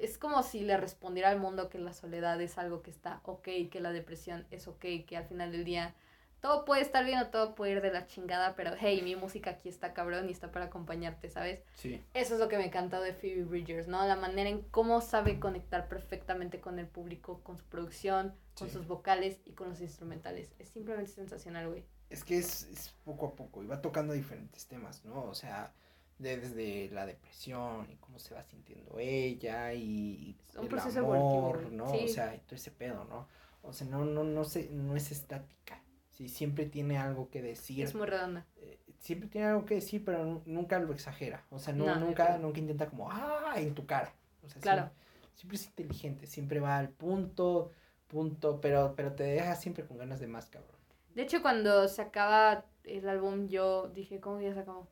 es 0.00 0.18
como 0.18 0.42
si 0.42 0.60
le 0.60 0.76
respondiera 0.76 1.30
al 1.30 1.38
mundo 1.38 1.68
que 1.68 1.78
la 1.78 1.92
soledad 1.92 2.40
es 2.40 2.58
algo 2.58 2.82
que 2.82 2.90
está 2.90 3.20
ok, 3.24 3.48
que 3.70 3.80
la 3.80 3.92
depresión 3.92 4.46
es 4.50 4.66
ok, 4.68 4.84
que 5.06 5.16
al 5.16 5.24
final 5.24 5.52
del 5.52 5.64
día 5.64 5.94
todo 6.40 6.64
puede 6.64 6.80
estar 6.80 7.04
bien 7.04 7.18
o 7.18 7.26
todo 7.28 7.54
puede 7.54 7.72
ir 7.72 7.82
de 7.82 7.92
la 7.92 8.06
chingada, 8.06 8.54
pero 8.56 8.72
hey, 8.80 9.02
mi 9.04 9.14
música 9.14 9.50
aquí 9.50 9.68
está 9.68 9.92
cabrón 9.92 10.28
y 10.28 10.32
está 10.32 10.50
para 10.50 10.66
acompañarte, 10.66 11.28
¿sabes? 11.28 11.62
Sí. 11.74 12.02
Eso 12.14 12.34
es 12.34 12.40
lo 12.40 12.48
que 12.48 12.56
me 12.56 12.64
encanta 12.64 12.98
de 13.00 13.12
Phoebe 13.12 13.44
Bridgers, 13.44 13.88
¿no? 13.88 14.06
La 14.06 14.16
manera 14.16 14.48
en 14.48 14.62
cómo 14.70 15.02
sabe 15.02 15.38
conectar 15.38 15.86
perfectamente 15.86 16.58
con 16.58 16.78
el 16.78 16.86
público, 16.86 17.40
con 17.42 17.58
su 17.58 17.64
producción, 17.66 18.34
con 18.54 18.68
Sí. 18.68 18.74
sus 18.74 18.86
vocales 18.86 19.38
y 19.44 19.52
con 19.52 19.68
los 19.68 19.82
instrumentales. 19.82 20.54
Es 20.58 20.70
simplemente 20.70 21.10
sensacional, 21.10 21.68
güey. 21.68 21.84
Es 22.08 22.24
que 22.24 22.38
es, 22.38 22.62
es 22.72 22.88
poco 23.04 23.26
a 23.26 23.34
poco 23.36 23.62
y 23.62 23.66
va 23.66 23.82
tocando 23.82 24.14
diferentes 24.14 24.66
temas, 24.66 25.04
¿no? 25.04 25.24
O 25.24 25.34
sea, 25.34 25.74
desde 26.20 26.88
la 26.90 27.06
depresión 27.06 27.90
y 27.90 27.96
cómo 27.96 28.18
se 28.18 28.34
va 28.34 28.42
sintiendo 28.42 28.98
ella 28.98 29.72
y 29.72 30.36
un 30.56 30.66
el 30.66 30.78
amor. 30.78 31.72
¿no? 31.72 31.90
Sí. 31.90 32.04
O 32.04 32.08
sea, 32.08 32.38
todo 32.46 32.56
ese 32.56 32.70
pedo, 32.70 33.04
¿no? 33.06 33.26
O 33.62 33.72
sea, 33.72 33.86
no, 33.86 34.04
no, 34.04 34.22
no, 34.24 34.44
se, 34.44 34.68
no 34.70 34.96
es 34.96 35.10
estática. 35.10 35.82
Sí, 36.10 36.28
siempre 36.28 36.66
tiene 36.66 36.98
algo 36.98 37.30
que 37.30 37.42
decir. 37.42 37.84
Es 37.84 37.94
muy 37.94 38.06
redonda. 38.06 38.46
eh, 38.58 38.78
siempre 38.98 39.28
tiene 39.28 39.46
algo 39.48 39.64
que 39.64 39.76
decir, 39.76 40.04
pero 40.04 40.24
nu- 40.24 40.42
nunca 40.44 40.78
lo 40.78 40.92
exagera. 40.92 41.44
O 41.50 41.58
sea, 41.58 41.72
no, 41.72 41.86
No, 41.86 41.94
yo 41.94 42.00
nunca, 42.00 42.36
nunca 42.38 42.58
intenta 42.58 42.86
como, 42.88 43.10
ah, 43.10 43.54
en 43.56 43.74
tu 43.74 43.86
cara. 43.86 44.12
O 44.44 44.48
sea, 44.48 44.60
Claro. 44.60 44.90
siempre, 45.34 45.36
siempre 45.36 45.56
es 45.56 45.66
inteligente, 45.66 46.26
siempre 46.26 46.60
va 46.60 46.76
al 46.78 46.90
punto, 46.90 47.70
punto, 48.08 48.60
pero, 48.60 48.94
pero 48.96 49.12
te 49.14 49.22
deja 49.24 49.56
siempre 49.56 49.84
con 49.86 49.96
ganas 49.98 50.20
de 50.20 50.26
más, 50.26 50.46
cabrón. 50.50 50.76
De 51.14 51.22
hecho, 51.22 51.40
cuando 51.42 51.88
se 51.88 52.02
acaba 52.02 52.64
el 52.84 53.08
álbum, 53.08 53.48
yo 53.48 53.88
dije, 53.88 54.20
¿cómo 54.20 54.38
que 54.38 54.44
ya 54.44 54.54
se 54.54 54.60
acabó? 54.60 54.86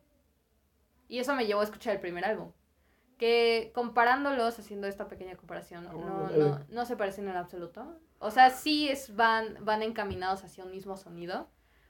Y 1.09 1.19
eso 1.19 1.35
me 1.35 1.47
llevó 1.47 1.61
a 1.61 1.65
escuchar 1.65 1.95
el 1.95 2.01
primer 2.01 2.25
álbum. 2.25 2.53
Que 3.17 3.73
comparándolos, 3.75 4.59
haciendo 4.59 4.87
esta 4.87 5.09
pequeña 5.09 5.37
comparación, 5.37 5.87
Ah, 5.89 5.93
no, 5.93 6.29
no, 6.29 6.29
dale. 6.51 6.65
no 6.69 6.85
se 6.85 6.97
parecen 6.97 7.29
en 7.29 7.37
absoluto. 7.37 7.99
O 8.21 8.31
sea, 8.31 8.51
sí 8.51 8.89
es, 8.89 9.17
van, 9.17 9.57
van 9.65 9.83
encaminados 9.83 10.45
hacia 10.45 10.65
un 10.65 10.71
mismo 10.71 10.97
sonido, 10.97 11.49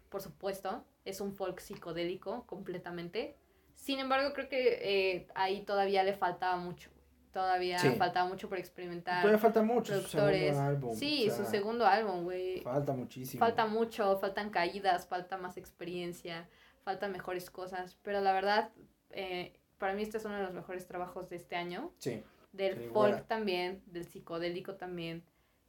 por 0.09 0.23
supuesto. 0.23 0.85
Es 1.05 1.21
un 1.21 1.33
folk 1.35 1.61
psicodélico 1.61 2.47
completamente. 2.47 3.37
Sin 3.75 3.99
embargo, 3.99 4.33
creo 4.33 4.49
que 4.49 4.79
eh, 4.83 5.29
ahí 5.35 5.65
todavía 5.65 6.03
le 6.03 6.15
faltaba 6.15 6.57
mucho. 6.57 6.91
Todavía 7.33 7.79
Sí. 7.79 7.91
faltaba 7.99 8.27
mucho 8.29 8.49
por 8.49 8.59
experimentar. 8.59 9.21
Todavía 9.21 9.39
falta 9.39 9.63
mucho 9.63 9.95
su 10.01 10.11
productores. 10.11 10.41
segundo 10.57 10.63
álbum. 10.69 10.95
sí, 10.95 11.29
o 11.29 11.35
sea, 11.35 11.45
su 11.45 11.51
segundo 11.51 11.87
álbum, 11.87 12.25
güey. 12.25 12.61
Falta 12.63 12.95
muchísimo. 12.95 13.39
Falta 13.39 13.67
mucho, 13.67 14.19
faltan 14.19 14.49
caídas, 14.51 15.07
falta 15.07 15.37
más 15.37 15.57
experiencia, 15.59 16.49
faltan 16.85 17.13
mejores 17.13 17.51
cosas. 17.51 17.97
Pero 18.03 18.21
la 18.23 18.33
verdad, 18.33 18.71
eh, 19.11 19.53
para 19.79 19.95
mí 19.95 20.03
este 20.03 20.17
es 20.19 20.25
uno 20.25 20.37
de 20.37 20.43
los 20.43 20.53
mejores 20.55 20.87
trabajos 20.87 21.29
de 21.31 21.37
este 21.37 21.57
año. 21.57 21.93
Sí, 21.99 22.23
Del 22.53 22.75
Sí, 22.77 22.81
folk 22.93 23.11
buena. 23.13 23.27
también, 23.27 23.83
del 23.87 24.05
psicodélico 24.05 24.75
también. 24.77 25.23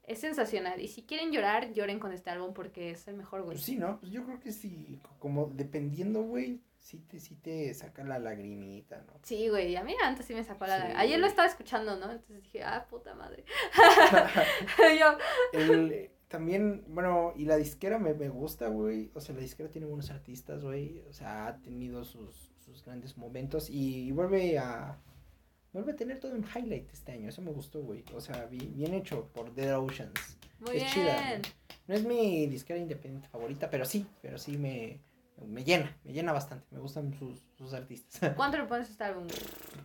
Es 0.04 0.20
sensacional. 0.20 0.82
Y 0.82 0.88
si 0.88 1.04
quieren 1.04 1.32
llorar, 1.32 1.72
lloren 1.74 2.00
con 2.00 2.12
este 2.14 2.32
álbum 2.32 2.54
porque 2.54 2.92
es 2.92 3.08
el 3.08 3.16
mejor, 3.16 3.42
güey. 3.44 3.56
pues 3.56 3.66
sí, 3.66 3.76
¿no? 3.76 4.00
Pues 4.00 4.12
yo 4.12 4.26
creo 4.26 4.40
que 4.40 4.52
sí, 4.52 5.00
co- 5.04 5.16
como 5.20 5.52
dependiendo, 5.54 6.24
güey, 6.24 6.62
sí 6.80 6.98
te, 6.98 7.20
sí 7.20 7.36
te 7.36 7.72
saca 7.76 8.04
la 8.04 8.18
lagrimita, 8.18 9.04
¿no? 9.06 9.14
Sí, 9.22 9.50
güey, 9.50 9.76
a 9.76 9.84
mí 9.84 9.94
antes 10.04 10.26
sí 10.26 10.34
me 10.34 10.44
sacó 10.44 10.66
la... 10.66 10.88
Sí, 10.88 10.94
Ayer 10.96 11.20
lo 11.20 11.28
estaba 11.28 11.48
escuchando, 11.48 11.96
¿no? 11.98 12.10
Entonces 12.12 12.42
dije, 12.42 12.64
ah, 12.64 12.88
puta 12.90 13.14
madre. 13.14 13.44
Yo, 15.00 15.18
El, 15.54 16.10
también, 16.28 16.84
bueno, 16.88 17.34
y 17.36 17.46
la 17.46 17.58
disquera 17.58 18.00
me, 18.00 18.14
me 18.14 18.30
gusta, 18.30 18.68
güey. 18.70 19.12
O 19.14 19.22
sea, 19.22 19.36
la 19.36 19.42
disquera 19.42 19.70
tiene 19.70 19.86
buenos 19.88 20.10
artistas, 20.10 20.64
güey. 20.64 21.02
O 21.10 21.14
sea, 21.14 21.48
ha 21.48 21.62
tenido 21.62 22.04
sus, 22.04 22.49
sus 22.70 22.84
grandes 22.86 23.18
momentos 23.18 23.70
y, 23.70 24.12
vuelve 24.12 24.58
a 24.58 24.98
vuelve 25.74 25.92
a 25.92 25.96
tener 25.96 26.20
todo 26.20 26.34
un 26.34 26.44
highlight 26.56 26.92
este 26.92 27.12
año. 27.12 27.30
Eso 27.30 27.42
me 27.42 27.52
gustó, 27.52 27.82
güey. 27.84 28.04
O 28.16 28.22
sea, 28.22 28.46
bi- 28.46 28.72
bien 28.76 28.94
hecho 28.94 29.28
por 29.34 29.54
Dead 29.54 29.78
Oceans. 29.78 30.38
muy 30.60 30.78
es 30.78 30.92
chida, 30.92 31.14
bien. 31.28 31.42
güey. 31.42 31.54
No 31.88 31.96
es 31.96 32.06
mi 32.06 32.48
disquera 32.48 32.80
independiente 32.80 33.28
favorita, 33.30 33.70
pero 33.70 33.86
sí, 33.86 34.06
pero 34.22 34.38
sí 34.38 34.58
me, 34.58 35.00
me 35.48 35.64
llena, 35.64 35.96
me 36.04 36.14
llena 36.14 36.32
bastante. 36.34 36.66
Me 36.72 36.80
gustan 36.80 37.14
sus, 37.14 37.40
sus 37.58 37.74
artistas. 37.74 38.34
¿Cuánto 38.36 38.58
le 38.58 38.66
pones 38.66 38.88
a 38.88 38.92
este 38.92 39.04
álbum? 39.04 39.26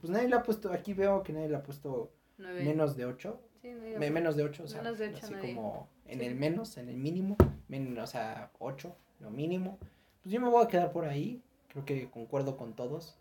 pues 0.01 0.11
nadie 0.11 0.29
le 0.29 0.37
ha 0.37 0.43
puesto, 0.43 0.73
aquí 0.73 0.93
veo 0.95 1.23
que 1.23 1.33
nadie 1.33 1.49
le 1.49 1.57
ha 1.57 1.63
puesto 1.63 2.13
Nueve. 2.39 2.63
menos 2.65 2.97
de 2.97 3.05
8. 3.07 3.41
Sí, 3.63 3.69
no 3.71 3.99
Me- 3.99 4.11
menos 4.11 4.37
de 4.37 4.43
8, 4.45 4.65
o 4.65 4.69
sea, 4.69 4.83
Menos 4.83 4.99
de 4.99 5.09
ocho, 5.09 5.21
así 5.23 5.33
nadie. 5.35 5.55
como 5.55 5.89
en 6.07 6.21
Sí. 6.21 6.27
el 6.27 6.35
menos, 6.35 6.77
en 6.77 6.89
el 6.91 6.97
mínimo, 6.99 7.37
men- 7.69 7.99
o 7.99 8.07
sea, 8.07 8.51
8, 8.59 8.95
lo 9.21 9.31
mínimo. 9.31 9.79
Pues 10.23 10.33
yo 10.33 10.41
me 10.41 10.49
voy 10.51 10.63
a 10.65 10.69
quedar 10.69 10.93
por 10.93 11.07
ahí, 11.07 11.43
creo 11.75 11.85
que 11.85 12.11
concuerdo 12.11 12.57
con 12.57 12.75
todos. 12.75 13.17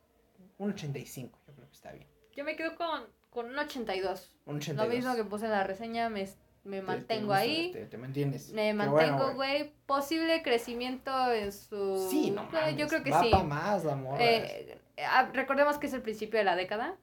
Un 0.58 0.72
85, 0.72 1.40
yo 1.48 1.54
creo 1.54 1.68
que 1.68 1.74
está 1.76 1.92
bien. 1.92 2.08
Yo 2.36 2.44
me 2.44 2.56
quedo 2.56 2.76
con, 2.76 3.02
con 3.30 3.48
un 3.48 3.58
82. 3.58 4.32
Un 4.46 4.54
Lo 4.54 4.58
82. 4.60 4.90
mismo 4.96 5.16
que 5.16 5.24
puse 5.24 5.46
en 5.46 5.52
la 5.52 5.64
reseña, 5.64 6.10
me, 6.10 6.22
me 6.64 6.78
Te- 6.78 6.82
te 6.82 6.82
mantengo 6.82 7.34
ahí. 7.34 7.72
Te, 7.72 7.86
te 7.86 7.98
mantienes. 7.98 8.52
Me 8.54 8.74
mantengo, 8.74 9.34
güey. 9.34 9.72
Posible 9.86 10.42
crecimiento 10.44 11.32
en 11.32 11.52
su... 11.52 12.08
Sí, 12.10 12.32
no 12.32 12.44
mames, 12.46 12.78
Yo 12.78 12.88
creo 12.88 13.04
que 13.04 13.12
va 13.12 13.22
sí. 13.24 13.30
pa' 13.32 13.44
más 13.44 13.84
la 13.84 13.96
morra. 13.96 14.18
Eh, 14.24 14.80
ah, 15.06 15.30
recordemos 15.34 15.78
que 15.78 15.88
es 15.88 15.94
el 15.94 16.02
principio 16.02 16.38
de 16.40 16.46
la 16.46 16.56
década. 16.56 16.96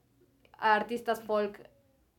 Artistas 0.59 1.21
folk 1.23 1.70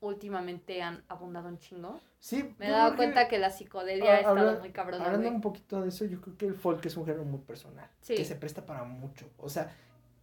últimamente 0.01 0.81
han 0.81 1.03
abundado 1.07 1.47
un 1.47 1.57
chingo. 1.57 1.99
sí, 2.19 2.53
Me 2.57 2.67
he 2.67 2.71
dado 2.71 2.95
cuenta 2.95 3.27
que, 3.27 3.37
la 3.39 3.49
psicodelia 3.49 4.15
ha 4.15 4.17
estado 4.17 4.59
muy 4.59 4.71
cabrona, 4.71 5.05
Hablando 5.05 5.29
un 5.29 5.41
poquito 5.41 5.81
de 5.81 5.89
eso, 5.89 6.05
yo 6.05 6.19
creo 6.19 6.37
que 6.37 6.47
el 6.47 6.55
folk 6.55 6.85
es 6.85 6.97
un 6.97 7.05
género 7.05 7.23
muy 7.23 7.39
personal. 7.39 7.89
Sí. 8.01 8.15
Que 8.15 8.25
se 8.25 8.35
presta 8.35 8.65
para 8.65 8.83
mucho. 8.83 9.29
O 9.37 9.47
sea, 9.47 9.71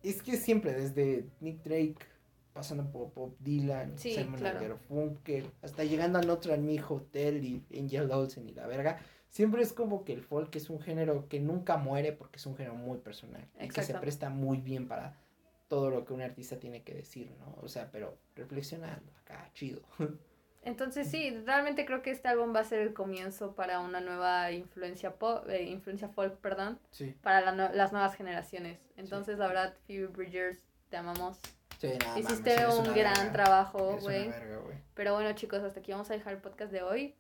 es 0.03 0.23
que 0.23 0.37
siempre, 0.37 0.75
desde 0.75 1.27
Nick 1.41 1.63
Drake, 1.63 1.97
pasando 2.53 2.91
por 2.91 3.13
Bob 3.15 3.37
Dylan, 3.39 3.97
Sí, 3.99 4.15
Simon 4.15 4.41
claro. 4.41 4.61
Garfunkel, 4.61 5.51
hasta 5.63 5.85
llegando 5.85 6.19
a 6.19 6.23
Notre 6.23 6.57
Dame 6.57 6.83
Hotel 6.87 7.45
y 7.45 7.65
Angel 7.79 8.11
Olsen 8.11 8.49
y 8.49 8.53
la 8.53 8.67
verga. 8.67 8.99
Siempre 9.29 9.63
es 9.63 9.73
como 9.73 10.05
que 10.05 10.13
el 10.13 10.23
folk 10.23 10.57
es 10.57 10.71
un 10.71 10.81
género 10.81 11.29
que 11.29 11.39
nunca 11.39 11.77
muere 11.77 12.13
porque 12.13 12.39
es 12.39 12.47
un 12.47 12.57
género 12.57 12.75
muy 12.75 12.99
personal. 12.99 13.47
Y 13.61 13.69
que 13.69 13.83
se 13.83 13.95
presta 13.95 14.31
muy 14.31 14.59
bien 14.59 14.89
para 14.89 15.15
todo 15.69 15.91
lo 15.91 16.05
que 16.05 16.13
un 16.15 16.23
artista 16.23 16.59
tiene 16.59 16.83
que 16.83 16.95
decir, 16.95 17.31
¿no? 17.39 17.57
O 17.63 17.69
sea, 17.69 17.91
pero 17.93 18.17
reflexionando 18.35 19.13
acá, 19.23 19.51
chido. 19.55 19.83
Entonces 20.63 21.09
sí, 21.09 21.31
realmente 21.47 21.87
creo 21.87 22.03
que 22.03 22.11
este 22.11 22.29
álbum 22.29 22.55
va 22.55 22.61
a 22.61 22.65
ser 22.65 22.81
el 22.81 22.93
comienzo 22.93 23.55
para 23.55 23.81
una 23.81 24.01
nueva 24.01 24.51
influencia 24.53 25.15
pop, 25.15 25.49
eh, 25.49 25.63
influencia 25.63 26.09
folk, 26.09 26.37
perdón, 26.39 26.79
Sí. 26.91 27.15
para 27.23 27.41
la 27.41 27.53
no- 27.53 27.73
las 27.73 27.93
nuevas 27.93 28.15
generaciones. 28.17 28.79
Entonces, 28.97 29.39
la 29.39 29.47
verdad, 29.47 29.75
Phoebe 29.87 30.09
Bridgers, 30.09 30.59
te 30.91 30.97
amamos. 30.97 31.39
Sí, 31.79 31.93
nada 32.01 32.19
Hiciste 32.19 32.67
un 32.67 32.93
gran 32.93 33.15
verga. 33.15 33.33
trabajo, 33.33 33.99
güey. 34.01 34.31
Pero 34.95 35.15
bueno, 35.15 35.33
chicos, 35.35 35.61
hasta 35.63 35.79
aquí 35.81 35.93
vamos 35.93 36.11
a 36.11 36.15
dejar 36.15 36.33
el 36.35 36.41
podcast 36.41 36.73
de 36.73 36.83
hoy. 36.83 37.15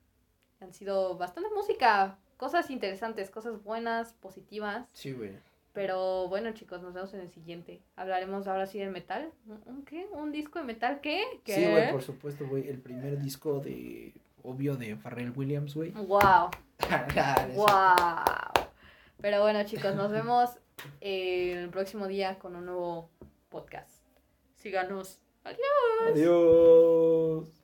Han 0.60 0.74
sido 0.74 1.16
bastante 1.16 1.48
música, 1.54 2.18
cosas 2.36 2.68
interesantes, 2.70 3.30
cosas 3.30 3.62
buenas, 3.62 4.12
positivas. 4.14 4.88
Sí, 4.92 5.12
güey. 5.12 5.38
Pero 5.78 6.26
bueno, 6.26 6.50
chicos, 6.54 6.82
nos 6.82 6.92
vemos 6.92 7.14
en 7.14 7.20
el 7.20 7.30
siguiente. 7.30 7.80
Hablaremos 7.94 8.48
ahora 8.48 8.66
sí 8.66 8.80
del 8.80 8.90
metal. 8.90 9.30
¿Un, 9.64 9.84
qué? 9.84 10.08
¿Un 10.12 10.32
disco 10.32 10.58
de 10.58 10.64
metal? 10.64 11.00
¿Qué? 11.00 11.22
¿Qué? 11.44 11.54
Sí, 11.54 11.66
güey, 11.66 11.92
por 11.92 12.02
supuesto, 12.02 12.48
güey. 12.48 12.68
El 12.68 12.80
primer 12.80 13.16
disco 13.16 13.60
de. 13.60 14.12
Obvio 14.42 14.74
de 14.76 14.96
Pharrell 14.96 15.30
Williams, 15.36 15.76
güey. 15.76 15.92
Wow, 15.92 16.50
es 16.80 17.54
wow. 17.54 17.68
Pero 19.20 19.40
bueno, 19.42 19.62
chicos, 19.66 19.94
nos 19.94 20.10
vemos 20.10 20.50
el 21.00 21.68
próximo 21.68 22.08
día 22.08 22.40
con 22.40 22.56
un 22.56 22.66
nuevo 22.66 23.08
podcast. 23.48 24.02
Síganos. 24.56 25.20
Adiós. 25.44 25.60
Adiós. 26.08 27.48